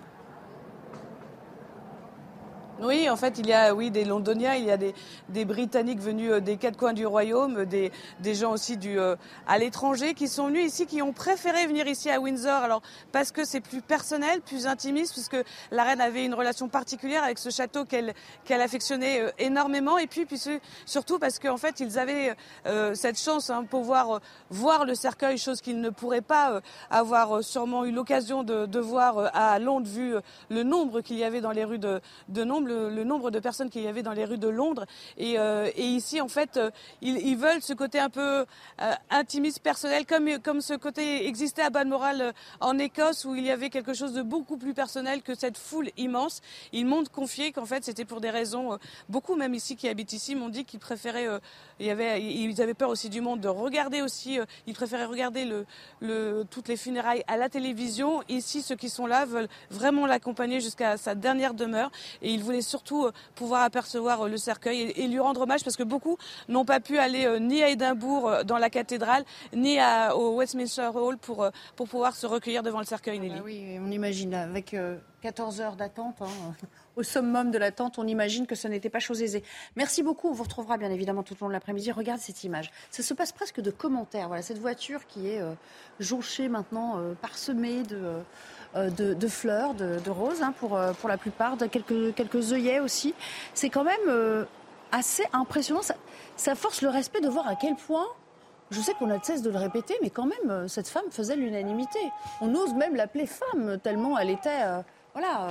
Oui, 2.84 3.08
en 3.08 3.16
fait, 3.16 3.38
il 3.38 3.46
y 3.46 3.52
a 3.54 3.74
oui, 3.74 3.90
des 3.90 4.04
Londoniens, 4.04 4.54
il 4.56 4.64
y 4.64 4.70
a 4.70 4.76
des, 4.76 5.44
Britanniques 5.46 6.00
venus 6.00 6.32
euh, 6.32 6.40
des 6.40 6.58
quatre 6.58 6.76
coins 6.76 6.92
du 6.92 7.06
royaume, 7.06 7.64
des, 7.64 7.90
gens 8.34 8.52
aussi 8.52 8.78
euh, 8.84 9.16
à 9.46 9.56
l'étranger 9.56 10.12
qui 10.12 10.28
sont 10.28 10.48
venus 10.48 10.66
ici, 10.66 10.86
qui 10.86 11.00
ont 11.00 11.14
préféré 11.14 11.66
venir 11.66 11.86
ici 11.86 12.10
à 12.10 12.20
Windsor. 12.20 12.62
Alors, 12.62 12.82
parce 13.10 13.32
que 13.32 13.46
c'est 13.46 13.60
plus 13.60 13.80
personnel, 13.80 14.42
plus 14.42 14.66
intimiste, 14.66 15.14
puisque 15.14 15.38
la 15.70 15.84
reine 15.84 16.02
avait 16.02 16.26
une 16.26 16.34
relation 16.34 16.68
particulière 16.68 17.24
avec 17.24 17.38
ce 17.38 17.48
château 17.48 17.86
qu'elle 17.86 18.12
affectionnait 18.60 19.22
euh, 19.22 19.30
énormément. 19.38 19.96
Et 19.96 20.06
puis, 20.06 20.26
surtout 20.84 21.18
parce 21.18 21.38
qu'en 21.38 21.56
fait, 21.56 21.80
ils 21.80 21.98
avaient 21.98 22.34
cette 22.94 23.18
chance 23.18 23.50
hein, 23.50 23.64
pouvoir 23.64 24.20
voir 24.50 24.84
le 24.84 24.94
cercueil, 24.94 25.38
chose 25.38 25.60
qu'ils 25.60 25.80
ne 25.80 25.90
pourraient 25.90 26.20
pas 26.20 26.60
avoir 26.90 27.42
sûrement 27.42 27.84
eu 27.84 27.92
l'occasion 27.92 28.42
de, 28.42 28.66
de, 28.66 28.78
voir 28.78 29.30
à 29.34 29.58
Londres, 29.58 29.88
vu 29.88 30.14
le 30.50 30.62
nombre 30.62 31.00
qu'il 31.00 31.16
y 31.16 31.24
avait 31.24 31.40
dans 31.40 31.52
les 31.52 31.64
rues 31.64 31.78
de, 31.78 32.00
de 32.28 32.44
Nombre 32.44 32.73
le, 32.74 33.04
nombre 33.04 33.30
de 33.30 33.38
personnes 33.38 33.70
qu'il 33.70 33.82
y 33.82 33.88
avait 33.88 34.02
dans 34.02 34.12
les 34.12 34.24
rues 34.24 34.38
de 34.38 34.48
Londres. 34.48 34.86
Et, 35.16 35.38
euh, 35.38 35.70
ici, 35.76 36.20
en 36.20 36.28
fait, 36.28 36.56
euh, 36.56 36.70
ils, 37.00 37.36
veulent 37.36 37.62
ce 37.62 37.72
côté 37.72 37.98
un 37.98 38.10
peu 38.10 38.44
euh, 38.82 38.92
intimiste, 39.10 39.60
personnel, 39.60 40.06
comme, 40.06 40.38
comme 40.40 40.60
ce 40.60 40.74
côté 40.74 41.26
existait 41.26 41.62
à 41.62 41.70
Balmoral 41.70 42.32
en 42.60 42.78
Écosse, 42.78 43.24
où 43.24 43.34
il 43.34 43.44
y 43.44 43.50
avait 43.50 43.70
quelque 43.70 43.94
chose 43.94 44.12
de 44.12 44.22
beaucoup 44.22 44.56
plus 44.56 44.74
personnel 44.74 45.22
que 45.22 45.34
cette 45.34 45.58
foule 45.58 45.90
immense. 45.96 46.40
Ils 46.72 46.86
m'ont 46.86 47.04
confié 47.04 47.52
qu'en 47.52 47.66
fait, 47.66 47.84
c'était 47.84 48.04
pour 48.04 48.20
des 48.20 48.30
raisons, 48.30 48.78
beaucoup 49.08 49.36
même 49.36 49.54
ici 49.54 49.76
qui 49.76 49.88
habitent 49.88 50.12
ici 50.12 50.34
m'ont 50.34 50.48
dit 50.48 50.64
qu'ils 50.64 50.80
préféraient, 50.80 51.28
il 51.80 51.90
avait, 51.90 52.22
ils 52.22 52.60
avaient 52.62 52.74
peur 52.74 52.90
aussi 52.90 53.08
du 53.08 53.20
monde, 53.20 53.40
de 53.40 53.48
regarder 53.48 54.02
aussi, 54.02 54.38
ils 54.66 54.74
préféraient 54.74 55.04
regarder 55.04 55.48
toutes 56.50 56.68
les 56.68 56.76
funérailles 56.76 57.24
à 57.26 57.36
la 57.36 57.48
télévision. 57.48 58.22
Ici, 58.28 58.62
ceux 58.62 58.76
qui 58.76 58.88
sont 58.88 59.06
là 59.06 59.24
veulent 59.24 59.48
vraiment 59.70 60.06
l'accompagner 60.06 60.60
jusqu'à 60.60 60.96
sa 60.96 61.14
dernière 61.14 61.54
demeure. 61.54 61.90
Et 62.22 62.32
ils 62.32 62.42
voulaient 62.42 62.62
surtout 62.62 63.06
euh, 63.06 63.12
pouvoir 63.34 63.62
apercevoir 63.62 64.22
euh, 64.22 64.28
le 64.28 64.36
cercueil 64.36 64.92
et, 64.96 65.06
lui 65.06 65.20
rendre 65.20 65.42
hommage 65.42 65.62
parce 65.62 65.76
que 65.76 65.82
beaucoup 65.82 66.16
n'ont 66.48 66.64
pas 66.64 66.80
pu 66.80 66.98
aller 66.98 67.26
euh, 67.26 67.38
ni 67.38 67.62
à 67.62 67.68
Édimbourg 67.68 68.44
dans 68.44 68.58
la 68.58 68.70
cathédrale 68.70 69.24
ni 69.52 69.78
au 70.14 70.36
Westminster 70.36 70.90
Hall 70.94 71.18
pour, 71.18 71.48
pour 71.76 71.88
pouvoir 71.88 72.16
se 72.16 72.26
recueillir 72.26 72.62
devant 72.62 72.78
le 72.78 72.86
cercueil. 72.86 73.20
Ah 73.34 73.42
oui, 73.44 73.78
on 73.80 73.90
imagine 73.90 74.34
avec 74.34 74.74
14 75.20 75.60
heures 75.60 75.76
d'attente. 75.76 76.22
Hein, 76.22 76.54
au 76.96 77.02
summum 77.02 77.50
de 77.50 77.58
l'attente, 77.58 77.98
on 77.98 78.06
imagine 78.06 78.46
que 78.46 78.54
ce 78.54 78.68
n'était 78.68 78.90
pas 78.90 79.00
chose 79.00 79.22
aisée. 79.22 79.42
Merci 79.76 80.02
beaucoup. 80.02 80.28
On 80.28 80.32
vous 80.32 80.44
retrouvera 80.44 80.78
bien 80.78 80.90
évidemment 80.90 81.22
tout 81.22 81.34
au 81.34 81.44
long 81.44 81.48
de 81.48 81.52
l'après-midi. 81.52 81.92
Regarde 81.92 82.20
cette 82.20 82.44
image. 82.44 82.70
Ça 82.90 83.02
se 83.02 83.14
passe 83.14 83.32
presque 83.32 83.60
de 83.60 83.70
commentaires. 83.70 84.28
Voilà, 84.28 84.42
cette 84.42 84.58
voiture 84.58 85.06
qui 85.06 85.28
est 85.28 85.40
jonchée 85.98 86.48
maintenant, 86.48 87.00
parsemée 87.20 87.82
de, 87.82 88.22
euh, 88.76 88.90
de, 88.90 89.28
fleurs, 89.28 89.72
de, 89.74 90.10
roses 90.10 90.42
hein, 90.42 90.52
pour, 90.58 90.76
euh, 90.76 90.92
pour 90.94 91.08
la 91.08 91.16
plupart, 91.16 91.56
de 91.56 91.66
quelques, 91.66 92.12
quelques 92.16 92.52
œillets 92.52 92.80
aussi. 92.80 93.14
C'est 93.54 93.70
quand 93.70 93.84
même 93.84 94.08
euh, 94.08 94.44
assez 94.90 95.22
impressionnant. 95.32 95.82
Ça, 96.36 96.54
force 96.56 96.82
le 96.82 96.88
respect 96.88 97.20
de 97.20 97.28
voir 97.28 97.46
à 97.46 97.54
quel 97.54 97.76
point 97.76 98.06
je 98.72 98.80
sais 98.80 98.92
qu'on 98.94 99.10
a 99.10 99.18
de 99.18 99.24
cesse 99.24 99.42
de 99.42 99.50
le 99.50 99.58
répéter, 99.58 99.94
mais 100.02 100.10
quand 100.10 100.26
même, 100.26 100.66
cette 100.66 100.88
femme 100.88 101.04
faisait 101.12 101.36
l'unanimité. 101.36 102.00
On 102.40 102.52
ose 102.56 102.74
même 102.74 102.96
l'appeler 102.96 103.26
femme, 103.26 103.78
tellement 103.80 104.18
elle 104.18 104.30
était, 104.30 104.62
voilà, 105.12 105.48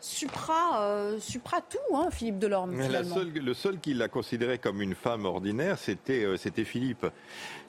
supra, 0.00 1.18
supra 1.20 1.60
tout, 1.60 1.96
hein, 1.96 2.08
Philippe 2.10 2.38
Delorme. 2.38 2.72
Mais 2.72 2.88
le 2.88 3.54
seul 3.54 3.78
qui 3.80 3.94
l'a 3.94 4.08
considérée 4.08 4.58
comme 4.58 4.82
une 4.82 4.94
femme 4.94 5.24
ordinaire, 5.24 5.78
c'était, 5.78 6.26
c'était 6.36 6.64
Philippe 6.64 7.06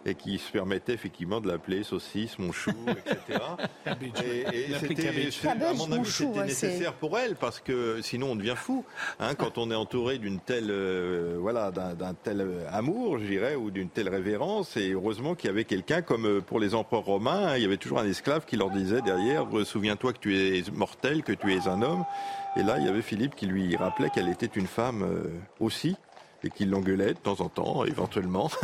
et 0.05 0.15
qui 0.15 0.37
se 0.37 0.51
permettait 0.51 0.93
effectivement 0.93 1.41
de 1.41 1.47
l'appeler 1.47 1.83
saucisse, 1.83 2.39
mon 2.39 2.51
chou, 2.51 2.71
etc. 2.87 3.39
et, 3.85 4.73
c'était, 4.79 5.07
à 5.47 5.73
mon 5.73 5.91
avis, 5.91 6.11
c'était 6.11 6.43
nécessaire 6.43 6.93
pour 6.93 7.17
elle 7.17 7.35
parce 7.35 7.59
que 7.59 8.01
sinon 8.01 8.31
on 8.31 8.35
devient 8.35 8.55
fou 8.55 8.83
hein, 9.19 9.35
quand 9.35 9.57
on 9.57 9.69
est 9.71 9.75
entouré 9.75 10.17
d'une 10.17 10.39
telle, 10.39 10.69
euh, 10.69 11.37
voilà, 11.39 11.71
d'un, 11.71 12.13
tel 12.13 12.45
amour, 12.71 13.19
je 13.19 13.25
dirais, 13.25 13.55
ou 13.55 13.71
d'une 13.71 13.89
telle 13.89 14.09
révérence. 14.09 14.75
Et 14.77 14.91
heureusement 14.91 15.35
qu'il 15.35 15.47
y 15.47 15.51
avait 15.51 15.65
quelqu'un 15.65 16.01
comme 16.01 16.25
euh, 16.25 16.41
pour 16.41 16.59
les 16.59 16.73
empereurs 16.73 17.05
romains, 17.05 17.47
hein, 17.47 17.57
il 17.57 17.63
y 17.63 17.65
avait 17.65 17.77
toujours 17.77 17.99
un 17.99 18.07
esclave 18.07 18.45
qui 18.45 18.57
leur 18.57 18.69
disait 18.71 19.01
derrière 19.01 19.45
souviens-toi 19.65 20.13
que 20.13 20.19
tu 20.19 20.37
es 20.37 20.63
mortel, 20.73 21.23
que 21.23 21.33
tu 21.33 21.53
es 21.53 21.67
un 21.67 21.81
homme. 21.81 22.05
Et 22.57 22.63
là, 22.63 22.77
il 22.77 22.85
y 22.85 22.89
avait 22.89 23.01
Philippe 23.01 23.35
qui 23.35 23.45
lui 23.45 23.75
rappelait 23.75 24.09
qu'elle 24.09 24.29
était 24.29 24.45
une 24.45 24.67
femme 24.67 25.03
euh, 25.03 25.39
aussi 25.59 25.95
et 26.43 26.49
qui 26.49 26.65
l'engueulait 26.65 27.13
de 27.13 27.19
temps 27.19 27.39
en 27.39 27.49
temps, 27.49 27.85
éventuellement. 27.85 28.49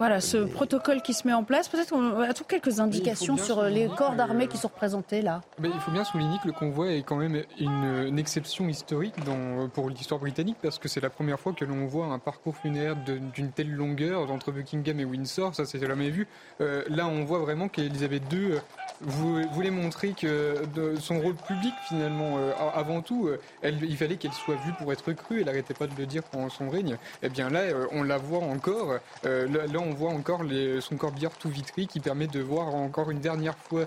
Voilà, 0.00 0.22
ce 0.22 0.38
protocole 0.38 1.02
qui 1.02 1.12
se 1.12 1.26
met 1.26 1.34
en 1.34 1.44
place, 1.44 1.68
peut-être 1.68 1.90
qu'on 1.90 2.22
a 2.22 2.32
quelques 2.32 2.80
indications 2.80 3.36
sur 3.36 3.62
les 3.64 3.86
corps 3.86 4.14
d'armée 4.14 4.46
qui 4.46 4.56
sont 4.56 4.68
représentés 4.68 5.20
là. 5.20 5.42
Mais 5.58 5.68
il 5.68 5.78
faut 5.78 5.90
bien 5.90 6.04
souligner 6.04 6.38
que 6.42 6.46
le 6.46 6.54
convoi 6.54 6.92
est 6.92 7.02
quand 7.02 7.16
même 7.16 7.42
une, 7.58 8.06
une 8.06 8.18
exception 8.18 8.66
historique 8.66 9.22
dans, 9.26 9.68
pour 9.68 9.90
l'histoire 9.90 10.18
britannique 10.18 10.56
parce 10.62 10.78
que 10.78 10.88
c'est 10.88 11.02
la 11.02 11.10
première 11.10 11.38
fois 11.38 11.52
que 11.52 11.66
l'on 11.66 11.84
voit 11.84 12.06
un 12.06 12.18
parcours 12.18 12.56
funéraire 12.56 12.96
d'une 12.96 13.52
telle 13.52 13.70
longueur 13.70 14.30
entre 14.30 14.52
Buckingham 14.52 15.00
et 15.00 15.04
Windsor, 15.04 15.54
ça 15.54 15.66
c'est 15.66 15.86
jamais 15.86 16.08
vu. 16.08 16.26
Euh, 16.62 16.82
là 16.88 17.06
on 17.06 17.24
voit 17.24 17.40
vraiment 17.40 17.68
qu'Elisabeth 17.68 18.22
II 18.32 18.54
vous 19.02 19.42
voulez 19.52 19.70
montrer 19.70 20.12
que 20.12 20.66
de 20.74 20.96
son 20.96 21.20
rôle 21.20 21.34
public 21.34 21.72
finalement, 21.88 22.36
euh, 22.36 22.52
avant 22.74 23.00
tout, 23.00 23.28
euh, 23.28 23.40
elle, 23.62 23.82
il 23.82 23.96
fallait 23.96 24.16
qu'elle 24.16 24.32
soit 24.32 24.56
vue 24.56 24.72
pour 24.78 24.92
être 24.92 25.12
crue. 25.12 25.40
Elle 25.40 25.46
n'arrêtait 25.46 25.74
pas 25.74 25.86
de 25.86 25.94
le 25.96 26.06
dire 26.06 26.22
pendant 26.22 26.50
son 26.50 26.68
règne. 26.68 26.98
Eh 27.22 27.30
bien 27.30 27.48
là, 27.48 27.60
euh, 27.60 27.86
on 27.92 28.02
la 28.02 28.18
voit 28.18 28.40
encore. 28.40 28.98
Là, 29.24 29.78
on 29.78 29.94
voit 29.94 30.10
encore 30.10 30.42
les, 30.42 30.80
son 30.80 30.96
corbillard 30.96 31.32
tout 31.32 31.48
vitré 31.48 31.86
qui 31.86 32.00
permet 32.00 32.26
de 32.26 32.40
voir 32.40 32.74
encore 32.74 33.10
une 33.10 33.20
dernière 33.20 33.56
fois 33.56 33.86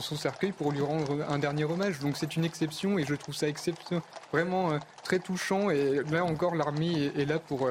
son 0.00 0.16
cercueil 0.16 0.52
pour 0.52 0.72
lui 0.72 0.80
rendre 0.80 1.24
un 1.28 1.38
dernier 1.38 1.64
hommage. 1.64 2.00
Donc 2.00 2.16
c'est 2.16 2.36
une 2.36 2.44
exception 2.44 2.98
et 2.98 3.04
je 3.04 3.14
trouve 3.14 3.34
ça 3.34 3.46
vraiment 4.32 4.78
très 5.02 5.18
touchant. 5.18 5.70
Et 5.70 6.02
là 6.10 6.24
encore, 6.24 6.54
l'armée 6.54 7.10
est, 7.16 7.24
là 7.24 7.38
pour 7.38 7.70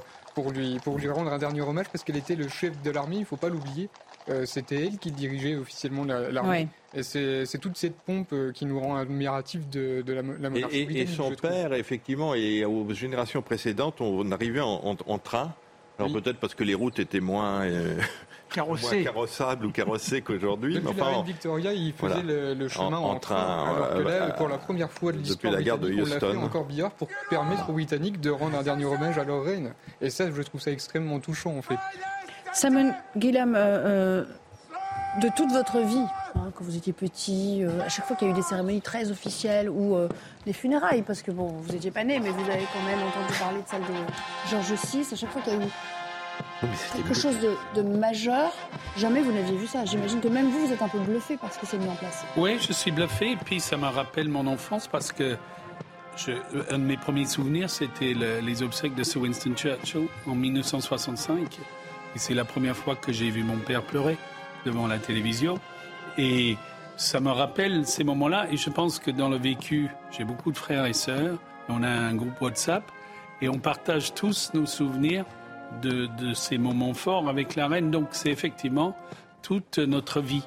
lui 0.52 0.80
pour 0.80 0.97
lui 0.97 1.10
rendre 1.10 1.32
un 1.32 1.38
dernier 1.38 1.62
hommage 1.62 1.88
parce 1.91 2.04
qu'elle 2.04 2.17
était 2.17 2.36
le 2.36 2.47
chef 2.47 2.82
de 2.82 2.91
l'armée. 2.91 3.17
Il 3.17 3.25
faut 3.25 3.38
pas 3.38 3.49
l'oublier. 3.49 3.89
Euh, 4.30 4.46
c'était 4.46 4.86
elle 4.86 4.98
qui 4.98 5.12
dirigeait 5.12 5.56
officiellement 5.56 6.06
l'armée. 6.06 6.68
Et 6.94 7.04
c'est 7.04 7.58
toute 7.60 7.78
cette 7.78 7.98
pompe 7.98 8.30
euh, 8.34 8.52
qui 8.52 8.65
nous 8.65 8.80
rend 8.80 8.96
admiratifs 8.96 9.68
de, 9.70 10.04
la, 10.08 10.22
monarchie 10.22 10.78
et, 10.78 11.02
et, 11.02 11.08
son 11.08 11.32
père, 11.32 11.74
effectivement, 11.74 12.36
et 12.36 12.65
aux 12.65 12.92
générations 12.94 13.42
précédentes, 13.42 14.02
on 14.02 14.32
arrivait 14.32 14.62
en, 14.62 14.96
train. 15.18 15.54
Alors 15.98 16.13
peut-être 16.13 16.38
parce 16.38 16.56
que 16.56 16.63
les 16.63 16.76
routes 16.76 17.00
étaient 17.00 17.20
moins, 17.20 17.62
euh, 17.63 18.00
carrossables 18.50 19.65
ou 19.65 19.72
carrossées 19.72 20.22
qu'aujourd'hui. 20.22 20.76
Depuis 20.76 20.88
enfin, 20.88 21.12
la 21.12 21.18
reine 21.18 21.26
Victoria, 21.26 21.74
il 21.74 21.94
faisait 21.94 22.24
le, 22.24 22.68
chemin 22.68 22.98
en, 22.98 23.20
train. 23.20 23.76
alors 23.76 23.94
que 23.96 24.00
là, 24.00 24.30
pour 24.32 24.48
la 24.48 24.58
première 24.58 24.92
fois 24.92 25.12
de 25.12 25.18
l'histoire, 25.18 25.54
la 25.54 25.62
gare 25.62 25.78
de 25.78 25.89
Houston, 25.92 26.04
on 26.06 26.28
l'a 26.28 26.34
fait 26.34 26.38
encore 26.38 26.65
billard 26.65 26.92
pour 26.92 27.10
permettre 27.30 27.70
aux 27.70 27.74
Britanniques 27.74 28.22
de 28.22 28.30
rendre 28.30 28.58
un 28.58 28.63
dernier 28.63 28.86
hommage 28.86 29.18
à 29.18 29.26
leur 29.26 29.44
reine. 29.44 29.74
Et 30.02 30.10
ça, 30.10 30.32
je 30.32 30.42
trouve 30.42 30.62
ça 30.62 30.72
extrêmement 30.72 31.20
touchant 31.20 31.58
en 31.58 31.62
fait. 31.62 31.78
Simon 32.53 32.93
Guillam, 33.17 33.55
euh, 33.55 33.59
euh, 33.59 34.23
de 35.21 35.29
toute 35.35 35.51
votre 35.51 35.79
vie, 35.79 36.05
hein, 36.35 36.51
quand 36.55 36.63
vous 36.63 36.75
étiez 36.75 36.93
petit, 36.93 37.63
euh, 37.63 37.81
à 37.81 37.89
chaque 37.89 38.05
fois 38.05 38.15
qu'il 38.15 38.27
y 38.27 38.31
a 38.31 38.33
eu 38.33 38.35
des 38.35 38.41
cérémonies 38.41 38.81
très 38.81 39.12
officielles 39.12 39.69
ou 39.69 39.97
des 40.45 40.53
funérailles, 40.53 41.03
parce 41.03 41.21
que 41.21 41.31
bon, 41.31 41.47
vous 41.47 41.71
n'étiez 41.73 41.91
pas 41.91 42.03
né, 42.03 42.19
mais 42.19 42.29
vous 42.29 42.49
avez 42.49 42.65
quand 42.73 42.83
même 42.89 42.99
entendu 43.07 43.39
parler 43.39 43.59
de 43.59 43.67
celle 43.67 43.81
de 43.81 44.49
Georges 44.49 44.73
VI, 44.85 45.07
à 45.12 45.15
chaque 45.15 45.29
fois 45.29 45.41
qu'il 45.41 45.53
y 45.53 45.55
a 45.55 45.59
eu 45.59 45.69
quelque 46.95 47.13
chose 47.13 47.35
de, 47.75 47.81
majeur, 47.81 48.51
jamais 48.97 49.21
vous 49.21 49.31
n'aviez 49.31 49.57
vu 49.57 49.67
ça. 49.67 49.85
J'imagine 49.85 50.19
que 50.19 50.27
même 50.27 50.49
vous, 50.49 50.67
vous 50.67 50.73
êtes 50.73 50.81
un 50.81 50.88
peu 50.88 50.99
bluffé 50.99 51.38
par 51.38 51.53
ce 51.53 51.59
qui 51.59 51.65
s'est 51.65 51.77
mis 51.77 51.88
en 51.88 51.95
place. 51.95 52.25
Oui, 52.38 52.57
je 52.59 52.73
suis 52.73 52.91
bluffé, 52.91 53.31
et 53.31 53.38
puis 53.38 53.59
ça 53.59 53.77
me 53.77 53.88
rappelle 53.88 54.29
mon 54.29 54.47
enfance 54.47 54.88
parce 54.88 55.12
que 55.12 55.38
un 56.69 56.79
de 56.79 56.83
mes 56.83 56.97
premiers 56.97 57.25
souvenirs, 57.25 57.69
c'était 57.69 58.13
les 58.13 58.63
obsèques 58.63 58.95
de 58.95 59.03
Sir 59.03 59.21
Winston 59.21 59.53
Churchill 59.55 60.07
en 60.27 60.35
1965. 60.35 61.59
Et 62.15 62.19
c'est 62.19 62.34
la 62.34 62.45
première 62.45 62.76
fois 62.76 62.95
que 62.95 63.12
j'ai 63.12 63.30
vu 63.30 63.43
mon 63.43 63.58
père 63.58 63.84
pleurer 63.84 64.17
devant 64.65 64.88
la 64.88 64.98
télévision. 64.98 65.60
Et 66.17 66.58
ça 66.98 67.19
me 67.19 67.32
rappelle 67.32 67.86
ces 67.86 68.04
moments-là. 68.04 68.48
Et 68.52 68.58
je 68.58 68.69
pense 68.69 69.00
que 69.00 69.12
dans 69.12 69.30
le 69.30 69.38
vécu, 69.38 69.89
j'ai 70.12 70.24
beaucoup 70.24 70.52
de 70.52 70.58
frères 70.58 70.86
et 70.86 70.93
sœurs. 70.93 71.38
On 71.69 71.84
a 71.84 71.89
un 71.89 72.15
groupe 72.15 72.41
WhatsApp 72.41 72.84
et 73.41 73.50
on 73.50 73.60
partage 73.60 74.13
tous 74.13 74.52
nos 74.54 74.65
souvenirs 74.65 75.26
de, 75.82 76.10
ces 76.34 76.58
moments 76.58 76.93
forts 76.93 77.30
avec 77.30 77.56
la 77.56 77.67
reine. 77.67 77.91
Donc 77.91 78.10
c'est 78.12 78.32
effectivement 78.32 78.98
toute 79.41 79.78
notre 79.78 80.19
vie. 80.19 80.43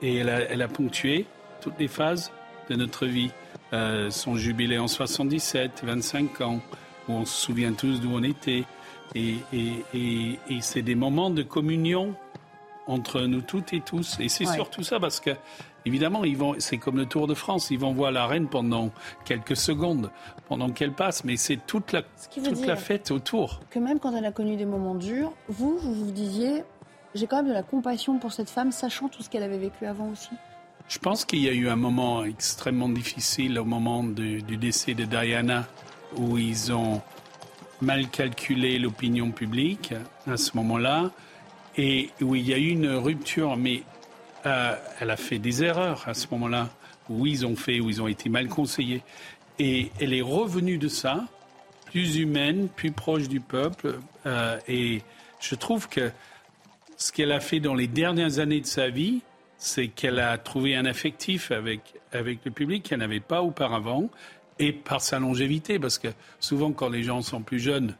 Et 0.00 0.16
elle 0.16 0.28
a, 0.28 0.40
elle 0.40 0.62
a, 0.62 0.68
ponctué 0.68 1.26
toutes 1.60 1.78
les 1.78 1.88
phases 1.88 2.30
de 2.68 2.76
notre 2.76 3.06
vie. 3.06 3.30
Euh, 3.72 4.10
son 4.10 4.36
jubilé 4.36 4.78
en 4.78 4.86
77, 4.86 5.82
25 5.84 6.40
ans, 6.42 6.60
où 7.08 7.12
on 7.12 7.24
se 7.24 7.46
souvient 7.46 7.72
tous 7.72 8.00
d'où 8.00 8.10
on 8.12 8.22
était, 8.22 8.64
et, 9.14 10.38
c'est 10.60 10.82
des 10.82 10.94
moments 10.94 11.30
de 11.30 11.42
communion 11.42 12.14
entre 12.86 13.22
nous 13.22 13.40
toutes 13.40 13.72
et 13.72 13.80
tous. 13.80 14.18
Et 14.20 14.28
c'est 14.28 14.46
surtout 14.46 14.82
ça 14.82 15.00
parce 15.00 15.20
que, 15.20 15.30
évidemment, 15.86 16.24
ils 16.24 16.36
vont, 16.36 16.54
c'est 16.58 16.78
comme 16.78 16.96
le 16.96 17.06
Tour 17.06 17.26
de 17.26 17.34
France, 17.34 17.70
ils 17.70 17.78
vont 17.78 17.92
voir 17.92 18.12
la 18.12 18.26
reine 18.26 18.48
pendant 18.48 18.90
quelques 19.24 19.56
secondes, 19.56 20.10
pendant 20.48 20.70
qu'elle 20.70 20.92
passe, 20.92 21.24
mais 21.24 21.36
c'est 21.36 21.58
toute 21.66 21.92
la, 21.92 22.02
toute 22.02 22.66
la 22.66 22.76
fête 22.76 23.10
autour. 23.10 23.60
Que 23.70 23.78
même 23.78 23.98
quand 23.98 24.14
elle 24.14 24.26
a 24.26 24.32
connu 24.32 24.56
des 24.56 24.66
moments 24.66 24.94
durs, 24.94 25.32
vous, 25.48 25.78
vous 25.78 25.94
vous 25.94 26.10
disiez, 26.10 26.64
j'ai 27.14 27.26
quand 27.26 27.36
même 27.36 27.48
de 27.48 27.52
la 27.52 27.62
compassion 27.62 28.18
pour 28.18 28.32
cette 28.32 28.50
femme, 28.50 28.72
sachant 28.72 29.08
tout 29.08 29.22
ce 29.22 29.30
qu'elle 29.30 29.44
avait 29.44 29.58
vécu 29.58 29.86
avant 29.86 30.10
aussi. 30.10 30.30
Je 30.88 30.98
pense 30.98 31.24
qu'il 31.24 31.38
y 31.38 31.48
a 31.48 31.52
eu 31.52 31.68
un 31.68 31.76
moment 31.76 32.24
extrêmement 32.24 32.90
difficile 32.90 33.58
au 33.58 33.64
moment 33.64 34.04
du 34.04 34.42
décès 34.42 34.92
de 34.92 35.04
Diana, 35.04 35.66
où 36.16 36.36
ils 36.36 36.72
ont 36.72 37.00
mal 37.80 38.08
calculé 38.08 38.78
l'opinion 38.78 39.30
publique 39.30 39.94
à 40.26 40.36
ce 40.36 40.56
moment-là 40.56 41.10
et 41.76 42.10
où 42.20 42.34
il 42.34 42.48
y 42.48 42.54
a 42.54 42.58
eu 42.58 42.68
une 42.68 42.88
rupture, 42.88 43.56
mais 43.56 43.82
euh, 44.46 44.76
elle 45.00 45.10
a 45.10 45.16
fait 45.16 45.38
des 45.38 45.64
erreurs 45.64 46.04
à 46.06 46.14
ce 46.14 46.26
moment-là, 46.32 46.70
où 47.08 47.26
ils 47.26 47.44
ont 47.46 47.56
fait, 47.56 47.80
où 47.80 47.90
ils 47.90 48.00
ont 48.00 48.08
été 48.08 48.28
mal 48.28 48.48
conseillés. 48.48 49.02
Et 49.58 49.90
elle 50.00 50.14
est 50.14 50.22
revenue 50.22 50.78
de 50.78 50.88
ça, 50.88 51.24
plus 51.86 52.16
humaine, 52.16 52.68
plus 52.68 52.92
proche 52.92 53.28
du 53.28 53.40
peuple. 53.40 53.98
Euh, 54.26 54.58
et 54.68 55.02
je 55.40 55.54
trouve 55.54 55.88
que 55.88 56.10
ce 56.96 57.12
qu'elle 57.12 57.32
a 57.32 57.40
fait 57.40 57.60
dans 57.60 57.74
les 57.74 57.86
dernières 57.86 58.38
années 58.38 58.60
de 58.60 58.66
sa 58.66 58.88
vie, 58.88 59.20
c'est 59.58 59.88
qu'elle 59.88 60.18
a 60.18 60.36
trouvé 60.38 60.76
un 60.76 60.84
affectif 60.84 61.50
avec, 61.50 61.80
avec 62.12 62.40
le 62.44 62.50
public 62.50 62.82
qu'elle 62.82 62.98
n'avait 62.98 63.20
pas 63.20 63.42
auparavant 63.42 64.10
et 64.58 64.72
par 64.72 65.00
sa 65.00 65.18
longévité, 65.18 65.78
parce 65.78 65.98
que 65.98 66.08
souvent 66.40 66.72
quand 66.72 66.88
les 66.88 67.02
gens 67.02 67.22
sont 67.22 67.42
plus 67.42 67.60
jeunes, 67.60 67.96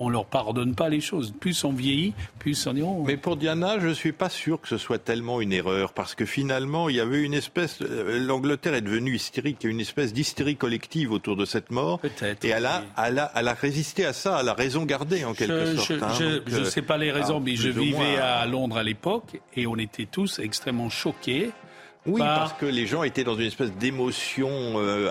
on 0.00 0.08
leur 0.08 0.26
pardonne 0.26 0.74
pas 0.74 0.88
les 0.88 1.00
choses. 1.00 1.32
Plus 1.38 1.64
on 1.64 1.72
vieillit, 1.72 2.14
plus 2.38 2.66
on. 2.66 2.74
Oh. 2.82 3.04
Mais 3.06 3.16
pour 3.16 3.36
Diana, 3.36 3.78
je 3.78 3.88
suis 3.88 4.12
pas 4.12 4.28
sûr 4.28 4.60
que 4.60 4.68
ce 4.68 4.76
soit 4.76 4.98
tellement 4.98 5.40
une 5.40 5.52
erreur, 5.52 5.92
parce 5.92 6.14
que 6.14 6.24
finalement, 6.24 6.88
il 6.88 6.96
y 6.96 7.00
avait 7.00 7.22
une 7.22 7.34
espèce. 7.34 7.78
Euh, 7.82 8.18
L'Angleterre 8.18 8.74
est 8.74 8.80
devenue 8.80 9.14
hystérique, 9.14 9.58
il 9.60 9.66
y 9.66 9.68
a 9.68 9.70
une 9.70 9.80
espèce 9.80 10.12
d'hystérie 10.12 10.56
collective 10.56 11.12
autour 11.12 11.36
de 11.36 11.44
cette 11.44 11.70
mort. 11.70 12.00
Peut-être. 12.00 12.44
Et 12.44 12.48
elle 12.48 12.66
a, 12.66 12.82
elle, 13.02 13.18
a, 13.18 13.32
elle 13.34 13.48
a 13.48 13.54
résisté 13.54 14.04
à 14.04 14.12
ça, 14.12 14.38
elle 14.40 14.48
a 14.48 14.54
raison 14.54 14.84
gardée 14.84 15.24
en 15.24 15.34
quelque 15.34 15.76
sorte. 15.76 15.88
Je 16.18 16.24
ne 16.24 16.60
hein. 16.60 16.64
sais 16.64 16.82
pas 16.82 16.98
les 16.98 17.12
raisons, 17.12 17.40
mais 17.40 17.56
je 17.56 17.68
vivais 17.68 18.16
à 18.16 18.44
Londres 18.46 18.78
à 18.78 18.82
l'époque 18.82 19.40
et 19.54 19.66
on 19.66 19.76
était 19.76 20.06
tous 20.06 20.38
extrêmement 20.38 20.90
choqués. 20.90 21.50
Oui, 22.06 22.20
parce 22.20 22.52
que 22.52 22.66
les 22.66 22.86
gens 22.86 23.02
étaient 23.02 23.24
dans 23.24 23.34
une 23.34 23.46
espèce 23.46 23.72
d'émotion 23.72 24.50
euh, 24.50 25.10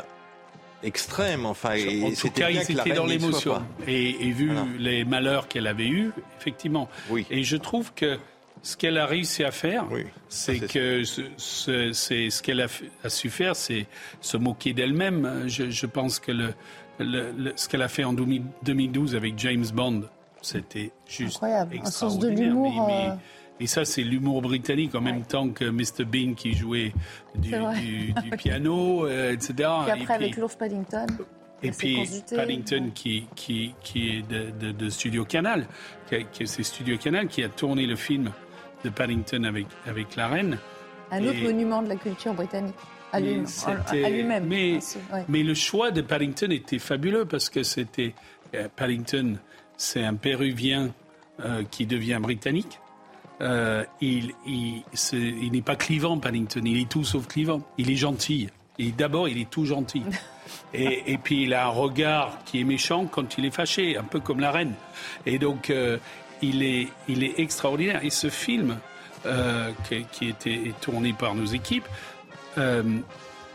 extrême. 0.83 1.45
Enfin, 1.45 1.75
en 2.03 2.11
tout 2.11 2.29
cas, 2.29 2.49
ils 2.49 2.71
étaient 2.71 2.93
dans 2.93 3.05
l'émotion. 3.05 3.61
Et, 3.87 4.31
vu 4.31 4.51
les 4.79 5.05
malheurs 5.05 5.47
qu'elle 5.47 5.67
avait 5.67 5.87
eus, 5.87 6.11
effectivement. 6.39 6.89
Oui. 7.09 7.25
Et 7.29 7.43
je 7.43 7.57
trouve 7.57 7.93
que 7.93 8.17
ce 8.61 8.77
qu'elle 8.77 8.97
a 8.97 9.05
réussi 9.05 9.43
à 9.43 9.51
faire, 9.51 9.85
c'est 10.29 10.59
que 10.59 11.03
ce, 11.03 11.91
c'est 11.91 12.29
ce 12.29 12.41
qu'elle 12.41 12.61
a, 12.61 13.09
su 13.09 13.29
faire, 13.29 13.55
c'est 13.55 13.87
se 14.21 14.37
moquer 14.37 14.73
d'elle-même. 14.73 15.43
Je, 15.47 15.85
pense 15.85 16.19
que 16.19 16.31
le, 16.31 17.53
ce 17.55 17.67
qu'elle 17.67 17.81
a 17.81 17.89
fait 17.89 18.05
en 18.05 18.13
2012 18.13 19.15
avec 19.15 19.37
James 19.37 19.65
Bond, 19.73 20.03
c'était 20.41 20.91
juste 21.07 21.35
incroyable. 21.35 21.79
Un 21.83 21.91
sens 21.91 22.17
de 22.19 22.29
l'humour. 22.29 22.89
Et 23.59 23.67
ça, 23.67 23.85
c'est 23.85 24.01
l'humour 24.03 24.41
britannique 24.41 24.95
en 24.95 25.01
même 25.01 25.23
temps 25.23 25.49
que 25.49 25.65
Mr. 25.65 26.05
Bean 26.05 26.33
qui 26.33 26.53
jouait 26.53 26.93
du, 27.35 27.51
piano, 28.37 29.05
euh, 29.05 29.31
etc. 29.31 29.53
Et 29.87 29.91
après, 29.91 30.13
avec 30.13 30.37
Love 30.37 30.57
Paddington. 30.57 31.07
Et 31.61 31.71
puis 31.71 32.23
Paddington 32.35 32.91
qui, 32.93 33.25
qui, 33.35 33.73
qui 33.81 34.09
est 34.09 34.21
de, 34.27 34.71
de, 34.71 34.89
Studio 34.89 35.23
Canal, 35.23 35.65
c'est 36.09 36.63
Studio 36.63 36.97
Canal 36.97 37.27
qui 37.27 37.41
a 37.41 37.47
tourné 37.47 37.85
le 37.85 37.95
film 37.95 38.31
de 38.83 38.89
Paddington 38.89 39.45
avec, 39.45 39.67
avec 39.85 40.15
la 40.17 40.27
reine. 40.27 40.57
Un 41.11 41.23
autre 41.25 41.41
monument 41.41 41.81
de 41.81 41.89
la 41.89 41.95
culture 41.95 42.33
britannique. 42.33 42.75
À 43.13 43.19
lui-même. 43.19 44.45
Mais, 44.47 44.79
mais, 45.29 45.43
le 45.43 45.53
choix 45.53 45.91
de 45.91 46.01
Paddington 46.01 46.51
était 46.51 46.79
fabuleux 46.79 47.25
parce 47.25 47.49
que 47.49 47.61
c'était 47.61 48.15
euh, 48.55 48.67
Paddington, 48.75 49.37
c'est 49.77 50.03
un 50.03 50.15
Péruvien 50.15 50.91
euh, 51.39 51.63
qui 51.69 51.85
devient 51.85 52.19
britannique. 52.19 52.79
Euh, 53.41 53.83
il, 54.01 54.33
il, 54.45 54.83
il 55.11 55.51
n'est 55.51 55.61
pas 55.61 55.75
clivant, 55.75 56.17
Paddington. 56.17 56.61
Il 56.65 56.79
est 56.79 56.89
tout 56.89 57.03
sauf 57.03 57.27
clivant. 57.27 57.61
Il 57.77 57.89
est 57.91 57.95
gentil. 57.95 58.49
Et 58.79 58.91
d'abord, 58.91 59.27
il 59.27 59.39
est 59.39 59.49
tout 59.49 59.65
gentil. 59.65 60.03
Et, 60.73 61.13
et, 61.13 61.17
puis, 61.17 61.43
il 61.43 61.53
a 61.53 61.65
un 61.65 61.69
regard 61.69 62.39
qui 62.45 62.59
est 62.59 62.63
méchant 62.63 63.05
quand 63.05 63.37
il 63.37 63.45
est 63.45 63.51
fâché, 63.51 63.95
un 63.97 64.03
peu 64.03 64.19
comme 64.19 64.39
la 64.39 64.51
reine. 64.51 64.73
Et 65.25 65.37
donc, 65.37 65.69
euh, 65.69 65.97
il, 66.41 66.63
est, 66.63 66.87
il 67.07 67.23
est 67.23 67.39
extraordinaire. 67.39 68.03
Et 68.03 68.09
ce 68.09 68.29
film, 68.29 68.77
euh, 69.25 69.71
qui, 69.87 70.03
qui 70.11 70.29
était 70.29 70.73
tourné 70.81 71.13
par 71.13 71.35
nos 71.35 71.45
équipes, 71.45 71.87
euh, 72.57 72.83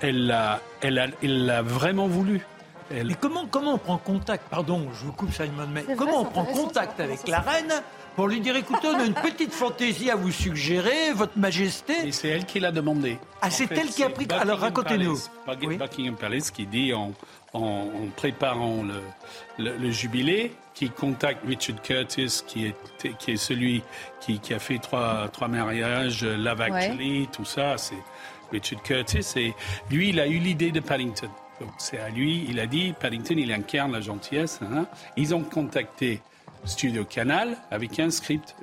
elle 0.00 0.26
l'a 0.26 0.60
elle 0.80 0.98
a, 0.98 1.08
elle 1.22 1.50
a 1.50 1.62
vraiment 1.62 2.06
voulu. 2.06 2.46
Elle... 2.90 3.08
Mais 3.08 3.16
comment, 3.20 3.46
comment 3.46 3.74
on 3.74 3.78
prend 3.78 3.98
contact, 3.98 4.48
pardon, 4.48 4.88
je 4.94 5.04
vous 5.04 5.12
coupe 5.12 5.32
Simon, 5.32 5.66
mais 5.72 5.84
comment 5.96 6.22
on 6.22 6.24
prend 6.24 6.44
contact 6.44 7.00
avec 7.00 7.26
la 7.28 7.40
reine 7.40 7.82
pour 8.18 8.26
lui 8.26 8.40
dire 8.40 8.56
écoutez, 8.56 8.88
on 8.88 8.98
a 8.98 9.04
une 9.04 9.14
petite 9.14 9.52
fantaisie 9.52 10.10
à 10.10 10.16
vous 10.16 10.32
suggérer, 10.32 11.12
Votre 11.14 11.38
Majesté. 11.38 11.92
Et 12.04 12.10
c'est 12.10 12.26
elle 12.26 12.46
qui 12.46 12.58
l'a 12.58 12.72
demandé. 12.72 13.16
Ah, 13.40 13.48
c'est 13.48 13.70
elle 13.70 13.90
qui 13.90 14.02
a 14.02 14.10
pris. 14.10 14.26
Alors 14.30 14.58
racontez-nous. 14.58 15.16
Buckingham 15.46 16.16
Palace 16.16 16.50
qui 16.50 16.66
dit 16.66 16.92
en, 16.92 17.12
en, 17.52 17.86
préparant 18.16 18.82
le, 18.82 19.76
le, 19.76 19.90
jubilé, 19.92 20.50
qui 20.74 20.90
contacte 20.90 21.46
Richard 21.46 21.80
Curtis, 21.80 22.40
qui 22.44 22.66
est, 22.66 22.74
qui 23.18 23.30
est 23.30 23.36
celui 23.36 23.84
qui, 24.20 24.40
qui 24.40 24.52
a 24.52 24.58
fait 24.58 24.78
trois, 24.78 25.28
trois 25.28 25.46
mariages, 25.46 26.24
Love 26.24 26.60
Actually, 26.60 27.28
tout 27.28 27.44
ça. 27.44 27.78
C'est 27.78 28.02
Richard 28.50 28.82
Curtis. 28.82 29.26
Et 29.36 29.54
lui, 29.92 30.08
il 30.08 30.18
a 30.18 30.26
eu 30.26 30.38
l'idée 30.38 30.72
de 30.72 30.80
Paddington. 30.80 31.30
Donc 31.60 31.70
c'est 31.78 32.00
à 32.00 32.08
lui, 32.08 32.46
il 32.48 32.58
a 32.58 32.66
dit, 32.66 32.94
Paddington, 32.98 33.36
il 33.38 33.52
incarne 33.52 33.92
la 33.92 34.00
gentillesse. 34.00 34.58
Hein. 34.62 34.86
Ils 35.16 35.36
ont 35.36 35.42
contacté 35.44 36.20
Studio 36.64 37.04
Canal 37.04 37.56
avec 37.70 37.98
un 37.98 38.10
script 38.10 38.54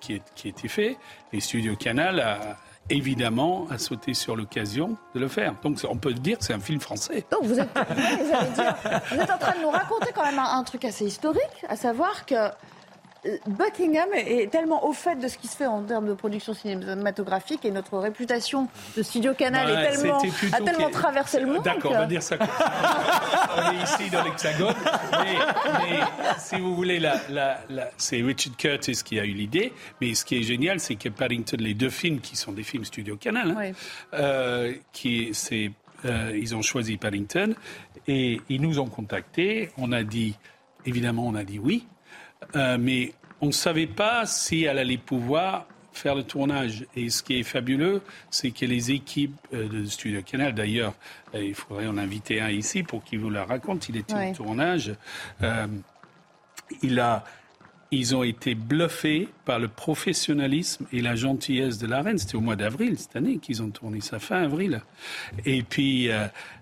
qui, 0.00 0.14
est, 0.14 0.22
qui 0.34 0.48
était 0.48 0.68
fait. 0.68 0.96
Et 1.32 1.40
Studio 1.40 1.76
Canal 1.76 2.20
a 2.20 2.56
évidemment 2.90 3.66
a 3.70 3.78
sauté 3.78 4.14
sur 4.14 4.36
l'occasion 4.36 4.96
de 5.14 5.20
le 5.20 5.28
faire. 5.28 5.54
Donc 5.62 5.78
on 5.88 5.96
peut 5.96 6.14
dire 6.14 6.38
que 6.38 6.44
c'est 6.44 6.54
un 6.54 6.60
film 6.60 6.80
français. 6.80 7.24
Donc 7.30 7.44
vous 7.44 7.58
êtes 7.58 7.68
en 7.76 9.38
train 9.38 9.56
de 9.56 9.62
nous 9.62 9.70
raconter 9.70 10.12
quand 10.14 10.24
même 10.24 10.38
un 10.38 10.62
truc 10.64 10.84
assez 10.84 11.04
historique, 11.04 11.64
à 11.68 11.76
savoir 11.76 12.26
que 12.26 12.50
Buckingham 13.46 14.08
est 14.14 14.50
tellement 14.50 14.86
au 14.86 14.92
fait 14.92 15.16
de 15.16 15.28
ce 15.28 15.38
qui 15.38 15.48
se 15.48 15.56
fait 15.56 15.66
en 15.66 15.82
termes 15.82 16.06
de 16.06 16.14
production 16.14 16.54
cinématographique 16.54 17.64
et 17.64 17.70
notre 17.70 17.98
réputation 17.98 18.68
de 18.96 19.02
Studio 19.02 19.34
Canal 19.34 19.70
est 19.70 19.96
tellement, 19.96 20.18
a 20.52 20.60
tellement 20.60 20.90
traversé 20.90 21.40
le 21.40 21.46
monde. 21.46 21.62
D'accord, 21.62 21.92
on 21.92 21.98
va 21.98 22.06
dire 22.06 22.22
ça 22.22 22.38
comme 22.38 22.46
ça. 22.46 22.72
on 23.56 23.72
est 23.72 23.82
ici 23.82 24.10
dans 24.10 24.22
l'Hexagone. 24.22 24.74
Mais, 25.12 26.00
si 26.38 26.56
vous 26.56 26.74
voulez, 26.74 27.00
c'est 27.96 28.22
Richard 28.22 28.56
Curtis 28.56 29.00
qui 29.04 29.18
a 29.18 29.24
eu 29.24 29.32
l'idée. 29.32 29.72
Mais 30.00 30.14
ce 30.14 30.24
qui 30.24 30.38
est 30.38 30.42
génial, 30.42 30.80
c'est 30.80 30.96
que 30.96 31.08
Paddington, 31.08 31.56
les 31.58 31.74
deux 31.74 31.90
films 31.90 32.20
qui 32.20 32.36
sont 32.36 32.52
des 32.52 32.62
films 32.62 32.84
Studio 32.84 33.16
Canal, 33.16 33.50
hein, 33.50 33.72
euh, 34.14 34.72
qui, 34.92 35.30
c'est, 35.32 35.72
euh, 36.04 36.32
ils 36.36 36.54
ont 36.54 36.62
choisi 36.62 36.96
Paddington 36.96 37.54
et 38.06 38.40
ils 38.48 38.60
nous 38.60 38.78
ont 38.78 38.88
contactés. 38.88 39.70
On 39.78 39.92
a 39.92 40.02
dit, 40.02 40.36
évidemment, 40.84 41.26
on 41.26 41.34
a 41.34 41.44
dit 41.44 41.58
oui. 41.58 41.86
Euh, 42.54 42.76
mais 42.78 43.12
on 43.40 43.46
ne 43.46 43.52
savait 43.52 43.86
pas 43.86 44.26
si 44.26 44.64
elle 44.64 44.78
allait 44.78 44.98
pouvoir 44.98 45.66
faire 45.92 46.14
le 46.14 46.22
tournage. 46.22 46.86
Et 46.94 47.08
ce 47.10 47.22
qui 47.22 47.38
est 47.38 47.42
fabuleux, 47.42 48.02
c'est 48.30 48.50
que 48.50 48.66
les 48.66 48.90
équipes 48.90 49.36
euh, 49.54 49.68
de 49.68 49.84
Studio 49.86 50.22
Canal, 50.22 50.54
d'ailleurs, 50.54 50.94
euh, 51.34 51.42
il 51.42 51.54
faudrait 51.54 51.86
en 51.86 51.96
inviter 51.96 52.40
un 52.40 52.50
ici 52.50 52.82
pour 52.82 53.02
qu'il 53.02 53.20
vous 53.20 53.30
la 53.30 53.44
raconte, 53.44 53.88
il 53.88 53.96
était 53.96 54.30
au 54.30 54.34
tournage, 54.34 54.94
il 56.82 56.98
a, 56.98 57.24
ils 57.92 58.16
ont 58.16 58.24
été 58.24 58.56
bluffés 58.56 59.28
par 59.44 59.60
le 59.60 59.68
professionnalisme 59.68 60.86
et 60.92 61.00
la 61.00 61.14
gentillesse 61.14 61.78
de 61.78 61.86
la 61.86 62.02
reine. 62.02 62.18
C'était 62.18 62.34
au 62.34 62.40
mois 62.40 62.56
d'avril 62.56 62.98
cette 62.98 63.16
année 63.16 63.38
qu'ils 63.38 63.62
ont 63.62 63.70
tourné 63.70 64.00
ça, 64.00 64.18
fin 64.18 64.42
avril. 64.42 64.82
Et 65.44 65.62
puis, 65.62 66.10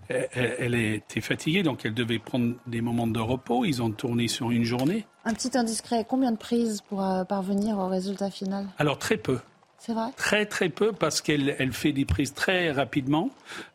elle, 0.08 0.74
était 0.74 1.22
fatiguée, 1.22 1.62
donc 1.62 1.86
elle 1.86 1.94
devait 1.94 2.18
prendre 2.18 2.54
des 2.66 2.82
moments 2.82 3.06
de 3.06 3.20
repos. 3.20 3.64
Ils 3.64 3.82
ont 3.82 3.90
tourné 3.90 4.28
sur 4.28 4.50
une 4.50 4.64
journée. 4.64 5.06
Un 5.24 5.32
petit 5.32 5.56
indiscret, 5.56 6.04
combien 6.08 6.32
de 6.32 6.36
prises 6.36 6.82
pour 6.82 7.02
euh, 7.02 7.24
parvenir 7.24 7.78
au 7.78 7.88
résultat 7.88 8.30
final? 8.30 8.66
Alors 8.78 8.98
très 8.98 9.16
peu. 9.16 9.38
C'est 9.78 9.92
vrai? 9.92 10.08
Très 10.16 10.46
très 10.46 10.70
peu 10.70 10.92
parce 10.92 11.20
qu'elle 11.20 11.56
elle 11.58 11.74
fait 11.74 11.92
des 11.92 12.06
prises 12.06 12.32
très 12.32 12.70
rapidement 12.70 13.28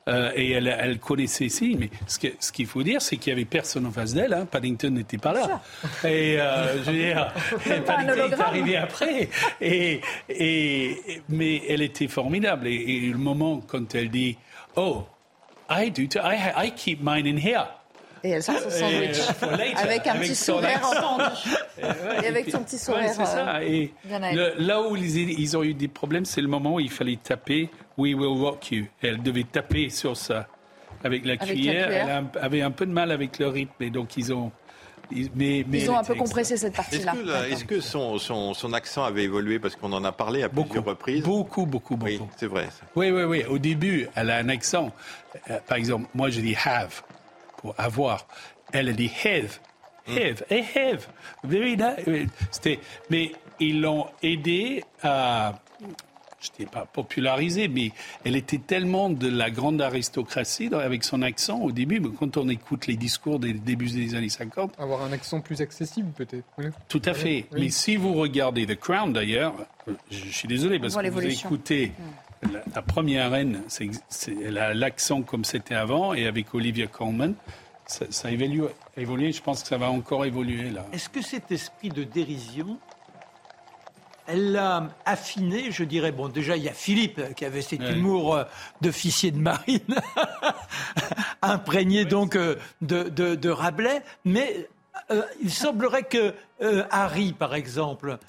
euh, 0.07 0.31
et 0.35 0.49
elle, 0.51 0.67
elle 0.67 0.97
connaissait 0.97 1.45
ici. 1.45 1.77
Mais 1.79 1.91
ce 2.07 2.51
qu'il 2.51 2.65
faut 2.65 2.81
dire, 2.81 2.99
c'est 2.99 3.17
qu'il 3.17 3.31
n'y 3.31 3.39
avait 3.39 3.45
personne 3.45 3.85
en 3.85 3.91
face 3.91 4.15
d'elle. 4.15 4.33
Hein. 4.33 4.47
Paddington 4.49 4.89
n'était 4.89 5.19
pas 5.19 5.33
là. 5.33 5.61
Et 6.03 6.41
euh, 6.41 6.83
je 6.83 6.91
veux 6.91 6.97
dire, 6.97 7.31
Paddington 7.85 8.31
est 8.31 8.41
arrivé 8.41 8.77
après. 8.77 9.29
Et, 9.61 10.01
et, 10.29 11.21
mais 11.29 11.61
elle 11.69 11.83
était 11.83 12.07
formidable. 12.07 12.67
Et, 12.67 12.73
et 12.73 12.99
le 13.11 13.19
moment 13.19 13.61
quand 13.67 13.93
elle 13.93 14.09
dit 14.09 14.35
Oh, 14.75 15.03
I 15.69 15.91
do. 15.91 16.07
Too. 16.07 16.19
I, 16.23 16.65
I 16.65 16.71
keep 16.75 17.01
mine 17.03 17.27
in 17.27 17.37
here. 17.37 17.67
Et 18.24 18.32
elle 18.32 18.43
sort 18.43 18.57
son 18.59 18.70
sandwich 18.70 19.17
avec 19.78 20.07
un 20.07 20.15
petit 20.17 20.36
sourire 20.36 20.82
entendu. 20.84 21.49
Et, 22.24 22.28
avec 22.28 22.49
son 22.49 22.63
petit 22.63 22.78
sourire. 22.78 23.03
Ouais, 23.03 23.13
c'est 23.13 23.26
ça. 23.26 23.57
Euh, 23.57 24.53
là 24.57 24.82
où 24.82 24.95
ils, 24.95 25.39
ils, 25.39 25.57
ont 25.57 25.63
eu 25.63 25.74
des 25.74 25.88
problèmes, 25.88 26.26
c'est 26.26 26.41
le 26.41 26.47
moment 26.47 26.76
où 26.76 26.80
il 26.80 26.91
fallait 26.91 27.20
taper 27.22 27.70
We 27.97 28.13
will 28.13 28.41
rock 28.41 28.72
you. 28.72 28.86
elle 29.01 29.22
devait 29.22 29.43
taper 29.43 29.89
sur 29.89 30.15
ça 30.15 30.47
avec 31.03 31.26
la, 31.26 31.38
cuillère. 31.38 31.89
Elle 31.91 32.30
avait 32.41 32.61
un 32.61 32.72
peu 32.72 32.86
de 32.86 32.91
mal 32.91 33.11
avec 33.11 33.39
le 33.39 33.47
rythme. 33.47 33.82
Et 33.82 33.89
donc 33.89 34.17
ils 34.17 34.34
ont 34.34 34.51
mais, 35.36 35.65
Ils 35.72 35.89
ont 35.89 35.97
un 35.97 36.03
peu 36.03 36.15
compressé 36.15 36.57
cette 36.57 36.76
partie-là. 36.76 37.15
Est-ce 37.49 37.65
que, 37.65 37.82
son, 37.82 38.17
son, 38.17 38.74
accent 38.74 39.03
avait 39.03 39.24
évolué 39.24 39.59
Parce 39.59 39.76
qu'on 39.76 39.91
en 39.93 40.03
a 40.03 40.11
parlé 40.11 40.43
à 40.43 40.49
plusieurs 40.49 40.86
reprises. 40.86 41.24
Beaucoup, 41.24 41.65
beaucoup, 41.65 41.95
beaucoup. 41.95 42.11
Oui, 42.11 42.22
c'est 42.38 42.47
vrai. 42.47 42.67
Oui, 42.95 43.11
oui, 43.11 43.24
oui. 43.24 43.43
Au 43.49 43.57
début, 43.57 44.07
elle 44.15 44.30
a 44.30 44.38
un 44.38 44.49
accent. 44.49 44.91
Euh, 45.49 45.59
par 45.67 45.78
exemple, 45.78 46.07
moi, 46.13 46.30
je 46.30 46.41
dis 46.41 46.55
have 46.63 47.01
pour 47.60 47.76
avoir. 47.78 48.28
Elle 48.72 48.89
a 48.89 48.93
dit 48.93 49.12
have. 49.26 49.60
Hmm. 50.07 50.18
Have, 50.18 50.43
hey, 50.49 50.66
have. 50.76 51.07
C'était, 52.51 52.80
mais 53.10 53.32
ils 53.60 53.82
l'ont 53.82 54.07
aidé 54.24 54.84
à 55.03 55.60
je 56.41 56.49
n'étais 56.51 56.72
pas 56.72 56.86
popularisée, 56.86 57.68
mais 57.68 57.91
elle 58.24 58.36
était 58.36 58.60
tellement 58.60 59.10
de 59.10 59.28
la 59.28 59.49
grande 59.49 59.82
aristocratie 59.82 60.70
avec 60.74 61.03
son 61.03 61.22
accent 61.22 61.60
au 61.60 61.72
début. 61.72 61.99
Mais 61.99 62.10
quand 62.18 62.38
on 62.38 62.47
écoute 62.49 62.88
les 62.88 62.95
discours 62.95 63.39
des 63.39 63.53
débuts 63.53 63.89
des 63.89 64.16
années 64.16 64.30
50. 64.30 64.80
Avoir 64.80 65.03
un 65.03 65.12
accent 65.12 65.41
plus 65.41 65.62
accessible, 65.62 66.12
peut-être. 66.16 66.45
Tout 66.88 67.01
à 67.05 67.14
fait. 67.14 67.45
Mais 67.51 67.70
si 67.70 67.97
vous 67.97 68.14
regardez 68.14 68.66
The 68.66 68.80
Crown, 68.80 69.12
d'ailleurs, 69.12 69.53
je, 70.10 70.30
suis 70.32 70.47
désolé 70.47 70.80
parce 70.80 70.95
que 70.95 71.10
vous 71.10 71.26
écoutez. 71.26 71.91
La, 72.73 72.81
première 72.81 73.31
reine, 73.31 73.61
elle 74.45 74.57
a 74.57 74.73
l'accent 74.73 75.21
comme 75.21 75.43
c'était 75.43 75.75
avant, 75.75 76.13
et 76.13 76.25
avec 76.25 76.53
Olivia 76.53 76.87
Colman, 76.87 77.33
ça, 77.85 78.05
ça 78.09 78.29
a 78.29 78.31
évolué. 78.31 79.31
Je 79.31 79.41
pense 79.41 79.63
que 79.63 79.67
ça 79.67 79.77
va 79.77 79.89
encore 79.89 80.25
évoluer 80.25 80.69
là. 80.69 80.85
Est-ce 80.93 81.09
que 81.09 81.21
cet 81.21 81.51
esprit 81.51 81.89
de 81.89 82.03
dérision 82.03 82.79
elle 84.31 84.51
l'a 84.51 84.89
affiné, 85.05 85.71
je 85.71 85.83
dirais. 85.83 86.11
Bon, 86.11 86.27
déjà, 86.27 86.55
il 86.55 86.63
y 86.63 86.69
a 86.69 86.73
Philippe 86.73 87.33
qui 87.33 87.45
avait 87.45 87.63
cet 87.63 87.81
humour 87.81 88.35
euh, 88.35 88.43
d'officier 88.79 89.31
de 89.31 89.39
marine, 89.39 89.95
imprégné 91.41 92.05
donc 92.05 92.35
euh, 92.35 92.55
de, 92.81 93.49
Rabelais. 93.49 94.03
Mais 94.25 94.69
euh, 95.09 95.23
il 95.41 95.51
semblerait 95.51 96.03
que 96.03 96.35
Harry, 96.91 97.33
par 97.33 97.55
exemple, 97.55 98.19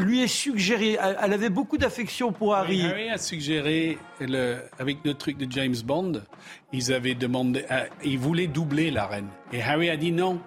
lui 0.00 0.22
ait 0.22 0.28
suggéré, 0.28 0.98
elle 1.00 1.32
avait 1.32 1.48
beaucoup 1.48 1.78
d'affection 1.78 2.32
pour 2.32 2.54
Harry. 2.54 2.82
Harry 2.82 3.08
a 3.10 3.18
suggéré, 3.18 3.98
avec 4.78 4.98
le 5.04 5.14
truc 5.14 5.38
de 5.38 5.50
James 5.50 5.76
Bond, 5.84 6.22
ils 6.72 6.92
avaient 6.92 7.14
demandé, 7.14 7.64
ils 8.04 8.18
voulaient 8.18 8.46
doubler 8.46 8.90
la 8.90 9.06
reine. 9.06 9.28
Et 9.52 9.62
Harry 9.62 9.90
a 9.90 9.96
dit 9.96 10.12
non, 10.12 10.40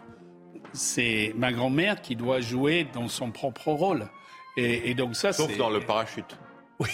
c'est 0.73 1.33
ma 1.37 1.51
grand-mère 1.51 2.01
qui 2.01 2.15
doit 2.15 2.41
jouer 2.41 2.87
dans 2.93 3.07
son 3.07 3.31
propre 3.31 3.69
rôle. 3.69 4.07
Et, 4.57 4.93
donc 4.93 5.15
ça, 5.15 5.33
Sauf 5.33 5.57
dans 5.57 5.69
le 5.69 5.81
parachute. 5.81 6.37
Oui. 6.79 6.89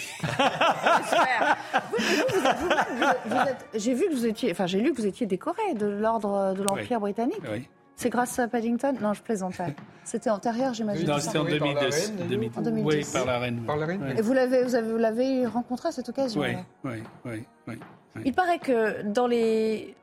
j'ai 3.74 3.94
vu 3.94 4.08
que 4.08 4.14
vous 4.14 4.26
étiez, 4.26 4.52
enfin 4.52 4.66
j'ai 4.66 4.80
lu 4.80 4.92
que 4.92 4.96
vous 4.96 5.06
étiez 5.06 5.26
décoré 5.26 5.74
de 5.74 5.86
l'ordre 5.86 6.54
de 6.56 6.62
l'Empire 6.62 7.00
britannique. 7.00 7.42
Oui. 7.50 7.66
C'est 7.96 8.10
grâce 8.10 8.38
à 8.38 8.48
Paddington? 8.48 8.94
Non, 9.00 9.12
je 9.12 9.22
plaisantais. 9.22 9.74
C'était 10.04 10.30
antérieur, 10.30 10.74
j'imagine. 10.74 11.06
Non, 11.06 11.18
c'était 11.18 11.38
en 11.38 11.44
2010. 11.44 12.12
En 12.56 12.62
2010. 12.62 12.84
Oui, 12.84 13.06
par 13.12 13.26
la 13.26 13.38
reine. 13.38 13.62
Par 13.64 13.76
la 13.76 13.86
reine. 13.86 14.14
Et 14.16 14.22
vous 14.22 14.32
l'avez, 14.32 14.64
vous 14.64 14.74
avez, 14.74 14.90
vous 14.90 14.98
l'avez 14.98 15.46
rencontré 15.46 15.88
à 15.88 15.92
cette 15.92 16.08
occasion 16.08 16.40
Oui, 16.40 16.56
oui, 16.84 17.02
oui, 17.24 17.44
oui, 17.68 17.78
Il 18.24 18.32
paraît 18.32 18.58
que 18.58 19.02
dans 19.02 19.26
les 19.26 19.94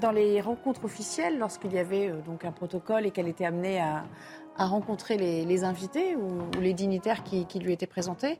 dans 0.00 0.10
les 0.10 0.42
rencontres 0.42 0.84
officielles, 0.84 1.38
lorsqu'il 1.38 1.72
y 1.72 1.78
avait 1.78 2.10
euh, 2.10 2.20
donc 2.20 2.44
un 2.44 2.52
protocole 2.52 3.06
et 3.06 3.10
qu'elle 3.10 3.28
était 3.28 3.46
amenée 3.46 3.80
à, 3.80 4.04
à 4.58 4.66
rencontrer 4.66 5.16
les, 5.16 5.64
invités 5.64 6.16
ou, 6.16 6.60
les 6.60 6.74
dignitaires 6.74 7.22
qui, 7.22 7.46
lui 7.58 7.72
étaient 7.72 7.86
présentés, 7.86 8.38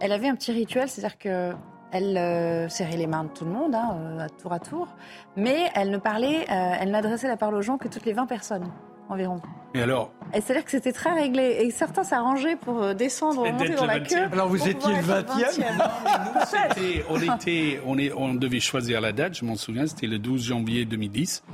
elle 0.00 0.12
avait 0.12 0.28
un 0.28 0.36
petit 0.36 0.52
rituel, 0.52 0.88
c'est-à-dire 0.88 1.18
que 1.18 1.52
elle 1.94 2.18
euh, 2.18 2.68
serrait 2.68 2.96
les 2.96 3.06
mains 3.06 3.24
de 3.24 3.28
tout 3.28 3.44
le 3.44 3.52
monde, 3.52 3.74
hein, 3.74 3.96
euh, 3.96 4.24
à 4.24 4.28
tour 4.28 4.52
à 4.52 4.58
tour, 4.58 4.88
mais 5.36 5.70
elle 5.76 5.90
ne 5.90 5.98
parlait, 5.98 6.44
euh, 6.50 6.72
elle 6.80 6.90
n'adressait 6.90 7.28
la 7.28 7.36
parole 7.36 7.54
aux 7.54 7.62
gens 7.62 7.78
que 7.78 7.86
toutes 7.86 8.04
les 8.04 8.12
20 8.12 8.26
personnes 8.26 8.68
environ. 9.08 9.40
Et 9.74 9.82
alors? 9.82 10.10
Et 10.32 10.40
c'est-à-dire 10.40 10.64
que 10.64 10.72
c'était 10.72 10.92
très 10.92 11.12
réglé. 11.12 11.58
Et 11.60 11.70
certains 11.70 12.02
s'arrangeaient 12.02 12.56
pour 12.56 12.94
descendre, 12.94 13.48
monter 13.48 13.74
dans 13.74 13.86
la 13.86 14.00
queue. 14.00 14.24
Alors 14.32 14.48
vous 14.48 14.68
étiez 14.68 14.92
le 14.92 15.02
20e, 15.02 15.22
on, 17.10 17.20
était, 17.20 17.80
on, 17.86 17.98
est, 17.98 18.12
on 18.12 18.34
devait 18.34 18.60
choisir 18.60 19.00
la 19.00 19.12
date, 19.12 19.38
je 19.38 19.44
m'en 19.44 19.56
souviens, 19.56 19.86
c'était 19.86 20.06
le 20.06 20.18
12 20.18 20.46
janvier 20.46 20.84
2010. 20.86 21.44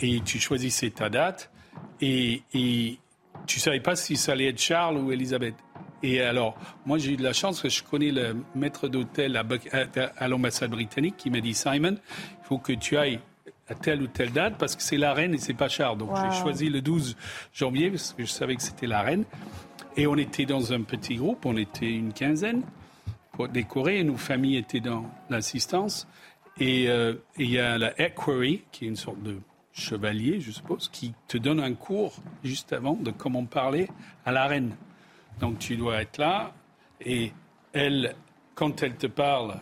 Et 0.00 0.20
tu 0.20 0.38
choisissais 0.38 0.90
ta 0.90 1.10
date. 1.10 1.50
Et, 2.00 2.42
et, 2.54 2.98
tu 3.46 3.60
savais 3.60 3.80
pas 3.80 3.96
si 3.96 4.16
ça 4.16 4.32
allait 4.32 4.48
être 4.48 4.60
Charles 4.60 4.96
ou 4.96 5.12
Elisabeth. 5.12 5.56
Et 6.04 6.20
alors, 6.20 6.54
moi, 6.84 6.98
j'ai 6.98 7.12
eu 7.12 7.16
de 7.16 7.22
la 7.22 7.32
chance 7.32 7.62
que 7.62 7.70
je 7.70 7.82
connais 7.82 8.10
le 8.10 8.36
maître 8.54 8.88
d'hôtel 8.88 9.38
à, 9.38 9.44
à, 10.18 10.28
l'ambassade 10.28 10.70
britannique 10.70 11.16
qui 11.16 11.30
m'a 11.30 11.40
dit 11.40 11.54
Simon, 11.54 11.96
il 11.96 12.44
faut 12.46 12.58
que 12.58 12.74
tu 12.74 12.98
ailles 12.98 13.20
à 13.68 13.74
telle 13.74 14.02
ou 14.02 14.06
telle 14.06 14.30
date 14.30 14.56
parce 14.58 14.76
que 14.76 14.82
c'est 14.82 14.98
la 14.98 15.14
reine 15.14 15.32
et 15.32 15.38
c'est 15.38 15.54
pas 15.54 15.70
Charles. 15.70 15.96
Donc 15.96 16.10
j'ai 16.14 16.38
choisi 16.38 16.68
le 16.68 16.82
12 16.82 17.16
janvier 17.54 17.90
parce 17.90 18.12
que 18.12 18.22
je 18.22 18.30
savais 18.30 18.54
que 18.54 18.62
c'était 18.62 18.86
la 18.86 19.00
reine. 19.00 19.24
Et 19.96 20.06
on 20.06 20.16
était 20.16 20.44
dans 20.44 20.74
un 20.74 20.82
petit 20.82 21.16
groupe, 21.16 21.46
on 21.46 21.56
était 21.56 21.90
une 21.90 22.12
quinzaine 22.12 22.60
pour 23.32 23.48
décorer 23.48 24.00
et 24.00 24.04
nos 24.04 24.18
familles 24.18 24.58
étaient 24.58 24.80
dans 24.80 25.06
l'assistance. 25.30 26.06
Et 26.60 26.86
euh, 26.90 27.14
il 27.38 27.50
y 27.50 27.58
a 27.58 27.78
la 27.78 27.98
equerry, 27.98 28.64
qui 28.72 28.84
est 28.84 28.88
une 28.88 28.96
sorte 28.96 29.22
de 29.22 29.38
chevalier, 29.72 30.38
je 30.38 30.50
suppose, 30.50 30.90
qui 30.92 31.14
te 31.28 31.38
donne 31.38 31.60
un 31.60 31.72
cours 31.72 32.12
juste 32.44 32.74
avant 32.74 32.92
de 32.92 33.10
comment 33.10 33.46
parler 33.46 33.88
à 34.26 34.32
la 34.32 34.46
reine. 34.46 34.76
Donc 35.40 35.58
tu 35.58 35.76
dois 35.76 36.02
être 36.02 36.18
là 36.18 36.52
et 37.00 37.32
elle, 37.72 38.14
quand 38.54 38.82
elle 38.82 38.96
te 38.96 39.06
parle, 39.06 39.60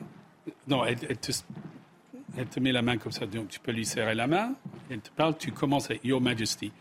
non, 0.68 0.84
elle, 0.84 0.98
te, 0.98 1.32
elle 2.36 2.46
te 2.46 2.60
met 2.60 2.72
la 2.72 2.82
main 2.82 2.98
comme 2.98 3.12
ça, 3.12 3.26
donc 3.26 3.48
tu 3.48 3.58
peux 3.60 3.72
lui 3.72 3.84
serrer 3.86 4.14
la 4.14 4.26
main. 4.26 4.54
Elle 4.90 5.00
te 5.00 5.10
parle, 5.10 5.36
tu 5.36 5.52
commences 5.52 5.90
à 5.90 5.94
Your 6.04 6.20
Majesty. 6.20 6.72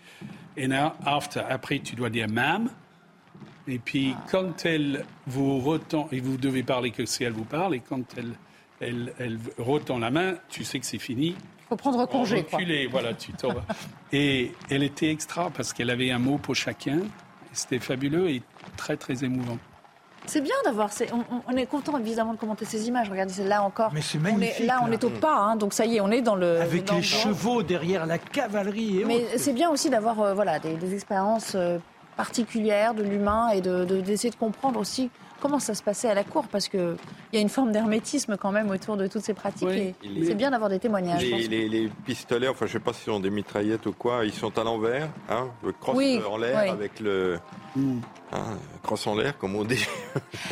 Et 0.58 0.68
now, 0.68 0.92
after, 1.06 1.40
après, 1.40 1.80
tu 1.80 1.96
dois 1.96 2.10
dire 2.10 2.28
Ma'am. 2.28 2.70
Et 3.68 3.80
puis, 3.80 4.16
quand 4.30 4.66
elle 4.66 5.06
vous 5.28 5.60
retend, 5.60 6.10
et 6.12 6.20
vous 6.20 6.38
devez 6.38 6.64
parler 6.64 6.92
que 6.92 7.06
si 7.06 7.24
elle 7.24 7.34
vous 7.34 7.46
parle, 7.46 7.76
et 7.76 7.80
quand 7.80 8.04
elle, 8.18 8.34
elle, 8.80 9.14
elle 9.20 9.40
retend 9.58 10.00
la 10.00 10.12
main, 10.12 10.36
tu 10.50 10.64
sais 10.64 10.80
que 10.80 10.86
c'est 10.86 10.98
fini. 11.00 11.28
Il 11.30 11.68
faut 11.70 11.76
prendre 11.78 12.06
congé. 12.08 12.38
Reculer, 12.38 12.88
voilà, 12.88 13.14
tu 13.14 13.32
Et 14.12 14.52
elle 14.70 14.84
était 14.84 15.10
extra 15.10 15.50
parce 15.52 15.72
qu'elle 15.72 15.90
avait 15.90 16.12
un 16.12 16.20
mot 16.20 16.38
pour 16.38 16.56
chacun. 16.56 17.00
C'était 17.54 17.80
fabuleux 17.80 18.30
et 18.30 18.42
très, 18.78 18.98
très 18.98 19.24
émouvant. 19.24 19.58
C'est 20.26 20.42
bien 20.42 20.56
d'avoir. 20.64 20.90
On, 21.48 21.58
est 21.58 21.66
content 21.66 21.98
évidemment 21.98 22.34
de 22.34 22.38
commenter 22.38 22.66
ces 22.66 22.88
images. 22.88 23.10
Regardez, 23.10 23.34
c'est 23.34 23.48
là 23.48 23.64
encore. 23.64 23.92
Mais 23.94 24.02
c'est 24.02 24.20
magnifique. 24.20 24.68
là, 24.68 24.82
on 24.84 24.92
est 24.92 25.04
au 25.04 25.10
pas, 25.10 25.36
hein, 25.36 25.56
donc 25.56 25.74
ça 25.74 25.86
y 25.86 25.98
est, 25.98 26.02
on 26.02 26.12
est 26.12 26.22
dans 26.22 26.36
le. 26.36 26.62
Avec 26.62 26.92
les 26.92 27.02
chevaux 27.02 27.64
derrière 27.64 28.06
la 28.06 28.20
cavalerie. 28.20 29.04
Mais 29.06 29.38
c'est 29.38 29.54
bien 29.54 29.70
aussi 29.70 29.90
d'avoir 29.90 30.22
euh, 30.22 30.34
voilà 30.34 30.60
des, 30.60 30.94
expériences 30.94 31.54
euh, 31.56 31.80
particulières 32.18 32.94
de 32.94 33.04
l'humain 33.04 33.50
et 33.50 33.62
d'essayer 33.62 34.30
de, 34.30 34.36
de 34.36 34.40
comprendre 34.40 34.80
aussi 34.80 35.10
comment 35.42 35.60
ça 35.60 35.74
se 35.74 35.84
passait 35.84 36.08
à 36.08 36.14
la 36.14 36.24
cour 36.24 36.48
parce 36.48 36.70
qu'il 36.70 36.96
y 37.34 37.38
a 37.38 37.42
une 37.42 37.50
forme 37.50 37.72
d'hermétisme 37.72 38.38
quand 38.38 38.52
même 38.52 38.70
autour 38.70 38.96
de 38.96 39.08
toutes 39.08 39.24
ces 39.24 39.34
pratiques. 39.34 39.70
Et 39.70 39.96
c'est 40.24 40.36
bien 40.36 40.52
d'avoir 40.52 40.70
des 40.70 40.80
témoignages. 40.80 41.24
Les, 41.24 41.90
pistolets, 42.06 42.48
enfin 42.48 42.68
je 42.68 42.72
ne 42.72 42.80
sais 42.80 42.84
pas 42.84 42.94
si 42.94 43.04
sont 43.04 43.20
des 43.20 43.32
mitraillettes 43.32 43.86
ou 43.88 43.92
quoi, 43.92 44.24
ils 44.24 44.34
sont 44.34 44.58
à 44.58 44.64
l'envers, 44.64 45.10
hein, 45.30 45.48
le 45.64 45.72
cross 45.74 45.98
en 46.30 46.38
l'air 46.38 46.72
avec 46.72 47.00
le. 47.00 47.40
Mm. 47.76 48.00
Hein, 48.34 48.58
crosse 48.82 49.08
en 49.08 49.16
l'air, 49.16 49.38
comme 49.38 49.58
on 49.58 49.66
dit. 49.66 49.86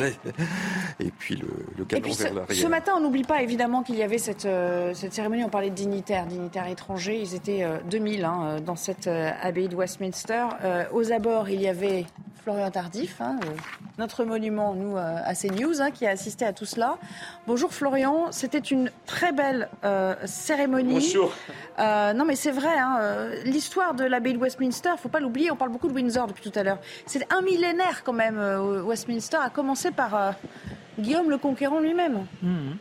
et 1.00 1.10
puis 1.18 1.36
le, 1.36 1.48
le 1.78 1.84
canon 1.86 2.12
vers 2.12 2.34
l'arrière. 2.34 2.62
Ce 2.62 2.66
matin, 2.66 2.92
on 2.96 3.00
n'oublie 3.00 3.24
pas 3.24 3.42
évidemment 3.42 3.82
qu'il 3.82 3.96
y 3.96 4.02
avait 4.02 4.18
cette, 4.18 4.44
euh, 4.44 4.92
cette, 4.92 5.14
cérémonie. 5.14 5.44
On 5.44 5.48
parlait 5.48 5.70
de 5.70 5.74
dignitaires, 5.74 6.26
dignitaires 6.26 6.66
étrangers. 6.66 7.18
Ils 7.18 7.34
étaient 7.34 7.66
2000 7.90 8.20
euh, 8.20 8.26
hein, 8.26 8.60
dans 8.60 8.76
cette 8.76 9.06
euh, 9.06 9.30
abbaye 9.40 9.68
de 9.68 9.76
Westminster. 9.76 10.44
aux 10.92 11.10
abords, 11.10 11.48
il 11.48 11.62
y 11.62 11.68
avait 11.68 12.04
Florian 12.42 12.70
Tardif, 12.70 13.20
hein, 13.20 13.38
notre 13.98 14.24
monument, 14.24 14.74
nous, 14.74 14.96
à 14.96 15.34
CNews, 15.34 15.82
hein, 15.82 15.90
qui 15.90 16.06
a 16.06 16.10
assisté 16.10 16.46
à 16.46 16.54
tout 16.54 16.64
cela. 16.64 16.96
Bonjour 17.46 17.72
Florian, 17.72 18.32
c'était 18.32 18.58
une 18.58 18.90
très 19.04 19.32
belle 19.32 19.68
cérémonie. 20.24 20.94
Bonjour. 20.94 21.34
non 21.78 22.24
mais 22.24 22.36
c'est 22.36 22.50
vrai, 22.50 22.74
l'histoire 23.44 23.92
de 23.92 24.04
l'abbaye 24.04 24.32
de 24.32 24.38
Westminster, 24.38 24.88
il 24.88 24.92
ne 24.92 24.98
faut 24.98 25.10
pas 25.10 25.20
l'oublier, 25.20 25.50
on 25.50 25.56
parle 25.56 25.70
beaucoup 25.70 25.88
de 25.88 25.92
Windsor 25.92 26.28
depuis 26.28 26.50
tout 26.50 26.58
à 26.58 26.62
l'heure. 26.62 26.78
C'est 27.12 27.26
un 27.32 27.42
millénaire 27.42 28.04
quand 28.04 28.12
même, 28.12 28.38
euh, 28.38 28.82
Westminster, 28.82 29.38
à 29.38 29.50
commencer 29.50 29.90
par 29.90 30.14
euh, 30.14 30.30
Guillaume 30.96 31.28
le 31.28 31.38
Conquérant 31.38 31.80
lui-même. 31.80 32.24
Mmh. 32.40 32.74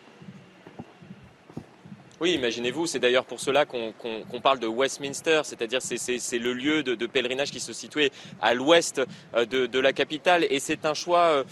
Oui, 2.22 2.34
imaginez-vous, 2.34 2.86
c'est 2.86 3.00
d'ailleurs 3.00 3.26
pour 3.26 3.40
cela 3.40 3.66
qu'on 3.66 4.42
parle 4.44 4.60
de 4.60 4.68
Westminster, 4.68 5.42
c'est-à-dire 5.46 5.82
c'est 5.82 6.38
le 6.38 6.54
lieu 6.54 6.84
de, 6.84 7.08
pèlerinage 7.08 7.50
qui 7.50 7.60
se 7.60 7.74
situait 7.74 8.12
à 8.40 8.54
l'ouest 8.54 9.02
euh, 9.34 9.46
de, 9.48 9.80
la 9.80 9.94
capitale, 9.94 10.46
et 10.52 10.60
c'est 10.60 10.86
un 10.86 10.94
choix 10.94 11.44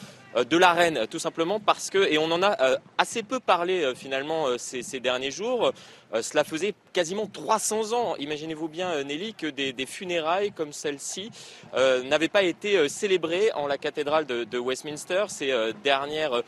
de 0.48 0.58
la 0.58 0.74
reine, 0.74 1.08
tout 1.10 1.18
simplement 1.18 1.60
parce 1.60 1.90
que, 1.90 1.98
et 1.98 2.20
on 2.20 2.32
en 2.32 2.44
a 2.44 2.56
assez 3.00 3.24
peu 3.24 3.40
parlé 3.40 3.92
finalement 3.96 4.56
ces, 4.60 4.84
ces 4.84 5.00
derniers 5.00 5.32
jours, 5.32 5.74
cela 6.14 6.44
faisait 6.44 6.74
quasiment 6.94 7.28
300 7.28 7.94
ans, 7.94 8.16
imaginez-vous 8.18 8.68
bien 8.68 8.90
euh, 8.90 9.04
Nelly, 9.04 9.34
que 9.34 9.48
des, 9.48 9.86
funérailles 9.86 10.52
comme 10.52 10.74
celle-ci 10.74 11.30
euh, 11.76 12.02
n'avaient 12.04 12.28
pas 12.28 12.44
été 12.44 12.90
célébrées 12.90 13.52
en 13.54 13.68
la 13.68 13.78
cathédrale 13.78 14.26
de, 14.26 14.58
Westminster 14.58 15.26
ces 15.28 15.54
dernières 15.84 16.42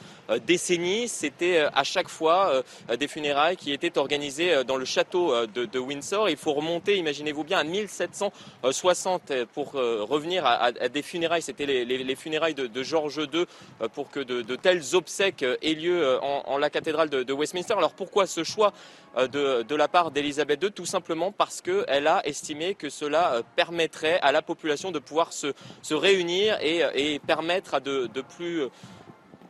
décennies. 0.45 1.07
C'était 1.07 1.59
à 1.59 1.83
chaque 1.83 2.09
fois 2.09 2.63
des 2.97 3.07
funérailles 3.07 3.55
qui 3.55 3.71
étaient 3.71 3.97
organisées 3.97 4.63
dans 4.63 4.77
le 4.77 4.85
château 4.85 5.45
de, 5.45 5.79
Windsor. 5.79 6.29
Il 6.29 6.37
faut 6.37 6.53
remonter, 6.53 6.97
imaginez-vous 6.97 7.43
bien, 7.43 7.59
à 7.59 7.63
1760 7.63 9.45
pour 9.53 9.73
revenir 9.73 10.45
à, 10.45 10.71
des 10.71 11.01
funérailles. 11.03 11.43
C'était 11.43 11.65
les, 11.65 12.15
funérailles 12.15 12.55
de, 12.55 12.83
George 12.83 13.21
II 13.31 13.45
pour 13.93 14.09
que 14.09 14.19
de, 14.19 14.55
tels 14.55 14.95
obsèques 14.95 15.43
aient 15.43 15.73
lieu 15.73 16.19
en 16.21 16.57
la 16.57 16.69
cathédrale 16.69 17.09
de, 17.09 17.33
Westminster. 17.33 17.75
Alors 17.77 17.93
pourquoi 17.93 18.25
ce 18.25 18.43
choix 18.43 18.73
de 19.17 19.63
de, 19.63 19.75
la 19.75 19.87
part 19.87 20.11
d'Elisabeth 20.11 20.61
II, 20.63 20.71
tout 20.71 20.85
simplement 20.85 21.31
parce 21.31 21.61
qu'elle 21.61 22.07
a 22.07 22.25
estimé 22.25 22.75
que 22.75 22.89
cela 22.89 23.33
euh, 23.33 23.41
permettrait 23.55 24.19
à 24.21 24.31
la 24.31 24.41
population 24.41 24.91
de 24.91 24.99
pouvoir 24.99 25.33
se, 25.33 25.53
réunir 25.93 26.57
et, 26.61 27.19
permettre 27.25 27.73
à 27.73 27.79
de 27.79 28.21
plus 28.21 28.69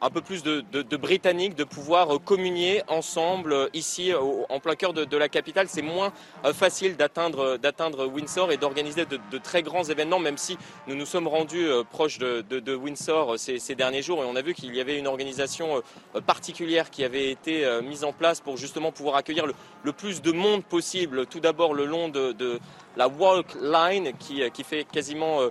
un 0.02 0.10
peu 0.10 0.22
plus 0.22 0.44
de, 0.44 0.98
Britanniques 0.98 1.56
de 1.56 1.64
pouvoir 1.64 2.16
euh, 2.16 2.20
communier 2.20 2.82
ensemble 2.88 3.54
euh, 3.54 3.68
ici 3.74 4.12
en 4.50 4.60
plein 4.60 4.76
cœur 4.76 4.94
de, 4.94 5.18
la 5.18 5.30
capitale. 5.30 5.68
C'est 5.70 5.82
moins 5.82 6.12
euh, 6.46 6.54
facile 6.54 6.96
d'atteindre 6.96 8.06
Windsor 8.06 8.52
et 8.52 8.58
d'organiser 8.58 9.06
de, 9.06 9.38
très 9.38 9.64
grands 9.64 9.84
événements, 9.84 10.20
même 10.20 10.38
si 10.38 10.58
nous 10.88 10.96
nous 10.96 11.06
sommes 11.06 11.28
rendus 11.28 11.68
proches 11.92 12.18
de, 12.18 12.76
Windsor 12.76 13.38
ces, 13.38 13.76
derniers 13.76 14.02
jours 14.02 14.24
et 14.24 14.26
on 14.26 14.36
a 14.36 14.42
vu 14.42 14.54
qu'il 14.54 14.76
y 14.76 14.82
avait 14.82 14.98
une 14.98 15.08
organisation 15.08 15.82
particulière 16.26 16.90
qui 16.90 17.04
avait 17.04 17.32
été 17.32 17.80
mise 17.82 18.04
en 18.04 18.14
place 18.14 18.42
pour 18.42 18.58
justement 18.58 18.92
pouvoir 18.92 19.16
accueillir 19.16 19.46
le, 19.46 19.94
plus 19.94 20.22
de 20.22 20.32
monde 20.32 20.64
possible. 20.64 21.26
Tout 21.26 21.40
d'abord 21.40 21.74
le 21.74 21.86
long 21.86 22.10
de, 22.10 22.60
la 22.98 23.08
Walk 23.08 23.56
Line 23.62 24.12
qui, 24.20 24.42
qui 24.52 24.64
fait 24.64 24.84
quasiment 24.84 25.50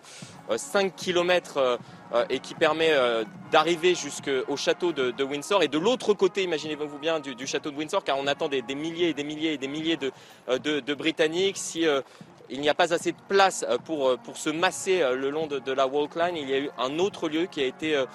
5 0.56 0.94
km 0.96 1.56
euh, 1.56 1.76
et 2.30 2.38
qui 2.38 2.54
permet 2.54 2.90
euh, 2.90 3.24
d'arriver 3.52 3.94
jusqu'au 3.94 4.56
château 4.56 4.92
de, 4.92 5.22
Windsor. 5.22 5.62
Et 5.62 5.68
de 5.68 5.78
l'autre 5.78 6.14
côté, 6.14 6.42
imaginez-vous 6.42 6.98
bien, 6.98 7.20
du, 7.20 7.46
château 7.46 7.70
de 7.70 7.76
Windsor, 7.76 8.04
car 8.04 8.18
on 8.18 8.26
attend 8.26 8.48
des, 8.48 8.62
milliers 8.74 9.10
et 9.10 9.14
des 9.14 9.24
milliers 9.24 9.52
et 9.54 9.58
des 9.58 9.68
milliers 9.68 9.96
de, 9.96 10.12
euh, 10.48 10.94
Britanniques. 10.94 11.58
Si 11.58 11.84
il 12.50 12.60
n'y 12.60 12.68
a 12.68 12.74
pas 12.74 12.94
assez 12.94 13.12
de 13.12 13.18
place 13.28 13.66
pour, 13.84 14.16
se 14.34 14.50
masser 14.50 15.00
le 15.14 15.30
long 15.30 15.46
de, 15.46 15.58
de 15.58 15.72
la 15.72 15.86
Walk 15.86 16.16
Line, 16.16 16.36
il 16.36 16.48
y 16.48 16.54
a 16.54 16.58
eu 16.58 16.70
un 16.78 16.98
autre 16.98 17.28
lieu 17.28 17.46
qui 17.46 17.60
a 17.60 17.66
été 17.66 17.94
euh, 17.94 18.06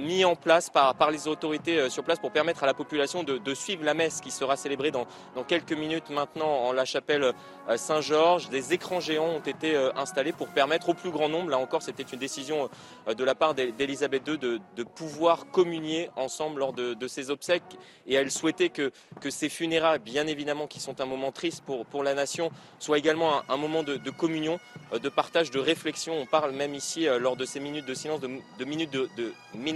mis 0.00 0.24
en 0.24 0.34
place 0.34 0.70
par, 0.70 0.94
par 0.94 1.10
les 1.10 1.28
autorités 1.28 1.78
euh, 1.78 1.88
sur 1.90 2.04
place 2.04 2.18
pour 2.18 2.30
permettre 2.30 2.62
à 2.62 2.66
la 2.66 2.74
population 2.74 3.22
de, 3.22 3.38
de 3.38 3.54
suivre 3.54 3.84
la 3.84 3.94
messe 3.94 4.20
qui 4.20 4.30
sera 4.30 4.56
célébrée 4.56 4.90
dans, 4.90 5.06
dans, 5.34 5.44
quelques 5.44 5.72
minutes 5.72 6.10
maintenant 6.10 6.48
en 6.48 6.72
la 6.72 6.84
chapelle 6.84 7.32
euh, 7.68 7.76
Saint-Georges. 7.76 8.48
Des 8.48 8.72
écrans 8.72 9.00
géants 9.00 9.28
ont 9.28 9.40
été 9.40 9.76
installés 9.96 10.32
pour 10.32 10.48
permettre 10.48 10.88
au 10.88 10.94
plus 10.94 11.10
grand 11.10 11.28
nombre, 11.28 11.50
là 11.50 11.58
encore 11.58 11.82
c'était 11.82 12.02
une 12.02 12.18
décision 12.18 12.68
de 13.06 13.24
la 13.24 13.34
part 13.34 13.54
d'Elisabeth 13.54 14.26
II, 14.26 14.38
de, 14.38 14.60
de, 14.76 14.82
pouvoir 14.84 15.50
communier 15.50 16.10
ensemble 16.16 16.60
lors 16.60 16.72
de, 16.72 16.94
de, 16.94 17.08
ces 17.08 17.30
obsèques. 17.30 17.62
Et 18.06 18.14
elle 18.14 18.30
souhaitait 18.30 18.68
que, 18.68 18.92
que 19.20 19.30
ces 19.30 19.48
funérailles, 19.48 19.98
bien 19.98 20.26
évidemment 20.26 20.66
qui 20.66 20.80
sont 20.80 21.00
un 21.00 21.06
moment 21.06 21.32
triste 21.32 21.62
pour, 21.64 21.86
pour 21.86 22.02
la 22.02 22.14
nation, 22.14 22.50
soient 22.78 22.98
également 22.98 23.42
un, 23.48 23.56
moment 23.56 23.82
de, 23.82 23.98
communion, 24.10 24.58
de 24.92 25.08
partage, 25.08 25.50
de 25.50 25.58
réflexion. 25.58 26.14
On 26.14 26.26
parle 26.26 26.52
même 26.52 26.74
ici, 26.74 27.06
lors 27.18 27.36
de 27.36 27.44
ces 27.44 27.60
minutes 27.60 27.86
de 27.86 27.94
silence, 27.94 28.20
de, 28.20 28.64
minutes 28.64 28.92
de, 28.92 29.32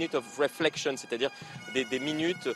de 0.07 0.17
of 0.17 0.37
reflection, 0.37 0.95
c'est-à-dire 0.97 1.31
des, 1.73 1.99
minutes 1.99 2.49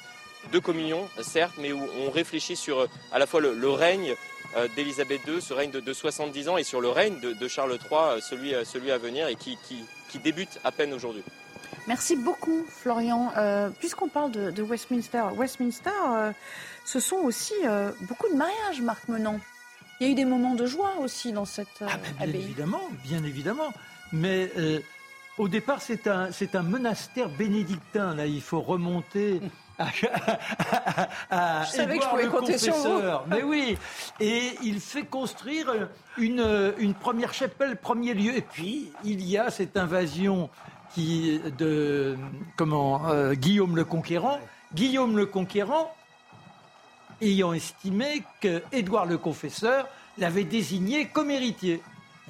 de 0.51 0.59
communion, 0.59 1.07
certes, 1.21 1.53
mais 1.57 1.71
où 1.71 1.81
on 2.05 2.11
réfléchit 2.11 2.55
sur 2.55 2.87
à 3.11 3.19
la 3.19 3.25
fois 3.25 3.41
le, 3.41 3.69
règne 3.69 4.15
euh, 4.55 4.67
d'Élisabeth 4.75 5.21
II, 5.27 5.41
ce 5.41 5.53
règne 5.53 5.71
de, 5.71 5.93
70 5.93 6.49
ans, 6.49 6.57
et 6.57 6.63
sur 6.63 6.81
le 6.81 6.89
règne 6.89 7.19
de, 7.19 7.47
Charles 7.47 7.77
III, 7.89 7.89
euh, 7.91 8.19
celui, 8.21 8.53
euh, 8.53 8.63
celui 8.63 8.91
à 8.91 8.97
venir, 8.97 9.27
et 9.27 9.35
qui, 9.35 9.57
qui, 9.67 10.19
débute 10.19 10.59
à 10.63 10.71
peine 10.71 10.93
aujourd'hui. 10.93 11.23
Merci 11.87 12.15
beaucoup, 12.15 12.63
Florian. 12.69 13.33
Puisqu'on 13.79 14.07
parle 14.07 14.31
de, 14.31 14.61
Westminster, 14.61 15.23
Westminster, 15.35 15.89
ce 16.85 16.99
sont 16.99 17.15
aussi 17.15 17.55
beaucoup 18.01 18.29
de 18.29 18.35
mariages, 18.35 18.79
Marc 18.81 19.07
Menant. 19.07 19.39
Il 19.99 20.05
y 20.05 20.09
a 20.09 20.11
eu 20.11 20.15
des 20.15 20.25
moments 20.25 20.53
de 20.53 20.67
joie 20.67 20.93
aussi 20.99 21.31
dans 21.31 21.45
cette 21.45 21.81
ah 21.81 21.97
ben, 22.19 22.29
bien 22.29 22.39
évidemment, 22.39 22.81
bien 23.03 23.23
évidemment. 23.23 23.73
Mais 24.11 24.51
au 25.37 25.47
départ, 25.47 25.81
c'est 25.81 26.07
un, 26.07 26.31
c'est 26.31 26.55
un 26.55 26.61
monastère 26.61 27.29
bénédictin. 27.29 28.15
Là, 28.15 28.25
il 28.25 28.41
faut 28.41 28.61
remonter. 28.61 29.41
À, 29.79 29.87
à, 31.31 31.63
Je 31.65 31.71
savais 31.71 31.97
que 31.97 32.03
je 32.03 32.09
pouvais 32.09 32.27
compter 32.27 32.57
sur 32.57 32.75
vous. 32.75 33.01
Mais 33.27 33.41
oui, 33.41 33.77
et 34.19 34.51
il 34.61 34.79
fait 34.79 35.03
construire 35.03 35.89
une, 36.17 36.73
une 36.77 36.93
première 36.93 37.33
chapelle, 37.33 37.77
premier 37.77 38.13
lieu. 38.13 38.37
Et 38.37 38.41
puis, 38.41 38.91
il 39.03 39.23
y 39.27 39.37
a 39.37 39.49
cette 39.49 39.75
invasion 39.75 40.49
qui, 40.93 41.41
de 41.57 42.15
comment, 42.55 43.09
euh, 43.09 43.33
Guillaume 43.33 43.75
le 43.75 43.83
Conquérant. 43.83 44.39
Guillaume 44.75 45.17
le 45.17 45.25
Conquérant 45.25 45.91
ayant 47.21 47.53
estimé 47.53 48.23
que 48.41 48.61
Édouard 48.71 49.05
le 49.05 49.17
Confesseur 49.17 49.87
l'avait 50.17 50.43
désigné 50.43 51.07
comme 51.07 51.31
héritier. 51.31 51.81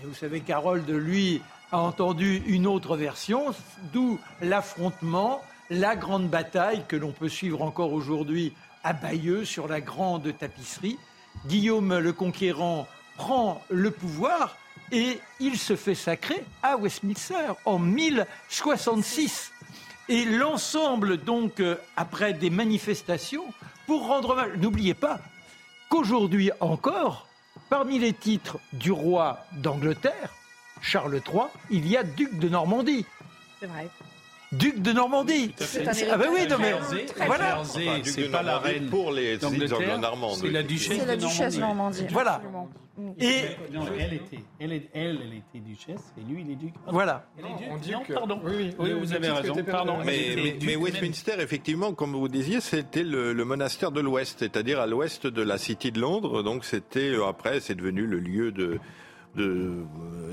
Et 0.01 0.05
vous 0.05 0.13
savez 0.13 0.39
qu'Harold, 0.39 0.89
lui, 0.89 1.41
a 1.73 1.79
entendu 1.79 2.43
une 2.45 2.67
autre 2.67 2.95
version, 2.95 3.47
d'où 3.93 4.19
l'affrontement, 4.41 5.41
la 5.71 5.95
grande 5.95 6.29
bataille 6.29 6.83
que 6.87 6.95
l'on 6.95 7.11
peut 7.11 7.29
suivre 7.29 7.63
encore 7.63 7.93
aujourd'hui 7.93 8.53
à 8.83 8.93
Bayeux 8.93 9.43
sur 9.43 9.67
la 9.67 9.81
grande 9.81 10.37
tapisserie. 10.37 10.99
Guillaume 11.47 11.97
le 11.97 12.13
Conquérant 12.13 12.87
prend 13.17 13.59
le 13.69 13.89
pouvoir 13.89 14.55
et 14.91 15.19
il 15.39 15.57
se 15.57 15.75
fait 15.75 15.95
sacrer 15.95 16.43
à 16.61 16.77
Westminster 16.77 17.53
en 17.65 17.79
1066. 17.79 19.51
Et 20.09 20.25
l'ensemble, 20.25 21.17
donc, 21.17 21.59
euh, 21.59 21.75
après 21.97 22.33
des 22.33 22.51
manifestations, 22.51 23.45
pour 23.87 24.05
rendre 24.05 24.31
hommage, 24.31 24.51
n'oubliez 24.57 24.93
pas 24.93 25.19
qu'aujourd'hui 25.89 26.51
encore, 26.59 27.27
parmi 27.69 27.97
les 27.97 28.13
titres 28.13 28.59
du 28.73 28.91
roi 28.91 29.39
d'Angleterre, 29.53 30.29
Charles 30.83 31.15
III, 31.15 31.41
il 31.71 31.87
y 31.87 31.97
a 31.97 32.03
duc 32.03 32.37
de 32.37 32.49
Normandie. 32.49 33.05
C'est 33.59 33.65
vrai. 33.67 33.87
Duc 34.51 34.83
de 34.83 34.91
Normandie. 34.91 35.51
C'est 35.57 35.87
Ah 36.11 36.15
ben 36.17 36.27
oui, 36.31 36.45
non 36.47 36.57
mais 36.59 36.69
Jersey, 36.69 37.05
voilà. 37.25 37.59
Enfin, 37.61 38.01
c'est 38.03 38.21
de 38.23 38.27
pas 38.27 38.43
la 38.43 38.51
Normandie 38.53 38.73
reine 38.75 38.89
pour 38.89 39.11
les 39.11 39.43
anglo-normandes. 39.43 40.37
c'est 40.41 40.51
la 40.51 40.61
duchesse 40.61 40.99
C'est 40.99 41.05
la 41.07 41.15
de 41.15 41.21
duchesse 41.21 41.57
Normandie. 41.57 42.01
Normandie. 42.01 42.13
Voilà. 42.13 42.41
Et 43.19 43.41
Non, 43.73 43.85
elle 43.97 44.13
était, 44.13 44.39
elle, 44.59 44.73
est- 44.73 44.89
elle, 44.93 45.19
elle 45.23 45.33
était 45.33 45.67
duchesse 45.67 46.13
et 46.15 46.31
lui, 46.31 46.41
il 46.45 46.51
est 46.51 46.55
duc. 46.55 46.73
Voilà. 46.85 47.25
Elle 47.39 47.45
est 47.45 47.47
duc 47.57 47.67
On 47.71 47.77
dit 47.77 47.91
Non, 47.93 48.03
que- 48.03 48.13
pardon. 48.13 48.39
oui, 48.43 48.51
oui, 48.55 48.75
Oui, 48.77 48.89
le- 48.89 48.95
vous 48.97 49.13
avez 49.13 49.29
raison. 49.31 49.55
Pardon. 49.63 49.97
Mais, 50.05 50.55
même. 50.63 50.79
Westminster, 50.81 51.33
effectivement, 51.39 51.93
comme 51.95 52.11
vous 52.11 52.27
disiez, 52.27 52.61
c'était 52.61 53.01
le, 53.01 53.33
le 53.33 53.45
monastère 53.45 53.91
de 53.91 54.01
l'Ouest, 54.01 54.35
c'est-à-dire 54.39 54.79
à, 54.79 54.85
l'ouest 54.85 55.25
de 55.25 55.41
la 55.41 55.57
City 55.57 55.91
de 55.91 55.99
Londres. 55.99 56.43
Donc 56.43 56.63
c'était 56.65 57.09
euh, 57.09 57.25
après, 57.25 57.59
c'est 57.61 57.73
devenu 57.73 58.05
le 58.05 58.19
lieu 58.19 58.51
de 58.51 58.79
de, 59.35 59.83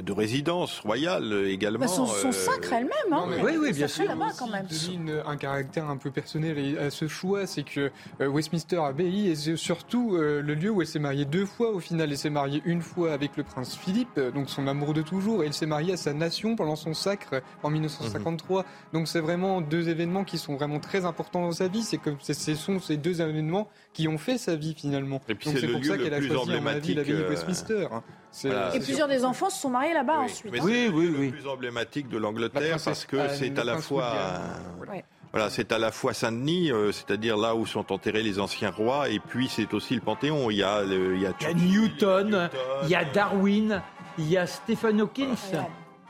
de 0.03 0.13
résidence 0.13 0.81
royale 0.81 1.45
également. 1.47 1.81
Bah, 1.81 1.89
son, 1.89 2.07
son 2.07 2.29
euh, 2.29 2.33
sacre 2.33 2.73
elle-même. 2.73 2.91
Hein. 3.13 3.25
Oui, 3.45 3.53
oui, 3.59 3.73
bien 3.73 3.89
sûr. 3.89 4.05
là-bas 4.07 4.33
quand 4.39 4.49
même. 4.49 4.67
Donne 4.67 5.23
un 5.27 5.37
caractère 5.37 5.89
un 5.89 5.97
peu 5.97 6.11
personnel 6.11 6.79
à 6.79 6.91
ce 6.91 7.09
choix, 7.09 7.47
c'est 7.47 7.63
que 7.63 7.91
euh, 8.21 8.27
Westminster 8.29 8.77
Abbey 8.79 9.27
est 9.31 9.57
surtout 9.57 10.17
euh, 10.17 10.43
le 10.43 10.55
lieu 10.55 10.71
où 10.71 10.81
elle 10.83 10.87
s'est 10.89 10.99
mariée 10.99 11.25
deux 11.25 11.47
fois. 11.47 11.71
Au 11.71 11.81
final, 11.81 12.11
elle 12.11 12.19
s'est 12.19 12.31
mariée 12.31 12.63
une 12.65 12.83
fois 12.83 13.13
avec 13.13 13.37
le 13.37 13.43
prince 13.43 13.77
Philippe, 13.77 14.09
euh, 14.19 14.31
donc 14.31 14.51
son 14.51 14.67
amour 14.67 14.93
de 14.95 15.03
toujours, 15.03 15.43
et 15.43 15.47
elle 15.47 15.55
s'est 15.55 15.67
mariée 15.67 15.95
à 15.95 15.97
sa 15.97 16.13
nation 16.13 16.57
pendant 16.57 16.77
son 16.77 16.95
sacre 16.95 17.29
euh, 17.35 17.41
en 17.63 17.71
1953. 17.71 18.65
Donc 18.93 19.09
c'est 19.09 19.21
vraiment 19.21 19.61
deux 19.61 19.89
événements 19.89 20.25
qui 20.25 20.39
sont 20.39 20.57
vraiment 20.57 20.79
très 20.81 21.05
importants 21.05 21.43
dans 21.43 21.53
sa 21.53 21.69
vie. 21.69 21.83
C'est 21.83 21.99
comme 21.99 22.17
c'est- 22.21 22.35
ce 22.35 22.55
sont 22.55 22.81
ces 22.81 22.97
deux 22.97 23.21
événements 23.21 23.69
qui 23.93 24.07
ont 24.09 24.19
fait 24.19 24.39
sa 24.39 24.55
vie 24.57 24.75
finalement. 24.75 25.21
Et 25.29 25.35
puis 25.35 25.51
c'est 25.51 25.67
pour 25.69 25.85
ça 25.85 25.97
le 25.97 26.05
qu'elle 26.05 26.15
a 26.15 26.21
choisi 26.23 26.53
à 26.53 26.61
mon 26.61 26.67
avis 26.69 26.95
la 26.95 27.03
ville 27.03 27.17
de 27.17 27.23
emblématique, 27.23 27.27
euh, 27.27 27.29
Westminster. 27.29 27.89
hein. 27.93 28.03
Voilà. 28.45 28.75
Et 28.77 28.81
plusieurs 28.81 29.09
des 29.09 29.25
enfants 29.25 29.51
se 29.51 29.61
sont 29.61 29.71
mariés 29.71 29.93
là-bas 29.95 30.19
oui, 30.21 30.25
ensuite. 30.27 30.53
mais 30.53 30.61
hein. 30.61 30.65
Oui, 30.65 30.91
oui, 30.93 31.15
oui. 31.19 31.27
le 31.27 31.33
plus 31.33 31.49
emblématique 31.49 32.09
de 32.09 32.17
La 32.17 32.23
l'Angleterre 32.23 32.77
parce 32.85 33.05
que 33.05 33.29
c'est 33.31 33.59
à 33.59 33.65
la 33.65 33.79
fois. 33.79 34.15
Ouais. 34.89 35.05
Voilà, 35.33 35.49
c'est 35.49 35.71
à 35.71 35.79
la 35.79 35.93
fois 35.93 36.13
Saint-Denis, 36.13 36.73
euh, 36.73 36.91
c'est-à-dire 36.91 37.37
là 37.37 37.55
où 37.55 37.65
sont 37.65 37.93
enterrés 37.93 38.23
les 38.25 38.41
anciens 38.41 38.71
rois, 38.71 39.09
et 39.09 39.21
puis 39.21 39.49
c'est 39.49 39.73
aussi 39.75 39.95
le 39.95 40.01
Panthéon. 40.01 40.51
Il 40.51 40.57
y 40.57 40.63
a, 40.65 40.83
le- 40.83 41.15
il 41.15 41.23
y 41.23 41.27
a, 41.27 41.33
Il 41.41 41.47
y 41.47 41.51
a 41.51 41.55
Newton, 41.55 42.51
il 42.83 42.89
y 42.89 42.95
a 42.97 43.05
Darwin, 43.05 43.81
il 44.19 44.29
y 44.29 44.37
a 44.37 44.47
Stephen 44.49 45.01
Hawking, 45.01 45.37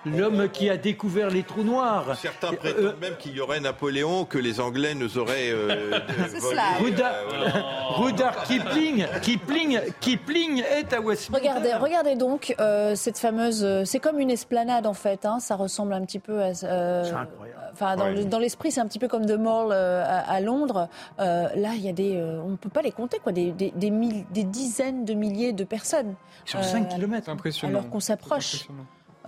l'homme 0.07 0.49
qui 0.49 0.71
a 0.71 0.77
découvert 0.77 1.31
les 1.31 1.43
trous 1.43 1.63
noirs. 1.65 2.17
Certains 2.17 2.53
Euh, 2.53 2.57
prétendent 2.57 3.01
même 3.01 3.17
qu'il 3.19 3.33
y 3.35 3.41
aurait 3.41 3.61
Napoléon 3.61 4.25
que 4.25 4.39
les 4.39 4.61
Anglais 4.61 4.95
nous 4.95 5.19
auraient 5.19 5.51
euh, 5.51 5.99
C'est 6.29 6.39
volé. 6.39 6.57
cela. 6.57 6.63
Ruda- 6.81 7.13
Euh, 7.15 7.61
voilà. 7.99 8.33
Kipling, 8.47 9.07
Kipling, 9.23 9.81
Kipling 10.01 10.63
est 10.63 10.93
à 10.93 11.01
Westminster. 11.01 11.49
Regardez, 11.49 11.73
regardez 11.75 12.17
donc 12.17 12.55
euh, 12.61 12.95
cette 12.95 13.19
fameuse. 13.19 13.63
euh, 13.65 13.85
c'est 13.85 13.99
comme 14.01 14.19
une 14.19 14.31
esplanade 14.31 14.87
en 14.87 14.95
fait. 14.95 15.25
hein, 15.27 15.39
ça 15.41 15.57
ressemble 15.57 15.93
un 15.93 16.05
petit 16.05 16.19
peu 16.19 16.41
à. 16.41 16.47
euh, 16.65 17.05
C'est 17.05 17.13
incroyable. 17.13 17.61
Enfin, 17.73 17.97
dans 17.97 18.05
Ouais. 18.07 18.25
dans 18.25 18.39
l'esprit, 18.39 18.73
c'est 18.73 18.81
un 18.81 18.87
petit 18.87 18.99
peu 18.99 19.07
comme 19.09 19.25
The 19.27 19.39
Mall 19.39 19.69
euh, 19.71 20.03
à, 20.05 20.19
à 20.33 20.41
Londres. 20.41 20.89
Euh, 21.21 21.47
là, 21.55 21.71
il 21.75 21.81
y 21.85 21.89
a 21.89 21.93
des. 21.93 22.17
euh, 22.17 22.41
on 22.45 22.51
ne 22.51 22.57
peut 22.57 22.69
pas 22.69 22.83
les 22.83 22.91
compter, 22.93 23.19
quoi. 23.23 23.33
Des, 23.33 23.53
des, 23.53 23.71
des, 23.75 23.91
mille- 23.91 24.25
des 24.33 24.45
dizaines 24.45 25.05
de 25.05 25.15
milliers 25.15 25.53
de 25.53 25.65
personnes. 25.65 26.15
Sur 26.45 26.59
Euh, 26.59 26.63
5 26.63 26.87
C'est 26.91 26.97
km. 26.97 27.29
impressionnant. 27.29 27.79
Alors 27.79 27.91
qu'on 27.91 28.01
s'approche. 28.01 28.67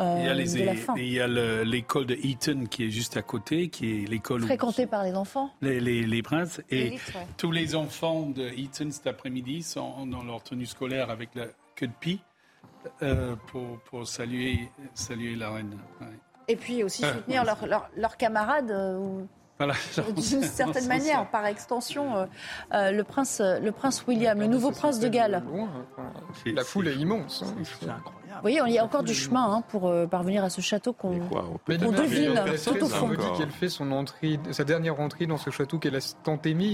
Euh, 0.02 0.16
Il 0.20 0.26
y 0.26 0.28
a, 0.28 0.34
les- 0.34 0.52
de 0.58 0.64
la 0.64 0.74
fin. 0.74 0.94
il 0.96 1.08
y 1.12 1.20
a 1.20 1.28
le- 1.28 1.62
l'école 1.62 2.06
de 2.06 2.14
Eton 2.22 2.66
qui 2.70 2.84
est 2.84 2.90
juste 2.90 3.16
à 3.16 3.22
côté, 3.22 3.68
qui 3.68 4.02
est 4.02 4.08
l'école 4.08 4.42
où 4.42 4.46
Fréquentée 4.46 4.86
par 4.86 5.04
les 5.04 5.14
enfants. 5.14 5.50
les, 5.62 5.80
les, 5.80 6.02
les 6.06 6.22
princes. 6.22 6.60
Et 6.70 6.90
ouais. 6.90 6.98
tous 7.36 7.50
les 7.52 7.74
enfants 7.74 8.26
de 8.30 8.48
Eton 8.56 8.90
cet 8.90 9.06
après-midi 9.06 9.62
sont 9.62 10.06
dans 10.06 10.22
leur 10.24 10.42
tenue 10.42 10.66
scolaire 10.66 11.10
avec 11.10 11.34
la 11.34 11.46
queue 11.76 11.86
de 11.86 11.92
pie 12.00 12.20
euh, 13.02 13.36
pour, 13.46 13.78
pour 13.90 14.06
saluer, 14.06 14.68
saluer 14.94 15.36
la 15.36 15.50
reine. 15.52 15.78
Ouais. 16.00 16.06
Et 16.48 16.56
puis 16.56 16.82
aussi 16.82 17.04
Ah, 17.04 17.12
soutenir 17.14 17.44
leurs 17.96 18.16
camarades 18.16 18.70
euh, 18.72 19.22
Voilà. 19.66 19.74
d'une 20.12 20.42
certaine 20.42 20.86
manière, 20.88 21.26
par 21.30 21.46
extension, 21.46 22.16
euh, 22.16 22.26
euh, 22.74 22.90
le, 22.90 23.04
prince, 23.04 23.40
le 23.40 23.70
prince 23.72 24.04
William, 24.06 24.38
le 24.38 24.46
nouveau 24.46 24.70
prince 24.70 24.98
de 25.00 25.08
Galles. 25.08 25.42
loin, 25.52 25.68
C'est- 26.44 26.52
La 26.52 26.64
foule 26.64 26.88
est 26.88 26.94
immense. 26.96 27.42
hein. 27.46 27.54
C'est 27.62 27.88
incroyable. 27.88 28.18
Vous 28.34 28.40
voyez, 28.40 28.60
il 28.66 28.72
y 28.72 28.78
a 28.78 28.84
encore 28.84 29.02
du 29.02 29.14
chemin 29.14 29.44
hein, 29.56 29.62
pour 29.68 29.88
euh, 29.88 30.06
parvenir 30.06 30.42
à 30.42 30.48
ce 30.50 30.60
château 30.62 30.92
qu'on. 30.94 31.20
On 31.30 31.54
On 31.68 31.92
devine, 31.92 32.34
tout 32.64 32.84
au 32.84 32.88
fond. 32.88 33.00
symbolique 33.08 33.32
qu'elle 33.36 33.50
fait 33.50 33.68
son 33.68 33.92
entrée, 33.92 34.40
sa 34.52 34.64
dernière 34.64 34.98
entrée 35.00 35.26
dans 35.26 35.36
ce 35.36 35.50
château 35.50 35.78
qu'elle 35.78 35.96
a 35.96 36.00
tant 36.24 36.38
aimé 36.46 36.64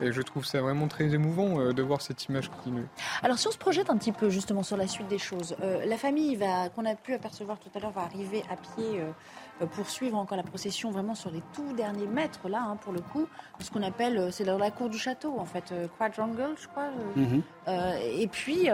et, 0.00 0.04
et 0.06 0.12
je 0.12 0.22
trouve 0.22 0.44
ça 0.46 0.60
vraiment 0.60 0.86
très 0.86 1.12
émouvant 1.12 1.58
euh, 1.60 1.72
de 1.72 1.82
voir 1.82 2.00
cette 2.02 2.24
image 2.26 2.50
qui 2.62 2.70
nous. 2.70 2.84
Alors 3.24 3.36
si 3.38 3.48
on 3.48 3.50
se 3.50 3.58
projette 3.58 3.90
un 3.90 3.96
petit 3.96 4.12
peu 4.12 4.30
justement 4.30 4.62
sur 4.62 4.76
la 4.76 4.86
suite 4.86 5.08
des 5.08 5.18
choses, 5.18 5.56
euh, 5.60 5.84
la 5.84 5.96
famille 5.96 6.38
qu'on 6.76 6.84
a 6.86 6.94
pu 6.94 7.14
apercevoir 7.14 7.58
tout 7.58 7.70
à 7.74 7.80
l'heure 7.80 7.90
va 7.90 8.02
arriver 8.02 8.44
à 8.48 8.54
pied 8.56 9.00
euh, 9.60 9.64
euh, 9.64 9.66
pour 9.66 9.88
suivre 9.88 10.16
encore 10.16 10.36
la 10.36 10.42
procession 10.42 10.90
vraiment 10.90 11.14
sur 11.14 11.30
les 11.30 11.42
tout 11.52 11.72
derniers 11.74 12.06
mètres 12.06 12.48
là 12.48 12.62
hein, 12.62 12.76
pour 12.76 12.92
le 12.92 13.00
coup, 13.00 13.26
ce 13.60 13.70
qu'on 13.70 13.82
appelle 13.82 14.18
euh, 14.18 14.30
c'est 14.30 14.44
dans 14.44 14.58
la 14.58 14.70
cour 14.70 14.88
du 14.88 14.98
château 14.98 15.38
en 15.38 15.44
fait, 15.44 15.72
euh, 15.72 15.86
quadrangle 15.98 16.54
je 16.60 16.68
crois. 16.68 16.88
Euh, 17.68 17.98
et 18.02 18.26
puis 18.28 18.68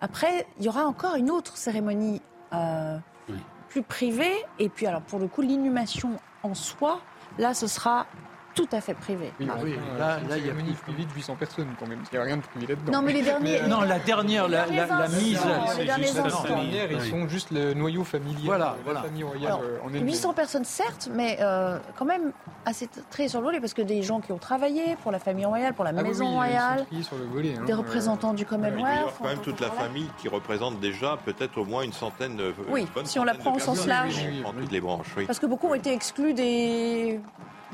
après, 0.00 0.46
il 0.58 0.64
y 0.64 0.68
aura 0.68 0.86
encore 0.86 1.14
une 1.16 1.30
autre 1.30 1.56
cérémonie 1.56 2.20
Oui. 2.52 3.36
plus 3.68 3.82
privée. 3.82 4.34
Et 4.58 4.68
puis 4.68 4.86
alors 4.86 5.02
pour 5.02 5.18
le 5.18 5.28
coup, 5.28 5.42
l'inhumation 5.42 6.18
en 6.42 6.54
soi, 6.54 7.00
là, 7.38 7.54
ce 7.54 7.66
sera 7.66 8.06
tout 8.54 8.68
à 8.72 8.80
fait 8.80 8.94
privé. 8.94 9.32
Oui, 9.40 9.46
Ah 9.50 9.54
oui, 9.62 9.76
là- 9.98 10.18
une 10.18 10.38
il 10.38 10.46
y 10.46 10.50
a 10.50 10.52
plus- 10.54 10.72
privée 10.74 11.04
de 11.04 11.12
800 11.14 11.36
personnes 11.36 11.68
quand 11.78 11.86
même. 11.86 12.00
Il 12.12 12.14
n'y 12.16 12.20
a 12.22 12.24
rien 12.24 12.36
de 12.36 12.42
privé 12.42 12.66
là-dedans. 12.66 12.92
Non, 12.92 13.02
mais 13.02 13.12
les 13.12 13.22
derniers. 13.22 13.52
Mais, 13.52 13.62
euh, 13.62 13.66
Non, 13.68 13.80
la 13.82 13.98
dernière, 13.98 14.48
la, 14.48 14.66
la, 14.66 14.72
la 14.86 14.86
derniers 14.86 15.16
mise. 15.16 15.40
les 15.78 15.84
derniers 15.84 16.12
la 16.12 16.92
ils 17.04 17.10
sont 17.10 17.28
juste 17.28 17.50
le 17.50 17.74
noyau 17.74 18.04
familial. 18.04 18.42
Voilà, 18.44 18.64
la 18.64 18.76
voilà. 18.84 19.02
famille 19.02 19.22
royale 19.24 19.46
Alors, 19.46 19.62
euh, 19.62 19.78
en 19.84 19.88
elle-même. 19.88 20.06
800 20.06 20.32
personnes, 20.34 20.64
certes, 20.64 21.08
mais 21.12 21.38
euh, 21.40 21.78
quand 21.98 22.04
même 22.04 22.32
assez 22.64 22.88
très 23.10 23.28
survolées 23.28 23.60
parce 23.60 23.74
que 23.74 23.82
des 23.82 24.02
gens 24.02 24.20
qui 24.20 24.32
ont 24.32 24.38
travaillé 24.38 24.96
pour 25.02 25.12
la 25.12 25.18
famille 25.18 25.44
royale, 25.46 25.74
pour 25.74 25.84
la 25.84 25.90
Ah 25.96 26.02
maison 26.02 26.24
oui, 26.26 26.30
ils 26.30 26.34
royale, 26.34 26.86
sur 27.02 27.16
le 27.16 27.24
volet. 27.24 27.54
hein. 27.58 27.64
des 27.64 27.72
représentants 27.74 28.34
du 28.34 28.42
Il 28.42 28.46
doit 28.46 28.56
y 28.58 28.60
Commonwealth. 28.70 28.98
avoir 28.98 29.14
quand 29.18 29.24
même 29.28 29.38
toute 29.40 29.60
la 29.60 29.70
famille 29.70 30.08
qui 30.18 30.28
représente 30.28 30.78
déjà 30.80 31.16
peut-être 31.24 31.58
au 31.58 31.64
moins 31.64 31.82
une 31.82 31.92
centaine 31.92 32.36
de. 32.36 32.52
Oui, 32.68 32.86
une 32.96 33.06
si 33.06 33.18
on 33.18 33.24
la 33.24 33.34
prend 33.34 33.54
au 33.54 33.58
sens 33.58 33.86
large. 33.86 34.14
En 34.44 34.52
toutes 34.52 34.72
les 34.72 34.80
branches, 34.80 35.06
oui. 35.16 35.26
Parce 35.26 35.38
que 35.38 35.46
beaucoup 35.46 35.68
ont 35.68 35.74
été 35.74 35.92
exclus 35.92 36.34
des... 36.34 37.20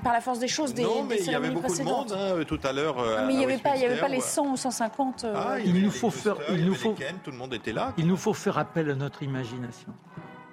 par 0.02 0.12
la 0.12 0.20
force 0.20 0.38
des 0.38 0.48
choses 0.48 0.74
des, 0.74 0.82
non, 0.82 1.02
des 1.02 1.08
mais 1.08 1.16
il 1.20 1.30
y 1.30 1.34
avait 1.34 1.48
beaucoup 1.50 1.62
de 1.62 1.66
précédentes. 1.72 2.10
monde 2.10 2.18
hein, 2.18 2.44
tout 2.46 2.60
à 2.62 2.72
l'heure. 2.72 2.98
euh, 2.98 3.20
Non, 3.20 3.26
mais 3.26 3.34
il 3.34 3.38
n'y 3.38 3.44
avait, 3.44 3.58
pas- 3.58 3.70
avait 3.70 4.08
les 4.08 4.18
où- 4.18 4.20
100 4.20 4.52
ou 4.52 4.56
150. 4.56 5.24
euh, 5.24 5.34
Ah, 5.36 5.58
Il 5.60 5.82
nous 5.82 5.90
faut 5.90 6.10
faire- 6.10 6.36
il 6.50 6.64
nous 6.64 6.74
faut- 6.74 6.94
tout 7.24 7.30
le 7.30 7.36
monde 7.36 7.54
était 7.54 7.72
là. 7.72 7.92
Il 7.98 8.06
nous 8.06 8.16
faut 8.16 8.34
faire 8.34 8.58
appel 8.58 8.90
à 8.90 8.94
notre 8.94 9.22
imagination. 9.22 9.92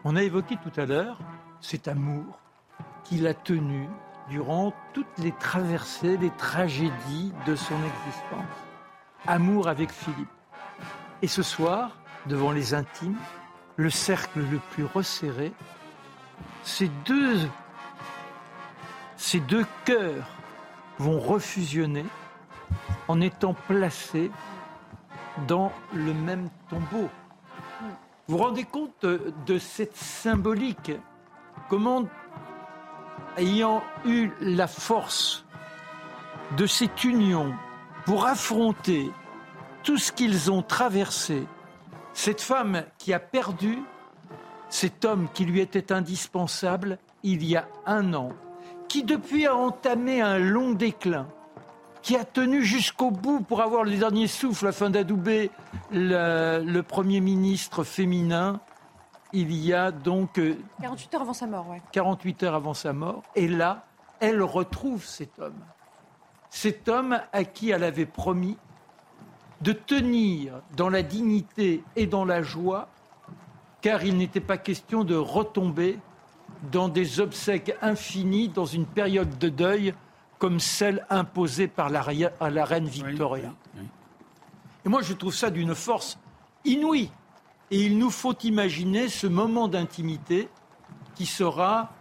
On 0.03 0.15
a 0.15 0.23
évoqué 0.23 0.57
tout 0.63 0.79
à 0.79 0.85
l'heure 0.85 1.17
cet 1.61 1.87
amour 1.87 2.39
qu'il 3.03 3.25
a 3.27 3.33
tenu 3.33 3.87
durant 4.29 4.73
toutes 4.93 5.17
les 5.19 5.31
traversées, 5.33 6.17
les 6.17 6.31
tragédies 6.31 7.31
de 7.45 7.55
son 7.55 7.75
existence. 7.75 8.55
Amour 9.27 9.67
avec 9.67 9.91
Philippe. 9.91 10.29
Et 11.21 11.27
ce 11.27 11.43
soir, 11.43 11.97
devant 12.27 12.51
les 12.51 12.73
intimes, 12.73 13.17
le 13.77 13.89
cercle 13.89 14.39
le 14.39 14.59
plus 14.71 14.85
resserré, 14.85 15.53
ces 16.63 16.89
deux, 17.05 17.37
ces 19.17 19.39
deux 19.39 19.65
cœurs 19.85 20.27
vont 20.99 21.19
refusionner 21.19 22.05
en 23.07 23.21
étant 23.21 23.53
placés 23.67 24.31
dans 25.47 25.71
le 25.93 26.13
même 26.13 26.49
tombeau. 26.69 27.09
Vous 28.27 28.37
vous 28.37 28.43
rendez 28.43 28.63
compte 28.63 29.05
de, 29.05 29.57
cette 29.59 29.95
symbolique? 29.95 30.91
Comment, 31.69 32.05
ayant 33.37 33.83
eu 34.05 34.31
la 34.41 34.67
force 34.67 35.45
de 36.57 36.65
cette 36.65 37.03
union 37.03 37.53
pour 38.05 38.25
affronter 38.25 39.11
tout 39.83 39.97
ce 39.97 40.11
qu'ils 40.11 40.51
ont 40.51 40.63
traversé, 40.63 41.45
cette 42.13 42.41
femme 42.41 42.83
qui 42.97 43.13
a 43.13 43.19
perdu 43.19 43.79
cet 44.69 45.05
homme 45.05 45.27
qui 45.33 45.45
lui 45.45 45.59
était 45.59 45.91
indispensable 45.91 46.97
il 47.23 47.43
y 47.43 47.55
a 47.55 47.67
un 47.85 48.13
an, 48.13 48.31
qui 48.87 49.03
depuis 49.03 49.45
a 49.45 49.55
entamé 49.55 50.21
un 50.21 50.37
long 50.37 50.71
déclin, 50.71 51.27
qui 52.01 52.15
a 52.15 52.23
tenu 52.23 52.63
jusqu'au 52.63 53.11
bout 53.11 53.41
pour 53.41 53.61
avoir 53.61 53.83
le 53.83 53.95
dernier 53.97 54.27
souffle 54.27 54.67
afin 54.67 54.89
d'adouber 54.89 55.51
le, 55.91 56.63
le 56.63 56.83
Premier 56.83 57.19
ministre 57.19 57.83
féminin 57.83 58.59
il 59.35 59.53
y 59.53 59.73
a 59.73 59.91
donc 59.91 60.39
48 60.81 61.13
heures 61.13 61.21
avant 61.21 61.33
sa 61.33 61.45
mort, 61.45 61.67
ouais. 61.69 61.81
48 61.91 62.43
heures 62.43 62.55
avant 62.55 62.73
sa 62.73 62.93
mort. 62.93 63.21
Et 63.35 63.49
là, 63.49 63.85
elle 64.21 64.41
retrouve 64.41 65.03
cet 65.03 65.39
homme. 65.39 65.59
Cet 66.49 66.87
homme 66.87 67.19
à 67.33 67.43
qui 67.43 67.71
elle 67.71 67.83
avait 67.83 68.05
promis 68.05 68.57
de 69.59 69.73
tenir 69.73 70.61
dans 70.77 70.89
la 70.89 71.03
dignité 71.03 71.83
et 71.97 72.07
dans 72.07 72.23
la 72.23 72.41
joie, 72.41 72.87
car 73.81 74.05
il 74.05 74.17
n'était 74.17 74.39
pas 74.39 74.57
question 74.57 75.03
de 75.03 75.15
retomber 75.15 75.99
dans 76.71 76.89
des 76.89 77.19
obsèques 77.19 77.75
infinies, 77.81 78.49
dans 78.49 78.65
une 78.65 78.85
période 78.85 79.37
de 79.37 79.49
deuil 79.49 79.93
comme 80.37 80.59
celle 80.59 81.05
imposée 81.09 81.67
par 81.67 81.89
la, 81.89 82.03
à 82.39 82.49
la 82.49 82.65
reine 82.65 82.87
Victoria. 82.87 83.53
Et 84.85 84.89
moi, 84.89 85.01
je 85.01 85.13
trouve 85.13 85.33
ça 85.33 85.49
d'une 85.49 85.73
force 85.73 86.19
inouïe. 86.63 87.09
Et 87.71 87.81
il 87.81 87.97
nous 87.97 88.11
faut 88.11 88.37
imaginer 88.43 89.09
ce 89.09 89.27
moment 89.27 89.67
d'intimité 89.67 90.49
qui 91.15 91.25
sera 91.25 91.91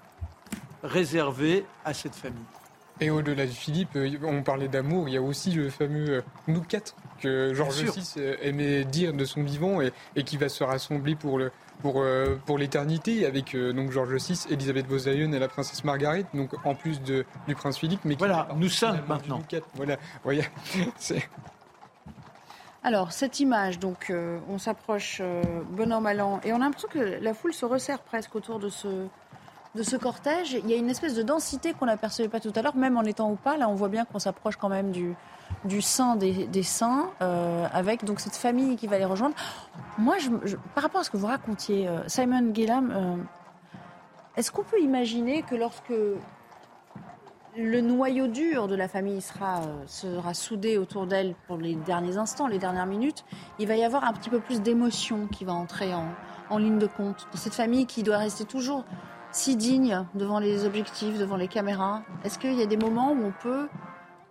réservé 0.82 1.64
à 1.84 1.94
cette 1.94 2.14
famille. 2.14 2.42
Et 3.00 3.10
au-delà 3.10 3.46
de 3.46 3.50
Philippe, 3.50 3.96
euh, 3.96 4.16
on 4.22 4.42
parlait 4.42 4.68
d'amour, 4.68 5.08
il 5.08 5.14
y 5.14 5.16
a 5.16 5.22
aussi 5.22 5.50
le 5.50 5.68
fameux 5.68 6.10
euh, 6.10 6.22
nous 6.46 6.60
quatre 6.60 6.94
que 7.20 7.52
Georges 7.52 7.82
VI 7.82 8.14
euh, 8.18 8.36
aimait 8.40 8.84
dire 8.84 9.12
de 9.12 9.24
son 9.24 9.42
vivant 9.42 9.80
et, 9.80 9.92
qui 10.22 10.36
va 10.36 10.48
se 10.48 10.62
rassembler 10.62 11.16
pour 11.16 11.38
le, 11.38 11.50
pour, 11.82 12.04
pour 12.46 12.56
l'éternité 12.56 13.26
avec 13.26 13.56
donc 13.56 13.90
Georges 13.90 14.14
VI, 14.14 14.46
Elisabeth 14.50 14.86
Bosayon 14.86 15.32
et 15.32 15.38
la 15.38 15.48
princesse 15.48 15.82
Margaret, 15.82 16.24
donc 16.34 16.54
en 16.64 16.74
plus 16.74 17.02
de, 17.02 17.24
du 17.48 17.54
prince 17.54 17.78
Philippe. 17.78 18.04
Mais 18.04 18.14
voilà, 18.16 18.48
nous 18.56 18.68
sommes 18.68 19.00
maintenant. 19.08 19.42
Voilà, 19.74 19.96
voyez, 20.22 20.44
Alors, 22.84 23.12
cette 23.12 23.40
image, 23.40 23.78
donc, 23.78 24.12
on 24.48 24.58
s'approche 24.58 25.22
bon 25.70 25.90
an, 25.92 26.00
mal 26.00 26.20
an, 26.20 26.40
et 26.44 26.52
on 26.52 26.56
a 26.56 26.60
l'impression 26.60 26.88
que 26.88 26.98
la 26.98 27.32
foule 27.34 27.54
se 27.54 27.64
resserre 27.64 28.00
presque 28.00 28.34
autour 28.36 28.58
de 28.58 28.68
ce, 28.68 29.08
de 29.74 29.82
ce 29.82 29.96
cortège, 29.96 30.52
il 30.52 30.70
y 30.70 30.74
a 30.74 30.76
une 30.76 30.88
espèce 30.88 31.14
de 31.14 31.22
densité 31.22 31.72
qu'on 31.72 31.86
n'apercevait 31.86 32.28
pas 32.28 32.40
tout 32.40 32.52
à 32.54 32.62
l'heure, 32.62 32.76
même 32.76 32.96
en 32.96 33.02
étant 33.02 33.30
ou 33.30 33.34
pas. 33.34 33.56
Là, 33.56 33.68
on 33.68 33.74
voit 33.74 33.88
bien 33.88 34.04
qu'on 34.04 34.20
s'approche 34.20 34.56
quand 34.56 34.68
même 34.68 34.92
du, 34.92 35.16
du 35.64 35.82
sein 35.82 36.16
des, 36.16 36.62
saints, 36.62 37.10
euh, 37.22 37.66
avec 37.72 38.04
donc 38.04 38.20
cette 38.20 38.36
famille 38.36 38.76
qui 38.76 38.86
va 38.86 38.98
les 38.98 39.04
rejoindre. 39.04 39.34
Moi, 39.98 40.16
par 40.74 40.84
rapport 40.84 41.00
à 41.00 41.04
ce 41.04 41.10
que 41.10 41.16
vous 41.16 41.26
racontiez, 41.26 41.88
euh, 41.88 41.98
Simon 42.06 42.54
Gillam, 42.54 42.92
euh, 42.94 43.16
est-ce 44.36 44.52
qu'on 44.52 44.62
peut 44.62 44.80
imaginer 44.80 45.42
que 45.42 45.56
lorsque 45.56 45.92
le 47.56 47.80
noyau 47.80 48.28
dur 48.28 48.68
de 48.68 48.74
la 48.74 48.88
famille 48.88 49.20
sera, 49.20 49.60
sera 49.86 50.34
soudé 50.34 50.76
autour 50.76 51.06
d'elle 51.06 51.34
pour 51.46 51.56
les 51.56 51.76
derniers 51.76 52.16
instants, 52.16 52.48
les 52.48 52.58
dernières 52.58 52.86
minutes, 52.86 53.24
il 53.60 53.68
va 53.68 53.76
y 53.76 53.84
avoir 53.84 54.04
un 54.04 54.12
petit 54.12 54.30
peu 54.30 54.40
plus 54.40 54.60
d'émotion 54.60 55.28
qui 55.28 55.44
va 55.44 55.52
entrer 55.52 55.94
en, 55.94 56.08
en 56.50 56.58
ligne 56.58 56.78
de 56.78 56.86
compte. 56.88 57.28
Cette 57.34 57.54
famille 57.54 57.86
qui 57.86 58.02
doit 58.02 58.18
rester 58.18 58.44
toujours 58.44 58.84
si 59.34 59.56
digne 59.56 60.06
devant 60.14 60.38
les 60.38 60.64
objectifs, 60.64 61.18
devant 61.18 61.36
les 61.36 61.48
caméras 61.48 62.02
Est-ce 62.24 62.38
qu'il 62.38 62.54
y 62.54 62.62
a 62.62 62.66
des 62.66 62.76
moments 62.76 63.12
où 63.12 63.26
on 63.26 63.32
peut, 63.42 63.68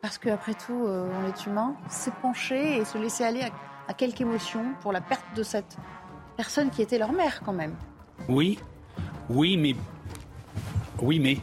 parce 0.01 0.17
qu'après 0.17 0.53
tout, 0.53 0.85
euh, 0.87 1.09
on 1.21 1.27
est 1.27 1.45
humain, 1.45 1.75
s'épancher 1.89 2.77
et 2.77 2.85
se 2.85 2.97
laisser 2.97 3.25
aller 3.25 3.41
à, 3.87 3.93
quelque 3.93 4.21
émotion 4.21 4.63
pour 4.81 4.93
la 4.93 5.01
perte 5.01 5.25
de 5.35 5.43
cette 5.43 5.77
personne 6.37 6.69
qui 6.69 6.81
était 6.81 6.97
leur 6.97 7.11
mère 7.11 7.41
quand 7.45 7.53
même? 7.53 7.75
Oui, 8.29 8.57
oui, 9.29 9.57
mais. 9.57 9.75
Oui, 11.01 11.19
mais. 11.19 11.37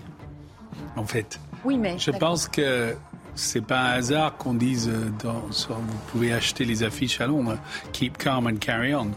En 0.96 1.04
fait. 1.04 1.38
Oui, 1.62 1.76
mais. 1.76 1.98
Je 1.98 2.10
pense 2.10 2.48
que 2.48 2.96
c'est 3.34 3.60
pas 3.60 3.80
un 3.80 3.92
hasard 3.92 4.36
qu'on 4.38 4.54
dise 4.54 4.88
euh, 4.88 5.10
dans, 5.22 5.40
vous 5.40 5.98
pouvez 6.10 6.32
acheter 6.32 6.64
les 6.64 6.82
affiches 6.82 7.20
à 7.20 7.26
Londres, 7.26 7.58
Keep 7.92 8.16
calm 8.16 8.46
and 8.46 8.56
carry 8.56 8.94
on. 8.94 9.10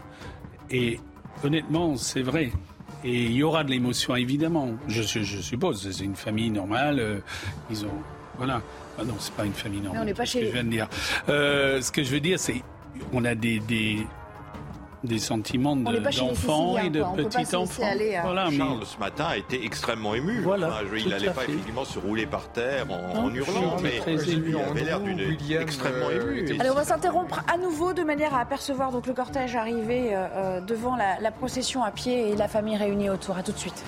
Et 0.70 1.00
honnêtement, 1.42 1.96
c'est 1.96 2.22
vrai. 2.22 2.52
Et 3.04 3.24
il 3.24 3.32
y 3.32 3.42
aura 3.42 3.64
de 3.64 3.70
l'émotion, 3.70 4.16
évidemment. 4.16 4.70
Je, 4.88 5.02
je, 5.02 5.40
suppose, 5.40 5.90
c'est 5.90 6.04
une 6.04 6.16
famille 6.16 6.50
normale. 6.50 6.98
Euh, 6.98 7.18
ils 7.70 7.84
ont, 7.84 8.02
voilà. 8.38 8.62
Ah 8.98 9.04
non, 9.04 9.14
c'est 9.18 9.34
pas 9.34 9.44
une 9.44 9.52
famille 9.52 9.80
normale. 9.80 10.02
on 10.02 10.04
n'est 10.06 10.14
pas 10.14 10.24
chez. 10.24 10.40
Ce 10.40 10.44
que 10.44 10.48
je 10.48 10.52
viens 10.52 10.64
de 10.64 10.70
dire. 10.70 10.88
Euh, 11.28 11.82
ce 11.82 11.92
que 11.92 12.02
je 12.02 12.10
veux 12.10 12.20
dire, 12.20 12.38
c'est, 12.38 12.62
on 13.12 13.24
a 13.24 13.34
des, 13.34 13.60
des 13.60 14.06
des 15.04 15.18
sentiments 15.18 15.76
d'enfants 15.76 16.78
et 16.78 16.90
de 16.90 17.02
petits 17.16 17.54
enfants. 17.54 17.82
Voilà, 18.22 18.50
Charles, 18.50 18.84
ce 18.84 18.98
matin, 18.98 19.26
a 19.26 19.36
été 19.36 19.64
extrêmement 19.64 20.14
ému. 20.14 20.40
Voilà, 20.40 20.80
il 20.96 21.08
n'allait 21.08 21.30
pas 21.30 21.44
effectivement 21.44 21.84
se 21.84 21.98
rouler 21.98 22.26
par 22.26 22.48
terre 22.52 22.86
en, 22.90 23.32
hurlant, 23.32 23.76
mais 23.82 24.00
il 24.06 24.56
avait 24.56 24.84
l'air 24.84 25.00
d'une 25.00 25.20
extrêmement 25.60 26.10
ému. 26.10 26.56
Alors, 26.60 26.74
on 26.74 26.78
va 26.78 26.84
s'interrompre 26.84 27.42
à 27.52 27.58
nouveau 27.58 27.92
de 27.92 28.02
manière 28.02 28.34
à 28.34 28.40
apercevoir 28.40 28.90
donc, 28.90 29.06
le 29.06 29.12
cortège 29.12 29.56
arriver 29.56 30.14
euh, 30.14 30.26
euh, 30.34 30.60
devant 30.60 30.96
la, 30.96 31.20
la 31.20 31.30
procession 31.30 31.82
à 31.82 31.90
pied 31.90 32.30
et 32.30 32.36
la 32.36 32.48
famille 32.48 32.76
réunie 32.76 33.10
autour. 33.10 33.36
À 33.36 33.42
tout 33.42 33.52
de 33.52 33.58
suite. 33.58 33.84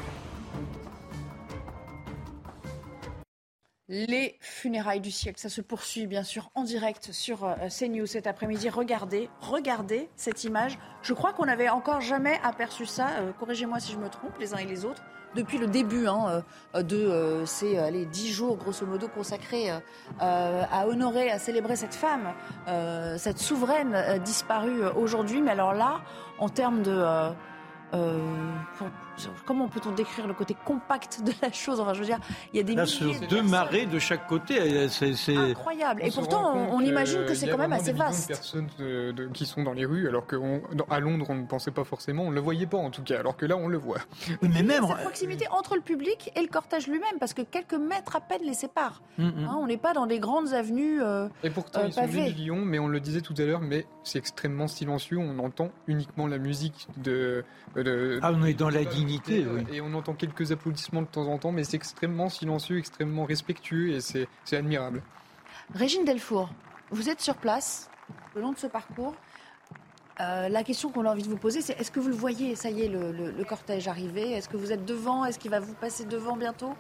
Les 3.88 4.36
funérailles 4.40 5.00
du 5.00 5.12
siècle, 5.12 5.38
ça 5.38 5.48
se 5.48 5.60
poursuit 5.60 6.08
bien 6.08 6.24
sûr 6.24 6.50
en 6.56 6.64
direct 6.64 7.12
sur 7.12 7.44
euh, 7.44 7.54
CNews 7.68 8.06
cet 8.06 8.26
après-midi. 8.26 8.68
Regardez, 8.68 9.30
regardez 9.40 10.08
cette 10.16 10.42
image. 10.42 10.76
Je 11.02 11.12
crois 11.12 11.32
qu'on 11.32 11.46
n'avait 11.46 11.68
encore 11.68 12.00
jamais 12.00 12.40
aperçu 12.42 12.84
ça. 12.84 13.10
Euh, 13.20 13.30
corrigez-moi 13.38 13.78
si 13.78 13.92
je 13.92 13.98
me 13.98 14.08
trompe, 14.08 14.36
les 14.40 14.54
uns 14.54 14.58
et 14.58 14.64
les 14.64 14.84
autres. 14.84 15.04
Depuis 15.36 15.58
le 15.58 15.68
début 15.68 16.08
hein, 16.08 16.42
euh, 16.74 16.82
de 16.82 17.44
ces 17.46 18.06
dix 18.06 18.32
jours, 18.32 18.56
grosso 18.56 18.84
modo, 18.84 19.06
consacrés 19.06 19.70
à 20.18 20.88
honorer, 20.88 21.30
à 21.30 21.38
célébrer 21.38 21.76
cette 21.76 21.94
femme, 21.94 22.32
cette 23.18 23.38
souveraine 23.38 24.18
disparue 24.24 24.84
aujourd'hui. 24.96 25.42
Mais 25.42 25.50
alors 25.50 25.74
là, 25.74 26.00
en 26.38 26.48
termes 26.48 26.82
de 26.82 27.04
comment 29.44 29.68
peut-on 29.68 29.92
décrire 29.92 30.26
le 30.26 30.34
côté 30.34 30.56
compact 30.64 31.22
de 31.22 31.32
la 31.42 31.52
chose? 31.52 31.80
Enfin, 31.80 31.94
je 31.94 32.00
veux 32.00 32.06
dire, 32.06 32.18
il 32.52 32.56
y 32.58 32.60
a 32.60 32.62
des 32.62 32.74
Là, 32.74 32.86
sur 32.86 33.12
deux 33.28 33.42
marées 33.42 33.86
de 33.86 33.98
chaque 33.98 34.26
côté, 34.26 34.88
c'est 34.88 35.36
incroyable. 35.36 36.02
Et 36.04 36.10
pourtant, 36.10 36.54
on, 36.54 36.80
imagine 36.80 37.24
que 37.24 37.34
c'est 37.34 37.48
quand 37.48 37.58
même 37.58 37.72
assez 37.72 37.92
vaste. 37.92 38.28
Il 38.28 38.32
y 38.32 38.34
a 38.34 38.36
personnes 38.36 38.68
de, 38.78 39.28
qui 39.32 39.46
sont 39.46 39.62
dans 39.62 39.72
les 39.72 39.84
rues, 39.84 40.08
alors 40.08 40.26
qu'à 40.26 41.00
Londres, 41.00 41.26
on 41.28 41.34
ne 41.34 41.46
pensait 41.46 41.70
pas 41.70 41.84
forcément, 41.84 42.24
on 42.24 42.30
ne 42.30 42.34
le 42.34 42.40
voyait 42.40 42.66
pas 42.66 42.78
en 42.78 42.90
tout 42.90 43.02
cas, 43.02 43.18
alors 43.18 43.36
que 43.36 43.46
là, 43.46 43.56
on 43.56 43.68
le 43.68 43.78
voit. 43.78 43.98
Mais 44.42 44.62
même 44.62 44.86
cette 44.86 44.98
proximité 44.98 45.46
entre 45.50 45.76
le 45.76 45.82
public 45.82 46.30
et 46.36 46.42
le 46.42 46.48
cortège 46.48 46.86
lui-même, 46.86 47.18
parce 47.18 47.34
que 47.34 47.42
quelques 47.42 47.74
mètres 47.74 48.16
à 48.16 48.20
peine 48.20 48.42
les 48.44 48.54
séparent. 48.54 49.02
Mm, 49.18 49.24
mm. 49.24 49.48
Hein, 49.48 49.58
on 49.60 49.66
n'est 49.66 49.76
pas 49.76 49.92
dans 49.92 50.06
des 50.06 50.18
grandes 50.18 50.52
avenues. 50.52 51.02
Euh, 51.02 51.28
et 51.42 51.50
pourtant, 51.50 51.80
euh, 51.80 51.86
ils 51.88 51.92
sont 51.92 52.06
8 52.06 52.34
millions, 52.34 52.64
mais 52.64 52.78
on 52.78 52.88
le 52.88 53.00
disait 53.00 53.20
tout 53.20 53.34
à 53.38 53.42
l'heure, 53.42 53.60
mais 53.60 53.86
c'est 54.02 54.18
extrêmement 54.18 54.68
silencieux. 54.68 55.18
On 55.18 55.38
entend 55.38 55.70
uniquement 55.86 56.26
la 56.26 56.38
musique 56.38 56.88
de. 56.96 57.44
de 57.74 58.18
ah, 58.22 58.32
on 58.34 58.44
est 58.44 58.54
dans 58.54 58.70
la 58.70 58.84
et 59.70 59.80
on 59.80 59.94
entend 59.94 60.14
quelques 60.14 60.52
applaudissements 60.52 61.02
de 61.02 61.06
temps 61.06 61.26
en 61.26 61.38
temps, 61.38 61.52
mais 61.52 61.64
c'est 61.64 61.76
extrêmement 61.76 62.28
silencieux, 62.28 62.78
extrêmement 62.78 63.24
respectueux 63.24 63.90
et 63.90 64.00
c'est 64.00 64.28
admirable. 64.52 65.02
Régine 65.74 66.04
Delfour, 66.04 66.50
vous 66.90 67.08
êtes 67.08 67.20
sur 67.20 67.36
place 67.36 67.90
le 68.34 68.42
long 68.42 68.52
de 68.52 68.58
ce 68.58 68.66
parcours. 68.66 69.14
Euh, 70.20 70.48
la 70.48 70.62
question 70.62 70.90
qu'on 70.90 71.04
a 71.04 71.10
envie 71.10 71.24
de 71.24 71.28
vous 71.28 71.36
poser, 71.36 71.60
c'est 71.60 71.78
est-ce 71.78 71.90
que 71.90 72.00
vous 72.00 72.08
le 72.08 72.14
voyez, 72.14 72.54
ça 72.54 72.70
y 72.70 72.82
est, 72.82 72.88
le, 72.88 73.12
le 73.12 73.44
cortège 73.44 73.86
arrivé? 73.88 74.32
Est-ce 74.32 74.48
que 74.48 74.56
vous 74.56 74.72
êtes 74.72 74.84
devant? 74.84 75.24
Est-ce 75.24 75.38
qu'il 75.38 75.50
va 75.50 75.60
vous 75.60 75.74
passer 75.74 76.04
devant 76.06 76.36
bientôt? 76.36 76.74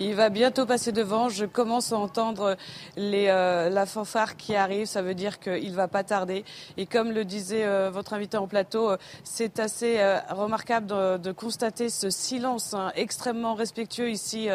Il 0.00 0.14
va 0.14 0.28
bientôt 0.28 0.64
passer 0.64 0.92
devant. 0.92 1.28
Je 1.28 1.44
commence 1.44 1.92
à 1.92 1.98
entendre 1.98 2.56
les, 2.96 3.26
euh, 3.28 3.68
la 3.68 3.84
fanfare 3.84 4.36
qui 4.36 4.54
arrive. 4.54 4.86
Ça 4.86 5.02
veut 5.02 5.14
dire 5.14 5.40
qu'il 5.40 5.72
va 5.74 5.88
pas 5.88 6.04
tarder. 6.04 6.44
Et 6.76 6.86
comme 6.86 7.10
le 7.10 7.24
disait 7.24 7.64
euh, 7.64 7.90
votre 7.90 8.12
invité 8.12 8.36
en 8.36 8.46
plateau, 8.46 8.90
euh, 8.90 8.96
c'est 9.24 9.58
assez 9.58 9.98
remarquable 10.30 10.86
de, 10.86 11.32
constater 11.32 11.88
ce 11.88 12.10
silence 12.10 12.74
hein, 12.74 12.92
extrêmement 12.96 13.54
respectueux 13.54 14.10
ici 14.10 14.48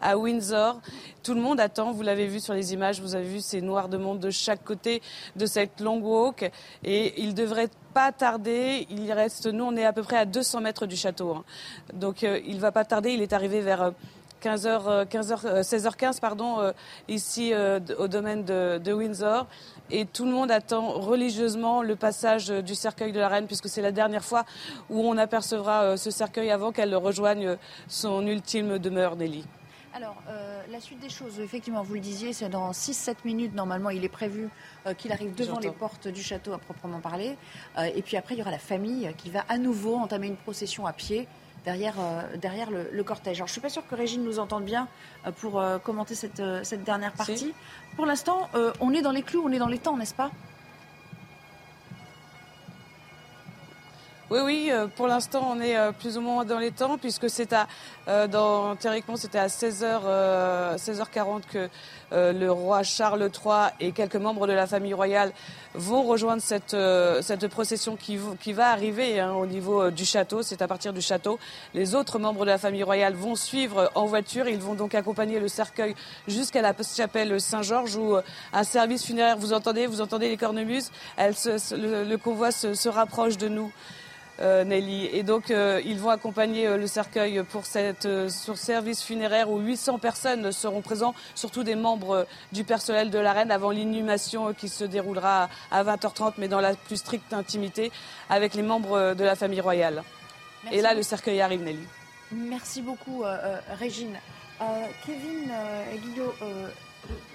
à 0.00 0.16
Windsor. 0.16 0.80
Tout 1.22 1.34
le 1.34 1.40
monde 1.40 1.60
attend. 1.60 1.92
Vous 1.92 2.02
l'avez 2.02 2.26
vu 2.26 2.40
sur 2.40 2.54
les 2.54 2.72
images. 2.72 3.00
Vous 3.00 3.14
avez 3.14 3.26
vu 3.26 3.40
ces 3.40 3.60
noirs 3.60 3.88
de 3.88 3.96
monde 3.96 4.20
de 4.20 4.30
chaque 4.30 4.64
côté 4.64 5.02
de 5.36 5.46
cette 5.46 5.80
long 5.80 5.98
walk. 5.98 6.50
Et 6.84 7.20
il 7.20 7.34
devrait 7.34 7.70
pas 7.94 8.12
tarder. 8.12 8.86
Il 8.90 9.12
reste, 9.12 9.46
nous, 9.46 9.64
on 9.64 9.76
est 9.76 9.84
à 9.84 9.92
peu 9.92 10.02
près 10.02 10.16
à 10.16 10.24
200 10.24 10.60
mètres 10.60 10.86
du 10.86 10.96
château. 10.96 11.34
Hein. 11.34 11.44
Donc, 11.94 12.22
il 12.22 12.60
va 12.60 12.72
pas 12.72 12.84
tarder. 12.84 13.10
Il 13.10 13.22
est 13.22 13.32
arrivé 13.32 13.60
vers 13.60 13.92
15h, 14.40 15.06
15h, 15.06 15.62
16h15 15.62 16.20
pardon, 16.20 16.60
euh, 16.60 16.72
ici 17.08 17.52
euh, 17.52 17.78
au 17.98 18.08
domaine 18.08 18.44
de, 18.44 18.92
Windsor. 18.92 19.46
Et 19.90 20.06
tout 20.06 20.24
le 20.24 20.32
monde 20.32 20.50
attend 20.50 20.92
religieusement 20.92 21.82
le 21.82 21.96
passage 21.96 22.48
du 22.48 22.74
cercueil 22.74 23.12
de 23.12 23.20
la 23.20 23.28
reine, 23.28 23.46
puisque 23.46 23.68
c'est 23.68 23.82
la 23.82 23.92
dernière 23.92 24.24
fois 24.24 24.44
où 24.88 25.00
on 25.00 25.16
apercevra 25.16 25.82
euh, 25.82 25.96
ce 25.96 26.10
cercueil 26.10 26.50
avant 26.50 26.72
qu'elle 26.72 26.94
rejoigne 26.94 27.56
son 27.88 28.26
ultime 28.26 28.78
demeure, 28.78 29.16
Nelly. 29.16 29.44
Alors, 29.92 30.22
la 30.70 30.78
suite 30.78 31.00
des 31.00 31.08
choses, 31.08 31.40
effectivement, 31.40 31.82
vous 31.82 31.94
le 31.94 32.00
disiez, 32.00 32.32
c'est 32.32 32.48
dans 32.48 32.70
6-7 32.70 33.16
minutes, 33.24 33.56
normalement, 33.56 33.90
il 33.90 34.04
est 34.04 34.08
prévu 34.08 34.48
qu'il 34.98 35.10
arrive 35.10 35.34
devant 35.34 35.58
les 35.58 35.72
portes 35.72 36.06
du 36.06 36.22
château 36.22 36.52
à 36.52 36.58
proprement 36.58 37.00
parler. 37.00 37.36
et 37.76 38.00
puis 38.00 38.16
après, 38.16 38.36
il 38.36 38.38
y 38.38 38.40
aura 38.40 38.52
la 38.52 38.60
famille 38.60 39.12
qui 39.18 39.30
va 39.30 39.44
à 39.48 39.58
nouveau 39.58 39.96
entamer 39.96 40.28
une 40.28 40.36
procession 40.36 40.86
à 40.86 40.92
pied 40.92 41.26
derrière, 41.64 41.94
derrière 42.40 42.68
le, 42.70 43.02
cortège. 43.04 43.38
Alors, 43.38 43.46
je 43.46 43.50
ne 43.50 43.54
suis 43.54 43.60
pas 43.60 43.68
sûre 43.68 43.86
que 43.88 43.94
Régine 43.94 44.24
nous 44.24 44.38
entende 44.38 44.64
bien 44.64 44.88
pour 45.40 45.62
commenter 45.84 46.14
cette, 46.14 46.42
cette 46.62 46.84
dernière 46.84 47.12
partie. 47.12 47.54
Pour 47.96 48.06
l'instant, 48.06 48.48
on 48.80 48.92
est 48.92 49.02
dans 49.02 49.12
les 49.12 49.22
clous, 49.22 49.42
on 49.44 49.52
est 49.52 49.58
dans 49.58 49.68
les 49.68 49.78
temps, 49.78 49.96
n'est-ce 49.96 50.14
pas? 50.14 50.30
Oui, 54.30 54.38
oui, 54.44 54.68
euh, 54.70 54.86
pour 54.86 55.08
l'instant, 55.08 55.44
on 55.50 55.60
est 55.60 55.76
euh, 55.76 55.90
plus 55.90 56.16
ou 56.16 56.20
moins 56.20 56.44
dans 56.44 56.60
les 56.60 56.70
temps, 56.70 56.98
puisque 56.98 57.28
c'est 57.28 57.52
à, 57.52 57.66
euh, 58.06 58.28
dans, 58.28 58.76
théoriquement, 58.76 59.16
c'était 59.16 59.40
à 59.40 59.48
16h, 59.48 60.76
16h40 60.76 61.42
que 61.50 61.68
le 62.12 62.48
roi 62.48 62.84
Charles 62.84 63.22
III 63.22 63.70
et 63.80 63.90
quelques 63.90 64.16
membres 64.16 64.46
de 64.46 64.52
la 64.52 64.68
famille 64.68 64.94
royale 64.94 65.32
vont 65.74 66.02
rejoindre 66.02 66.42
cette, 66.42 66.76
cette 67.22 67.46
procession 67.48 67.96
qui, 67.96 68.18
qui 68.40 68.52
va 68.52 68.70
arriver 68.70 69.20
hein, 69.20 69.32
au 69.32 69.46
niveau 69.46 69.90
du 69.90 70.04
château. 70.04 70.42
C'est 70.42 70.62
à 70.62 70.68
partir 70.68 70.92
du 70.92 71.00
château. 71.00 71.38
Les 71.72 71.94
autres 71.94 72.18
membres 72.18 72.44
de 72.44 72.50
la 72.50 72.58
famille 72.58 72.82
royale 72.82 73.14
vont 73.14 73.36
suivre 73.36 73.92
en 73.94 74.06
voiture. 74.06 74.48
Ils 74.48 74.58
vont 74.58 74.74
donc 74.74 74.96
accompagner 74.96 75.38
le 75.38 75.46
cercueil 75.46 75.94
jusqu'à 76.26 76.62
la 76.62 76.74
chapelle 76.96 77.40
Saint-Georges 77.40 77.96
où 77.96 78.16
un 78.52 78.64
service 78.64 79.04
funéraire, 79.04 79.36
vous 79.38 79.52
entendez, 79.52 79.86
vous 79.86 80.00
entendez 80.00 80.28
les 80.28 80.36
cornemuses, 80.36 80.90
elle 81.16 81.34
le, 81.72 82.16
convoi 82.16 82.50
se, 82.50 82.74
se 82.74 82.88
rapproche 82.88 83.38
de 83.38 83.46
nous. 83.46 83.72
Euh, 84.40 84.64
Nelly. 84.64 85.06
Et 85.12 85.22
donc, 85.22 85.50
euh, 85.50 85.82
ils 85.84 85.98
vont 85.98 86.08
accompagner 86.08 86.66
euh, 86.66 86.78
le 86.78 86.86
cercueil 86.86 87.42
pour 87.42 87.66
cette 87.66 88.08
sur 88.30 88.56
service 88.56 89.02
funéraire 89.02 89.50
où 89.50 89.58
800 89.58 89.98
personnes 89.98 90.50
seront 90.50 90.80
présents, 90.80 91.14
surtout 91.34 91.62
des 91.62 91.74
membres 91.74 92.26
du 92.50 92.64
personnel 92.64 93.10
de 93.10 93.18
la 93.18 93.34
reine, 93.34 93.50
avant 93.50 93.70
l'inhumation 93.70 94.54
qui 94.54 94.68
se 94.68 94.84
déroulera 94.84 95.50
à 95.70 95.84
20h30, 95.84 96.34
mais 96.38 96.48
dans 96.48 96.60
la 96.60 96.74
plus 96.74 96.96
stricte 96.96 97.32
intimité, 97.34 97.92
avec 98.30 98.54
les 98.54 98.62
membres 98.62 99.14
de 99.14 99.24
la 99.24 99.36
famille 99.36 99.60
royale. 99.60 100.02
Et 100.72 100.80
là, 100.80 100.94
le 100.94 101.02
cercueil 101.02 101.40
arrive, 101.40 101.62
Nelly. 101.62 101.86
Merci 102.32 102.80
beaucoup, 102.80 103.24
Régine. 103.78 104.16
Kevin 105.04 105.50
et 105.92 105.98
Guido, 105.98 106.32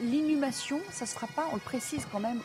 l'inhumation, 0.01 0.79
ça 0.91 1.05
ne 1.05 1.09
se 1.09 1.15
fera 1.15 1.27
pas, 1.27 1.47
on 1.51 1.55
le 1.55 1.61
précise 1.61 2.07
quand 2.11 2.19
même, 2.19 2.39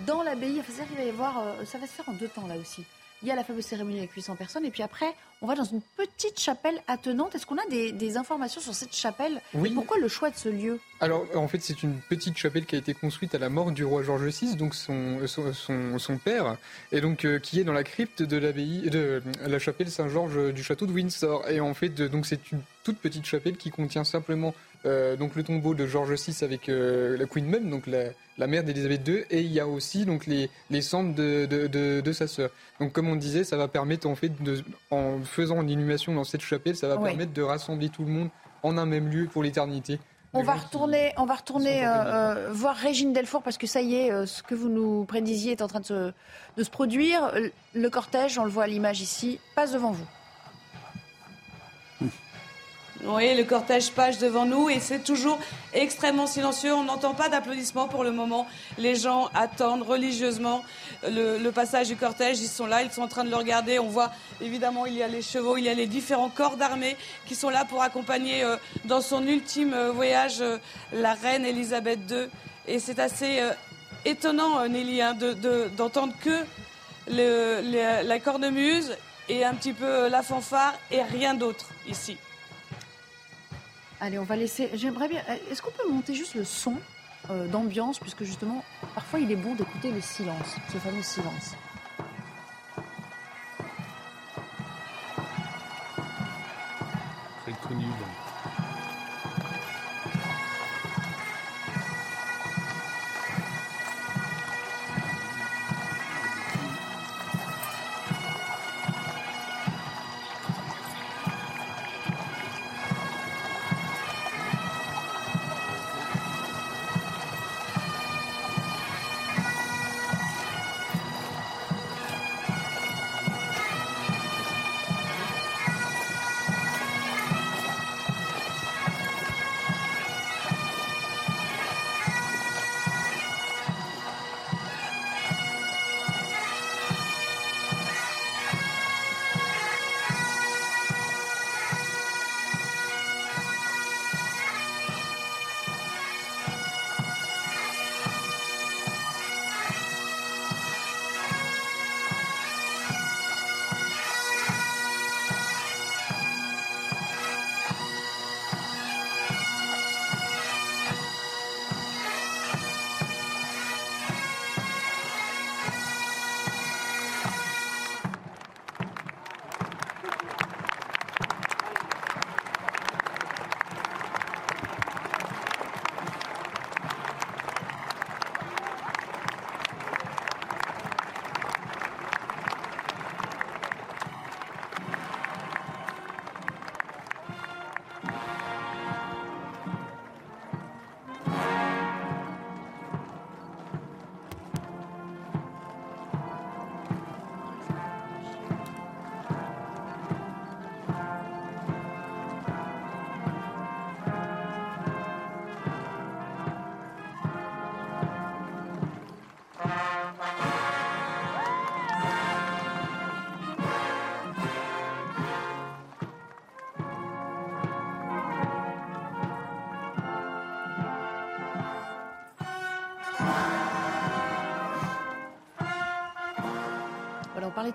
dans 0.00 0.22
l'abbaye. 0.22 0.62
il 0.62 0.96
va 0.96 1.04
y 1.04 1.08
avoir, 1.08 1.42
ça 1.64 1.78
va 1.78 1.86
se 1.86 1.92
faire 1.92 2.08
en 2.08 2.12
deux 2.12 2.28
temps 2.28 2.46
là 2.46 2.54
aussi 2.56 2.84
il 3.26 3.30
y 3.30 3.32
a 3.32 3.34
la 3.34 3.42
fameuse 3.42 3.66
cérémonie 3.66 3.98
avec 3.98 4.12
800 4.12 4.36
personnes, 4.36 4.64
et 4.64 4.70
puis 4.70 4.84
après, 4.84 5.12
on 5.42 5.48
va 5.48 5.56
dans 5.56 5.64
une 5.64 5.80
petite 5.96 6.38
chapelle 6.38 6.80
attenante. 6.86 7.34
Est-ce 7.34 7.44
qu'on 7.44 7.56
a 7.56 7.66
des, 7.68 8.16
informations 8.16 8.60
sur 8.60 8.72
cette 8.72 8.94
chapelle? 8.94 9.40
Oui. 9.52 9.70
pourquoi 9.74 9.98
le 9.98 10.06
choix 10.06 10.30
de 10.30 10.36
ce 10.36 10.48
lieu? 10.48 10.78
Alors, 11.00 11.26
en 11.34 11.48
fait, 11.48 11.58
c'est 11.60 11.82
une 11.82 11.98
petite 12.08 12.36
chapelle 12.36 12.66
qui 12.66 12.76
a 12.76 12.78
été 12.78 12.94
construite 12.94 13.34
à 13.34 13.38
la 13.38 13.48
mort 13.48 13.72
du 13.72 13.84
roi 13.84 14.04
George 14.04 14.22
VI, 14.26 14.54
donc 14.54 14.76
son, 14.76 15.18
son, 15.26 16.18
père, 16.18 16.56
et 16.92 17.00
donc 17.00 17.24
euh, 17.24 17.40
qui 17.40 17.58
est 17.58 17.64
dans 17.64 17.72
la 17.72 17.82
crypte 17.82 18.22
de 18.22 18.36
l'abbaye 18.36 18.88
de 18.90 19.20
la 19.44 19.58
chapelle 19.58 19.90
Saint-Georges 19.90 20.54
du 20.54 20.62
château 20.62 20.86
de 20.86 20.92
Windsor. 20.92 21.48
Et 21.48 21.58
en 21.58 21.74
fait, 21.74 22.00
donc 22.00 22.26
c'est 22.26 22.52
une 22.52 22.60
toute 22.84 22.98
petite 22.98 23.26
chapelle 23.26 23.56
qui 23.56 23.70
contient 23.70 24.04
simplement 24.04 24.54
euh, 24.86 25.16
donc 25.16 25.34
le 25.34 25.42
tombeau 25.42 25.74
de 25.74 25.86
George 25.86 26.12
VI 26.12 26.44
avec 26.44 26.68
euh, 26.68 27.16
la 27.18 27.26
Queen 27.26 27.46
Mum, 27.46 27.68
donc 27.68 27.86
la, 27.86 28.46
mère 28.46 28.62
d'Elisabeth 28.62 29.06
II, 29.06 29.24
et 29.30 29.40
il 29.40 29.52
y 29.52 29.58
a 29.58 29.66
aussi 29.66 30.04
donc 30.04 30.26
les, 30.26 30.48
les 30.70 30.80
cendres 30.80 31.14
de, 31.14 31.46
de, 31.46 32.12
sa 32.12 32.28
sœur. 32.28 32.50
Donc 32.80 32.92
comme 32.92 33.08
on 33.08 33.16
disait, 33.16 33.42
ça 33.42 33.56
va 33.56 33.66
permettre 33.66 34.06
en 34.06 34.14
fait 34.14 34.42
de, 34.42 34.62
en 34.90 35.20
faisant 35.24 35.60
l'inhumation 35.62 36.14
dans 36.14 36.24
cette 36.24 36.42
chapelle, 36.42 36.76
ça 36.76 36.88
va 36.88 36.98
permettre 36.98 37.32
de 37.32 37.42
rassembler 37.42 37.88
tout 37.88 38.04
le 38.04 38.10
monde 38.10 38.28
en 38.62 38.78
un 38.78 38.86
même 38.86 39.08
lieu 39.08 39.26
pour 39.26 39.42
l'éternité. 39.42 39.98
On 40.32 40.42
va, 40.42 40.54
retourner, 40.54 41.14
on 41.16 41.24
va 41.24 41.34
retourner, 41.34 41.86
euh, 41.86 42.50
voir 42.52 42.76
Régine 42.76 43.14
Delfour 43.14 43.42
parce 43.42 43.56
que 43.56 43.66
ça 43.66 43.80
y 43.80 43.94
est, 43.94 44.26
ce 44.26 44.42
que 44.42 44.54
vous 44.54 44.68
nous 44.68 45.04
prédisiez 45.04 45.52
est 45.52 45.62
en 45.62 45.68
train 45.68 45.80
de 45.80 45.86
se, 45.86 46.12
de 46.56 46.62
se 46.62 46.68
produire. 46.70 47.32
Le 47.74 47.90
cortège, 47.90 48.38
on 48.38 48.44
le 48.44 48.50
voit 48.50 48.64
à 48.64 48.66
l'image 48.66 49.00
ici, 49.00 49.40
passe 49.54 49.72
devant 49.72 49.92
vous. 49.92 50.06
Oui, 53.04 53.34
le 53.36 53.44
cortège 53.44 53.92
passe 53.92 54.18
devant 54.18 54.46
nous 54.46 54.70
et 54.70 54.80
c'est 54.80 55.04
toujours 55.04 55.38
extrêmement 55.74 56.26
silencieux. 56.26 56.72
On 56.72 56.84
n'entend 56.84 57.12
pas 57.12 57.28
d'applaudissements 57.28 57.88
pour 57.88 58.04
le 58.04 58.10
moment. 58.10 58.46
Les 58.78 58.94
gens 58.94 59.28
attendent 59.34 59.82
religieusement 59.82 60.64
le, 61.06 61.50
passage 61.50 61.88
du 61.88 61.96
cortège. 61.96 62.40
Ils 62.40 62.48
sont 62.48 62.66
là, 62.66 62.82
ils 62.82 62.90
sont 62.90 63.02
en 63.02 63.08
train 63.08 63.24
de 63.24 63.30
le 63.30 63.36
regarder. 63.36 63.78
On 63.78 63.88
voit 63.88 64.12
évidemment, 64.40 64.86
il 64.86 64.94
y 64.94 65.02
a 65.02 65.08
les 65.08 65.20
chevaux, 65.20 65.58
il 65.58 65.64
y 65.64 65.68
a 65.68 65.74
les 65.74 65.86
différents 65.86 66.30
corps 66.30 66.56
d'armée 66.56 66.96
qui 67.26 67.34
sont 67.34 67.50
là 67.50 67.64
pour 67.64 67.82
accompagner 67.82 68.42
euh, 68.42 68.56
dans 68.86 69.02
son 69.02 69.26
ultime 69.26 69.74
euh, 69.74 69.92
voyage 69.92 70.40
euh, 70.40 70.58
la 70.92 71.12
reine 71.12 71.44
Elisabeth 71.44 72.00
II. 72.10 72.28
Et 72.66 72.78
c'est 72.78 72.98
assez 72.98 73.40
étonnant, 74.04 74.66
Nelly, 74.66 75.00
hein, 75.00 75.16
d'entendre 75.76 76.14
que 76.20 76.42
la 77.08 78.18
cornemuse 78.18 78.96
et 79.28 79.44
un 79.44 79.54
petit 79.54 79.72
peu 79.72 80.08
la 80.08 80.22
fanfare 80.22 80.74
et 80.90 81.02
rien 81.02 81.34
d'autre 81.34 81.66
ici. 81.86 82.16
Allez, 84.00 84.18
on 84.18 84.24
va 84.24 84.36
laisser. 84.36 84.70
J'aimerais 84.74 85.08
bien. 85.08 85.22
Euh, 85.28 85.36
est-ce 85.50 85.62
qu'on 85.62 85.70
peut 85.70 85.88
monter 85.88 86.14
juste 86.14 86.34
le 86.34 86.44
son 86.44 86.76
euh, 87.30 87.48
d'ambiance, 87.48 87.98
puisque 87.98 88.24
justement, 88.24 88.62
parfois 88.94 89.20
il 89.20 89.32
est 89.32 89.36
bon 89.36 89.54
d'écouter 89.54 89.90
le 89.90 90.00
silence, 90.00 90.56
ce 90.72 90.78
fameux 90.78 91.02
silence. 91.02 91.56
Très 97.42 97.52
connu. 97.68 97.86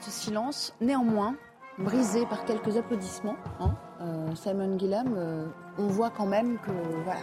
De 0.02 0.06
ce 0.06 0.12
silence. 0.12 0.74
Néanmoins, 0.82 1.36
brisé 1.78 2.26
par 2.26 2.45
quelques 2.45 2.78
applaudissements. 2.78 3.36
hein. 3.60 3.72
Euh, 4.02 4.28
Simon 4.36 4.78
Gillam, 4.80 5.14
euh, 5.16 5.45
on 5.78 5.88
voit 5.88 6.10
quand 6.10 6.26
même 6.26 6.58
que 6.58 6.72
voilà, 7.06 7.20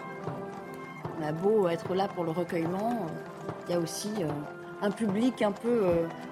on 1.20 1.26
a 1.26 1.32
beau 1.32 1.68
être 1.68 1.94
là 1.94 2.06
pour 2.08 2.24
le 2.24 2.30
recueillement, 2.30 2.90
euh, 2.90 3.50
il 3.68 3.72
y 3.72 3.74
a 3.74 3.80
aussi 3.80 4.10
euh, 4.20 4.28
un 4.80 4.90
public 4.92 5.42
un 5.42 5.50
peu 5.52 5.82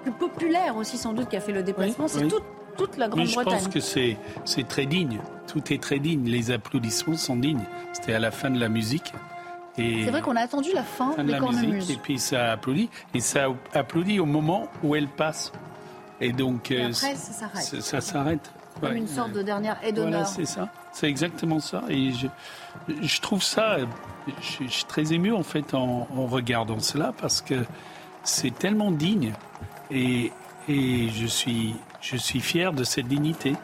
plus 0.03 0.11
populaire 0.13 0.77
aussi 0.77 0.97
sans 0.97 1.11
doute 1.13 1.27
qui 1.29 1.35
a 1.35 1.41
fait 1.41 1.51
le 1.51 1.63
déplacement. 1.63 2.05
Oui, 2.05 2.11
C'est 2.13 2.23
oui. 2.23 2.29
toute, 2.29 2.43
toute 2.77 2.97
la 2.97 3.09
Mais 3.09 3.25
je 3.25 3.33
Grande-Bretagne. 3.33 3.59
pense 3.63 3.73
que 3.73 3.79
c'est 3.81 4.17
c'est 4.45 4.65
très 4.67 4.85
digne. 4.85 5.19
Tout 5.47 5.73
est 5.73 5.81
très 5.83 5.99
digne. 5.99 6.25
Les 6.29 6.51
applaudissements 6.51 7.17
sont 7.17 7.35
dignes. 7.35 7.63
C'était 7.91 8.13
à 8.13 8.19
la 8.19 8.31
fin 8.31 8.49
de 8.49 8.59
la 8.59 8.69
musique. 8.69 9.13
Et 9.77 10.05
C'est 10.05 10.11
vrai 10.11 10.21
qu'on 10.21 10.35
a 10.37 10.41
attendu 10.41 10.69
la 10.73 10.81
fin, 10.83 11.11
fin 11.11 11.23
de 11.23 11.31
la 11.31 11.39
musique 11.39 11.91
et 11.91 11.99
puis 12.01 12.17
ça 12.19 12.53
applaudit 12.53 12.89
et 13.13 13.19
ça 13.19 13.47
applaudit 13.73 14.19
au 14.19 14.25
moment 14.25 14.67
où 14.83 14.95
elle 14.95 15.07
passe. 15.07 15.51
Et 16.21 16.31
donc 16.31 16.71
Et 16.71 16.81
euh, 16.81 16.85
après, 16.87 17.15
ça 17.15 17.31
s'arrête. 17.33 17.63
ça 17.63 17.81
ça 17.81 18.01
s'arrête. 18.01 18.51
Comme 18.79 18.91
Ouais. 18.91 18.97
une 18.97 19.07
sorte 19.07 19.31
de 19.31 19.41
dernière 19.41 19.77
aide 19.83 19.97
Voilà, 19.99 20.23
c'est 20.25 20.45
ça. 20.45 20.69
C'est 20.91 21.07
exactement 21.07 21.59
ça. 21.59 21.81
Et 21.89 22.11
je, 22.11 22.27
je 23.01 23.21
trouve 23.21 23.41
ça, 23.41 23.77
je, 24.39 24.63
je 24.65 24.69
suis 24.69 24.83
très 24.85 25.13
ému 25.13 25.31
en 25.33 25.41
fait 25.43 25.73
en, 25.73 26.07
en 26.15 26.25
regardant 26.27 26.79
cela 26.79 27.11
parce 27.19 27.41
que 27.41 27.65
c'est 28.23 28.51
tellement 28.57 28.91
digne 28.91 29.33
et, 29.89 30.31
et 30.67 31.09
je 31.09 31.25
suis, 31.25 31.75
je 32.01 32.17
suis 32.17 32.39
fier 32.39 32.71
de 32.73 32.83
cette 32.83 33.07
dignité. 33.07 33.55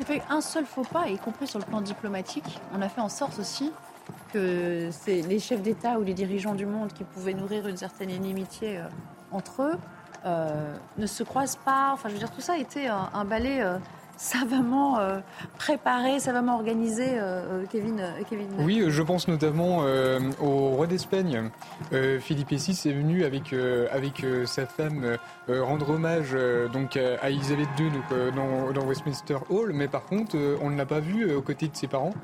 Il 0.00 0.06
n'y 0.14 0.18
a 0.18 0.20
pas 0.20 0.26
eu 0.26 0.34
un 0.36 0.40
seul 0.42 0.66
faux 0.66 0.82
pas, 0.82 1.08
y 1.08 1.16
compris 1.16 1.46
sur 1.46 1.58
le 1.58 1.64
plan 1.64 1.80
diplomatique. 1.80 2.58
On 2.76 2.82
a 2.82 2.88
fait 2.90 3.00
en 3.00 3.08
sorte 3.08 3.38
aussi 3.38 3.70
que 4.34 4.88
c'est 4.90 5.22
les 5.22 5.38
chefs 5.38 5.62
d'État 5.62 5.98
ou 5.98 6.02
les 6.02 6.12
dirigeants 6.14 6.54
du 6.54 6.66
monde 6.66 6.92
qui 6.92 7.04
pouvaient 7.04 7.34
nourrir 7.34 7.66
une 7.68 7.76
certaine 7.76 8.10
inimitié 8.10 8.78
euh, 8.78 8.84
entre 9.30 9.62
eux 9.62 9.74
euh, 10.24 10.74
ne 10.98 11.06
se 11.06 11.22
croisent 11.22 11.58
pas. 11.64 11.90
Enfin, 11.92 12.08
je 12.08 12.14
veux 12.14 12.18
dire, 12.18 12.30
tout 12.30 12.40
ça 12.40 12.54
a 12.54 12.58
été 12.58 12.86
un, 12.86 13.10
un 13.12 13.24
ballet 13.24 13.60
euh, 13.60 13.78
savamment 14.16 14.98
euh, 14.98 15.18
préparé, 15.58 16.20
savamment 16.20 16.54
organisé, 16.54 17.18
Kevin. 17.70 18.02
Kevin. 18.30 18.48
Oui, 18.60 18.84
je 18.86 19.02
pense 19.02 19.26
notamment 19.26 19.84
au 20.40 20.70
roi 20.70 20.86
d'Espagne. 20.86 21.50
Philippe 22.20 22.50
VI 22.50 22.70
est 22.88 22.92
venu 22.92 23.24
avec, 23.24 23.52
avec 23.90 24.24
sa 24.44 24.66
femme 24.66 25.16
rendre 25.48 25.90
hommage 25.90 26.36
donc, 26.72 26.96
à 26.96 27.30
Elisabeth 27.30 27.68
II 27.78 27.90
donc, 27.90 28.74
dans, 28.74 28.86
Westminster 28.86 29.38
Hall, 29.50 29.72
mais 29.72 29.88
par 29.88 30.04
contre, 30.04 30.36
on 30.60 30.70
ne 30.70 30.76
l'a 30.76 30.86
pas 30.86 31.00
vu 31.00 31.34
aux 31.34 31.42
côtés 31.42 31.66
de 31.66 31.74
ses 31.74 31.88
parents. 31.88 32.14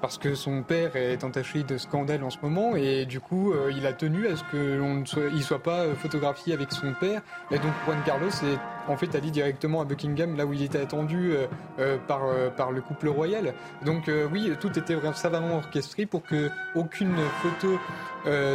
Parce 0.00 0.16
que 0.16 0.36
son 0.36 0.62
père 0.62 0.94
est 0.94 1.24
entaché 1.24 1.64
de 1.64 1.76
scandale 1.76 2.22
en 2.22 2.30
ce 2.30 2.38
moment 2.40 2.76
et 2.76 3.04
du 3.04 3.18
coup 3.18 3.52
euh, 3.52 3.72
il 3.76 3.84
a 3.84 3.92
tenu 3.92 4.28
à 4.28 4.36
ce 4.36 4.56
ne 4.56 5.04
soit, 5.04 5.22
soit 5.40 5.62
pas 5.62 5.80
euh, 5.80 5.96
photographié 5.96 6.54
avec 6.54 6.70
son 6.70 6.94
père 6.94 7.20
et 7.50 7.58
donc 7.58 7.72
Juan 7.84 7.98
Carlos 8.06 8.28
est 8.28 8.58
en 8.88 8.96
fait 8.96 9.12
allé 9.16 9.32
directement 9.32 9.80
à 9.80 9.84
Buckingham 9.84 10.36
là 10.36 10.46
où 10.46 10.52
il 10.52 10.62
était 10.62 10.80
attendu 10.80 11.32
euh, 11.78 11.98
par, 12.06 12.20
par 12.56 12.70
le 12.70 12.80
couple 12.80 13.08
royal. 13.08 13.54
Donc 13.84 14.10
oui, 14.32 14.52
tout 14.60 14.78
était 14.78 14.94
vraiment 14.94 15.14
savamment 15.14 15.56
orchestré 15.56 16.06
pour 16.06 16.22
que 16.22 16.50
aucune 16.74 17.16
photo 17.42 17.78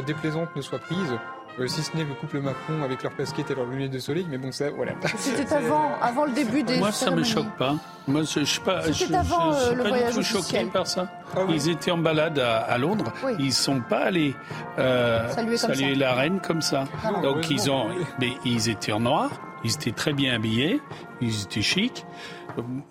déplaisante 0.05 0.55
ne 0.55 0.61
soit 0.61 0.79
prise, 0.79 1.13
euh, 1.59 1.67
si 1.67 1.81
ce 1.83 1.95
n'est 1.95 2.03
le 2.03 2.13
couple 2.15 2.39
Macron 2.41 2.81
avec 2.83 3.03
leur 3.03 3.15
casquette 3.15 3.51
et 3.51 3.55
leurs 3.55 3.65
lunettes 3.65 3.91
de 3.91 3.99
soleil. 3.99 4.25
Mais 4.29 4.37
bon, 4.37 4.51
ça, 4.51 4.69
voilà. 4.71 4.93
C'était 5.17 5.53
avant, 5.53 5.91
avant 6.01 6.25
le 6.25 6.31
début 6.31 6.63
des 6.63 6.77
Moi, 6.77 6.91
ça 6.91 7.11
me 7.11 7.23
cérémonies. 7.23 7.29
choque 7.49 7.57
pas. 7.57 7.75
Moi, 8.07 8.21
je, 8.23 8.39
je 8.41 8.45
suis 8.45 8.59
pas, 8.61 8.81
je, 8.87 8.93
C'était 8.93 9.13
je- 9.13 9.17
avant, 9.19 9.51
je 9.53 9.57
euh, 9.57 9.65
suis 9.67 9.75
le 9.75 9.83
pas 9.83 9.89
voyage 9.89 10.09
du 10.11 10.19
tout 10.19 10.23
choqué 10.23 10.65
par 10.65 10.87
ça. 10.87 11.07
Ah 11.35 11.39
oui. 11.47 11.53
Ils 11.55 11.69
étaient 11.69 11.91
en 11.91 11.97
balade 11.97 12.39
à, 12.39 12.57
à 12.59 12.77
Londres. 12.77 13.11
Oui. 13.23 13.33
Ils 13.39 13.53
sont 13.53 13.79
pas 13.81 13.99
allés 14.05 14.35
euh, 14.79 15.29
Saluer 15.55 15.95
la 15.95 16.13
reine 16.13 16.39
comme 16.41 16.61
ça. 16.61 16.85
Ah 17.03 17.11
non. 17.11 17.21
Donc 17.21 17.49
ils 17.49 17.69
ont, 17.71 17.87
mais 18.19 18.33
ils 18.45 18.69
étaient 18.69 18.91
en 18.91 18.99
noir. 19.01 19.29
Ils 19.63 19.73
étaient 19.73 19.91
très 19.91 20.11
bien 20.13 20.35
habillés. 20.35 20.81
Ils 21.21 21.43
étaient 21.43 21.61
chics. 21.61 22.05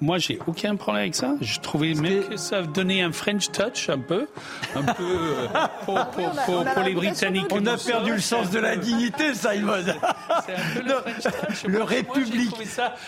Moi, 0.01 0.19
j'ai 0.19 0.39
aucun 0.47 0.77
problème 0.77 1.03
avec 1.03 1.15
ça. 1.15 1.35
Je 1.41 1.61
trouvais 1.61 1.95
même 1.95 2.25
que 2.25 2.37
ça 2.37 2.63
donnait 2.63 3.03
un 3.03 3.13
French 3.13 3.51
touch 3.53 3.89
un 3.89 3.99
peu, 3.99 4.27
un 4.77 4.83
peu 4.83 5.03
euh, 5.03 5.47
pour, 5.85 5.95
pour- 6.07 6.19
oui, 6.19 6.25
on 6.33 6.39
a- 6.39 6.43
pour- 6.43 6.55
on 6.59 6.67
a 6.67 6.71
pour 6.75 6.83
les 6.83 6.95
Britanniques. 6.95 7.47
On 7.51 7.67
a 7.67 7.77
perdu 7.77 8.11
ça, 8.21 8.39
le 8.39 8.43
sens 8.45 8.51
de 8.51 8.59
la 8.59 8.77
dignité, 8.77 9.35
Simon. 9.35 9.73
C'est 10.47 10.55
un 10.55 10.75
peu 10.75 10.83
le 10.89 10.95
French 10.95 11.23
touch. 11.23 11.63
le 11.67 11.79
Moi, 11.79 11.87
j'ai 11.89 11.97
république- 11.97 12.57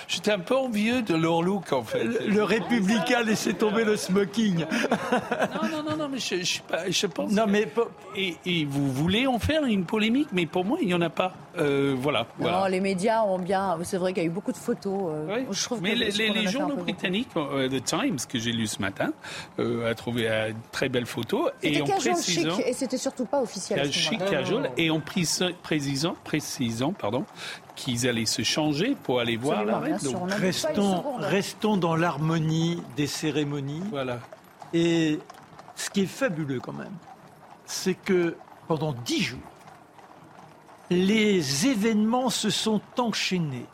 J'étais 0.08 0.32
un 0.32 0.38
peu 0.38 0.56
envieux 0.56 1.02
de 1.02 1.14
leur 1.14 1.42
look 1.42 1.72
en 1.72 1.82
fait. 1.82 2.04
Le, 2.04 2.18
le 2.28 2.42
républicain 2.44 3.22
laissait 3.22 3.54
tomber 3.54 3.84
le 3.84 3.96
smoking. 3.96 4.64
Non, 4.64 5.68
non, 5.68 5.82
non, 5.82 5.90
non, 5.90 5.93
mais 6.14 6.18
je, 6.20 6.36
je, 6.36 6.42
suis 6.44 6.60
pas- 6.62 6.90
je 6.90 7.06
pense. 7.06 7.30
Non, 7.32 7.44
que- 7.46 7.50
mais 7.50 7.68
Et, 8.16 8.36
et 8.46 8.64
vous 8.64 8.90
voulez 8.92 9.26
en 9.26 9.38
faire 9.38 9.64
une 9.64 9.84
polémique, 9.84 10.28
mais 10.32 10.46
pour 10.46 10.64
moi, 10.64 10.78
il 10.80 10.86
n'y 10.86 10.94
en 10.94 11.00
a 11.02 11.10
pas. 11.10 11.34
Euh, 11.58 11.94
voilà. 11.98 12.26
Non, 12.40 12.64
les 12.66 12.80
médias 12.80 13.22
ont 13.24 13.38
bien. 13.38 13.76
C'est 13.82 13.96
vrai 13.98 14.12
qu'il 14.12 14.22
y 14.22 14.26
a 14.26 14.28
eu 14.28 14.32
beaucoup 14.32 14.52
de 14.52 14.56
photos. 14.56 15.08
euh, 15.08 15.36
Oui. 15.36 15.46
je 15.50 15.64
trouve 15.64 15.80
mais 15.82 15.92
que- 15.94 15.98
les, 15.98 16.10
les- 16.30 16.46
journaux 16.48 16.76
britanniques, 16.76 17.28
euh, 17.36 17.68
The 17.68 17.84
Times, 17.84 18.18
que 18.28 18.38
j'ai 18.38 18.52
lu 18.52 18.66
ce 18.66 18.80
matin, 18.80 19.12
euh, 19.58 19.90
a 19.90 19.94
trouvé 19.94 20.28
une 20.28 20.56
très 20.72 20.88
belle 20.88 21.06
photo. 21.06 21.48
Et 21.62 21.80
en 21.82 21.84
précisant, 21.86 22.56
chic 22.56 22.66
et 22.66 22.72
c'était 22.72 22.96
surtout 22.98 23.24
pas 23.26 23.40
officiel. 23.42 23.80
à 23.80 23.90
chic, 23.90 24.18
casual, 24.24 24.70
et 24.76 24.90
en 24.90 25.00
précisant, 25.00 25.50
précisant, 25.62 26.16
précisant 26.24 26.92
pardon, 26.92 27.24
qu'ils 27.76 28.06
allaient 28.08 28.26
se 28.26 28.42
changer 28.42 28.96
pour 29.02 29.20
aller 29.20 29.36
voir 29.36 29.64
la 29.64 29.78
reine. 29.78 29.98
restons, 30.38 31.02
restons 31.18 31.76
dans 31.76 31.96
l'harmonie 31.96 32.80
des 32.96 33.06
cérémonies. 33.08 33.82
Voilà. 33.90 34.18
Et 34.72 35.18
ce 35.76 35.90
qui 35.90 36.02
est 36.02 36.06
fabuleux 36.06 36.60
quand 36.60 36.72
même, 36.72 36.96
c'est 37.66 37.94
que 37.94 38.36
pendant 38.68 38.92
dix 38.92 39.22
jours, 39.22 39.38
les 40.90 41.66
événements 41.66 42.30
se 42.30 42.50
sont 42.50 42.80
enchaînés 42.98 43.66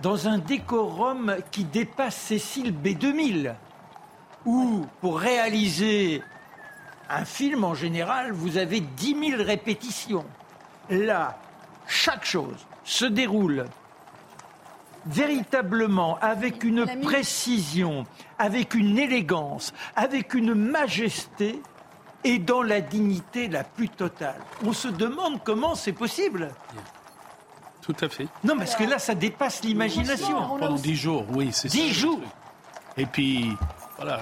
dans 0.00 0.28
un 0.28 0.38
décorum 0.38 1.36
qui 1.50 1.64
dépasse 1.64 2.16
Cécile 2.16 2.74
B2000, 2.74 3.54
où 4.44 4.86
pour 5.00 5.18
réaliser 5.18 6.22
un 7.08 7.24
film 7.24 7.64
en 7.64 7.74
général, 7.74 8.32
vous 8.32 8.56
avez 8.56 8.80
10 8.80 9.30
000 9.30 9.42
répétitions. 9.42 10.24
Là, 10.90 11.38
chaque 11.86 12.24
chose 12.24 12.66
se 12.84 13.04
déroule 13.04 13.66
véritablement 15.06 16.18
avec 16.20 16.64
une 16.64 16.86
précision, 17.02 18.04
avec 18.38 18.74
une 18.74 18.98
élégance, 18.98 19.72
avec 19.96 20.34
une 20.34 20.54
majesté 20.54 21.60
et 22.24 22.38
dans 22.38 22.62
la 22.62 22.80
dignité 22.80 23.48
la 23.48 23.64
plus 23.64 23.88
totale. 23.88 24.40
On 24.64 24.72
se 24.72 24.88
demande 24.88 25.42
comment 25.44 25.74
c'est 25.74 25.92
possible. 25.92 26.50
Tout 27.82 27.96
à 28.00 28.08
fait. 28.08 28.26
Non, 28.42 28.56
parce 28.56 28.76
que 28.76 28.84
là, 28.84 28.98
ça 28.98 29.14
dépasse 29.14 29.62
l'imagination. 29.62 30.48
Pendant 30.48 30.74
dix 30.74 30.96
jours, 30.96 31.26
oui, 31.34 31.50
c'est 31.52 31.68
ça. 31.68 31.76
Dix 31.76 31.92
jours. 31.92 32.20
Et 32.96 33.04
puis, 33.04 33.54
voilà, 34.04 34.20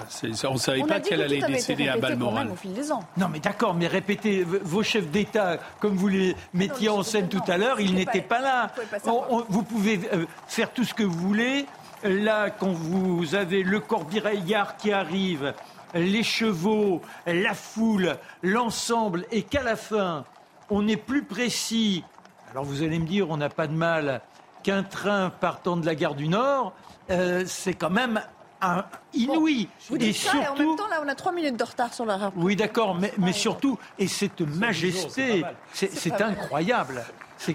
on 0.49 0.53
ne 0.53 0.57
savait 0.59 0.81
On 0.81 0.87
pas 0.87 0.99
qu'elle 0.99 1.19
que 1.19 1.23
allait 1.25 1.41
décéder 1.41 1.87
à 1.89 1.97
Balmoral. 1.97 2.45
même 2.45 2.53
au 2.53 2.55
fil 2.55 2.73
des 2.73 2.91
ans. 2.91 3.03
Non, 3.17 3.27
mais 3.29 3.39
d'accord, 3.39 3.73
mais 3.73 3.87
répétez, 3.87 4.43
vos 4.43 4.83
chefs 4.83 5.07
d'État, 5.09 5.57
comme 5.79 5.95
vous 5.95 6.07
les 6.07 6.35
mettiez 6.53 6.87
Non, 6.89 6.99
en 6.99 7.03
scène 7.03 7.29
tout 7.29 7.41
à 7.47 7.57
l'heure, 7.57 7.79
ils 7.79 7.93
n'étaient 7.93 8.21
pas- 8.21 8.37
pas 8.37 8.41
là. 8.41 8.67
vous 8.67 8.73
pouvez 8.81 8.85
pas 8.87 8.97
On- 8.97 9.05
savoir. 9.05 9.31
on- 9.31 9.45
vous 9.49 9.63
pouvez 9.63 9.99
euh, 10.13 10.25
faire 10.47 10.71
tout 10.71 10.83
ce 10.83 10.93
que 10.93 11.03
vous 11.03 11.17
voulez. 11.19 11.65
Là, 12.03 12.49
quand 12.49 12.71
vous 12.71 13.35
avez 13.35 13.63
le 13.63 13.79
corbillard 13.79 14.75
qui 14.77 14.91
arrive, 14.91 15.53
les 15.93 16.23
chevaux, 16.23 17.01
la 17.25 17.53
foule, 17.53 18.17
l'ensemble, 18.41 19.25
et 19.31 19.43
qu'à 19.43 19.63
la 19.63 19.75
fin, 19.75 20.25
on 20.69 20.87
est 20.87 20.97
plus 20.97 21.23
précis. 21.23 22.03
Alors 22.51 22.63
vous 22.65 22.83
allez 22.83 22.99
me 22.99 23.05
dire, 23.05 23.29
on 23.29 23.37
n'a 23.37 23.49
pas 23.49 23.67
de 23.67 23.73
mal 23.73 24.21
qu'un 24.63 24.83
train 24.83 25.29
partant 25.29 25.77
de 25.77 25.85
la 25.85 25.95
gare 25.95 26.15
du 26.15 26.27
Nord, 26.27 26.73
euh, 27.09 27.43
c'est 27.45 27.73
quand 27.73 27.89
même 27.89 28.21
un 28.63 28.85
inouï. 29.13 29.67
Vous 29.89 29.97
et 29.97 30.13
ça 30.13 30.35
et 30.35 30.39
en 30.39 30.43
surtout, 30.55 30.67
même 30.69 30.75
temps, 30.77 30.87
là, 30.87 31.01
on 31.03 31.07
a 31.07 31.15
trois 31.15 31.31
minutes 31.31 31.57
de 31.57 31.63
retard 31.63 31.93
sur 31.93 32.05
la 32.05 32.31
oui, 32.35 32.55
d'accord, 32.55 32.95
mais, 32.95 33.13
mais 33.17 33.33
surtout, 33.33 33.77
et 33.99 34.07
cette 34.07 34.41
majesté, 34.41 35.43
c'est 35.73 36.21
incroyable. 36.21 37.03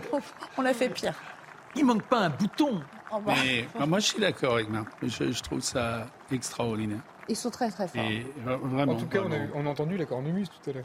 On 0.59 0.65
a 0.65 0.75
fait 0.75 0.91
pire. 0.91 1.15
Il 1.75 1.85
manque 1.85 2.03
pas 2.03 2.19
un 2.19 2.31
bouton. 2.31 2.83
Mais 3.27 3.67
ah, 3.79 3.87
moi, 3.87 4.01
je 4.01 4.07
suis 4.07 4.21
d'accord 4.21 4.55
avec 4.55 4.69
Marc. 4.69 4.89
Je, 5.03 5.33
je 5.33 5.43
trouve 5.43 5.61
ça 5.61 6.07
extraordinaire. 6.31 7.01
Ils 7.29 7.37
sont 7.37 7.51
très 7.51 7.71
très 7.71 7.89
forts. 7.89 8.01
Et 8.03 8.27
vra- 8.45 8.59
vraiment. 8.59 8.93
En 8.93 8.97
tout 8.97 9.07
cas, 9.07 9.21
on 9.25 9.33
a, 9.33 9.37
on 9.55 9.67
a 9.67 9.71
entendu 9.71 9.97
la 9.97 10.05
cornemuse 10.07 10.49
tout 10.49 10.71
à 10.71 10.73
l'heure. 10.75 10.85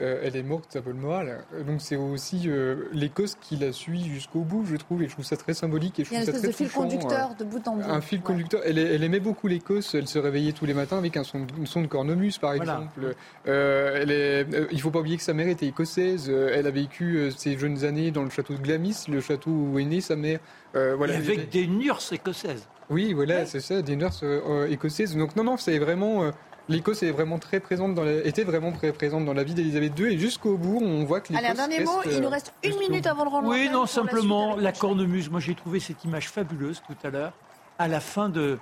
Euh, 0.00 0.20
elle 0.24 0.36
est 0.36 0.42
morte, 0.42 0.64
ça 0.70 0.80
peut 0.80 0.90
le 0.90 0.96
moral. 0.96 1.44
Donc 1.66 1.82
c'est 1.82 1.96
aussi 1.96 2.44
euh, 2.46 2.88
l'Écosse 2.92 3.36
qui 3.40 3.56
la 3.56 3.72
suit 3.72 4.04
jusqu'au 4.08 4.40
bout, 4.40 4.64
je 4.64 4.76
trouve, 4.76 5.02
et 5.02 5.06
je 5.06 5.12
trouve 5.12 5.24
ça 5.26 5.36
très 5.36 5.52
symbolique. 5.52 6.00
Et 6.00 6.04
je 6.04 6.10
Il 6.10 6.14
y 6.14 6.16
a 6.16 6.20
une 6.20 6.26
trouve 6.28 6.40
ça 6.40 6.48
espèce 6.48 6.50
de 6.50 6.64
fil 6.64 6.66
touchant, 6.68 6.82
conducteur 6.88 7.30
euh, 7.30 7.34
de 7.34 7.44
bout 7.44 7.68
en 7.68 7.76
bout. 7.76 7.82
Un 7.86 8.00
fil 8.00 8.18
Ouais. 8.20 8.24
conducteur. 8.24 8.62
Elle, 8.64 8.78
elle 8.78 9.04
aimait 9.04 9.20
beaucoup 9.20 9.48
l'Écosse. 9.48 9.94
Elle 9.94 10.08
se 10.08 10.18
réveillait 10.18 10.52
tous 10.52 10.64
les 10.64 10.72
matins 10.72 10.96
avec 10.96 11.18
un 11.18 11.24
son, 11.24 11.42
un 11.60 11.66
son 11.66 11.82
de 11.82 11.88
cornemuse, 11.88 12.38
par 12.38 12.54
Voilà. 12.56 12.72
exemple. 12.74 13.14
Euh, 13.46 13.98
elle 14.00 14.10
est, 14.10 14.54
euh, 14.54 14.66
il 14.72 14.80
faut 14.80 14.90
pas 14.90 15.00
oublier 15.00 15.18
que 15.18 15.22
sa 15.22 15.34
mère 15.34 15.48
était 15.48 15.66
écossaise. 15.66 16.30
Elle 16.30 16.66
a 16.66 16.70
vécu 16.70 17.16
euh, 17.18 17.30
ses 17.30 17.58
jeunes 17.58 17.84
années 17.84 18.10
dans 18.10 18.22
le 18.22 18.30
château 18.30 18.54
de 18.54 18.60
Glamis, 18.62 18.96
le 19.08 19.20
château 19.20 19.50
où 19.50 19.78
est 19.78 19.84
née 19.84 20.00
sa 20.00 20.16
mère. 20.16 20.40
Euh, 20.74 20.94
voilà. 20.96 21.12
Et 21.12 21.16
avec 21.16 21.50
des 21.50 21.66
nurses 21.66 22.12
écossaises. 22.12 22.66
Oui, 22.88 23.12
voilà, 23.12 23.44
c'est 23.44 23.60
ça, 23.60 23.82
des 23.82 23.96
nurses 23.96 24.24
écossaises. 24.70 25.14
Donc 25.16 25.36
non, 25.36 25.44
non, 25.44 25.56
c'est 25.58 25.78
vraiment. 25.78 26.30
L'Écosse 26.72 27.02
est 27.02 27.10
vraiment 27.10 27.38
très 27.38 27.60
présente 27.60 27.94
dans 27.94 28.02
la, 28.04 28.24
était 28.24 28.44
vraiment 28.44 28.72
très 28.72 28.92
présente 28.92 29.24
dans 29.24 29.34
la 29.34 29.44
vie 29.44 29.54
d'Elisabeth 29.54 29.98
II 29.98 30.06
et 30.14 30.18
jusqu'au 30.18 30.56
bout, 30.56 30.78
on 30.82 31.04
voit 31.04 31.20
que 31.20 31.34
Allez, 31.34 31.48
un 31.48 31.54
dernier 31.54 31.84
mot. 31.84 32.00
Il 32.06 32.18
nous 32.20 32.26
euh, 32.26 32.30
reste 32.30 32.52
une 32.64 32.78
minute 32.78 33.06
avant 33.06 33.24
de 33.24 33.30
rendre 33.30 33.48
Oui, 33.48 33.68
non, 33.70 33.82
la 33.82 33.86
simplement 33.86 34.56
la 34.56 34.72
cornemuse. 34.72 35.30
Moi, 35.30 35.40
j'ai 35.40 35.54
trouvé 35.54 35.80
cette 35.80 36.04
image 36.04 36.28
fabuleuse 36.28 36.82
tout 36.86 36.96
à 37.06 37.10
l'heure, 37.10 37.32
à 37.78 37.88
la 37.88 38.00
fin 38.00 38.28
de 38.28 38.58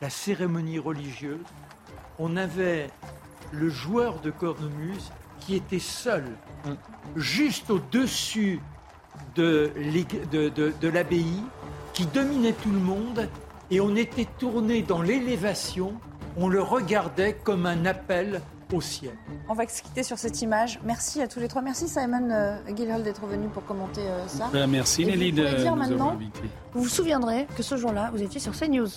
la 0.00 0.10
cérémonie 0.10 0.78
religieuse, 0.78 1.40
on 2.18 2.36
avait 2.36 2.88
le 3.52 3.68
joueur 3.68 4.20
de 4.20 4.30
cornemuse 4.30 5.10
qui 5.40 5.54
était 5.56 5.78
seul, 5.78 6.24
juste 7.16 7.70
au-dessus 7.70 8.60
de, 9.34 9.72
l'ég- 9.76 10.28
de- 10.30 10.48
de- 10.50 10.72
de 10.80 10.88
l'abbaye, 10.88 11.42
qui 11.92 12.06
dominait 12.06 12.52
tout 12.52 12.70
le 12.70 12.78
monde, 12.78 13.28
et 13.70 13.80
on 13.80 13.96
était 13.96 14.26
tourné 14.38 14.82
dans 14.82 15.02
l'élévation, 15.02 15.94
on 16.38 16.48
le 16.48 16.62
regardait 16.62 17.34
comme 17.34 17.66
un 17.66 17.84
appel 17.84 18.40
au 18.72 18.80
ciel. 18.80 19.14
On 19.48 19.54
va 19.54 19.66
se 19.66 19.82
quitter 19.82 20.02
sur 20.02 20.18
cette 20.18 20.40
image. 20.42 20.78
Merci 20.84 21.20
à 21.22 21.28
tous 21.28 21.40
les 21.40 21.48
trois. 21.48 21.62
Merci 21.62 21.88
Simon 21.88 22.30
euh, 22.30 23.02
d'être 23.02 23.26
venu 23.26 23.48
pour 23.48 23.64
commenter 23.64 24.02
euh, 24.02 24.26
ça. 24.28 24.48
Ben, 24.52 24.66
merci 24.68 25.04
Nelly 25.04 25.32
de 25.32 25.44
dire 25.44 25.70
nous 25.72 25.76
maintenant 25.76 25.94
avoir 25.94 26.12
invités. 26.12 26.48
Vous 26.74 26.82
vous 26.82 26.88
souviendrez 26.88 27.46
que 27.56 27.62
ce 27.62 27.76
jour-là, 27.76 28.10
vous 28.12 28.22
étiez 28.22 28.40
sur 28.40 28.52
CNews. 28.52 28.88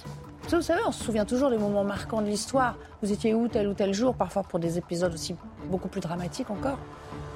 Vous 0.49 0.61
savez, 0.61 0.81
on 0.85 0.91
se 0.91 1.03
souvient 1.03 1.25
toujours 1.25 1.49
des 1.49 1.57
moments 1.57 1.83
marquants 1.83 2.21
de 2.21 2.27
l'histoire. 2.27 2.75
Vous 3.01 3.11
étiez 3.11 3.33
où 3.33 3.47
tel 3.47 3.67
ou 3.67 3.73
tel 3.73 3.93
jour, 3.93 4.15
parfois 4.15 4.43
pour 4.43 4.59
des 4.59 4.77
épisodes 4.77 5.13
aussi 5.13 5.35
beaucoup 5.69 5.87
plus 5.87 6.01
dramatiques 6.01 6.49
encore. 6.49 6.77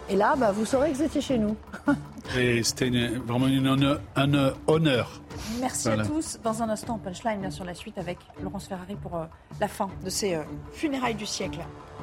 Et 0.10 0.16
là, 0.16 0.36
bah, 0.38 0.52
vous 0.52 0.66
saurez 0.66 0.92
que 0.92 0.98
vous 0.98 1.04
étiez 1.04 1.22
chez 1.22 1.38
nous. 1.38 1.56
Et 2.38 2.62
c'était 2.64 2.88
une- 2.88 3.20
vraiment 3.20 3.48
une 3.48 3.68
honneur- 3.68 4.02
un 4.16 4.32
honneur. 4.68 5.22
Merci 5.60 5.88
Voilà. 5.88 6.04
à 6.04 6.06
tous. 6.06 6.40
Dans 6.44 6.62
un 6.64 6.70
instant, 6.70 6.98
punchline 6.98 7.40
bien 7.42 7.52
sur 7.52 7.66
la 7.66 7.74
suite 7.74 7.98
avec 7.98 8.18
Laurence 8.42 8.68
Ferrari 8.68 8.96
pour 8.96 9.16
euh, 9.16 9.26
la 9.60 9.68
fin 9.68 9.90
de 10.04 10.10
ces 10.10 10.36
euh, 10.36 10.44
funérailles 10.74 11.16
du 11.16 11.26
siècle. 11.26 11.60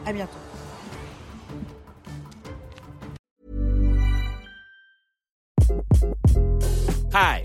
À 0.06 0.12
bientôt. 0.12 0.38
Hi, 7.12 7.44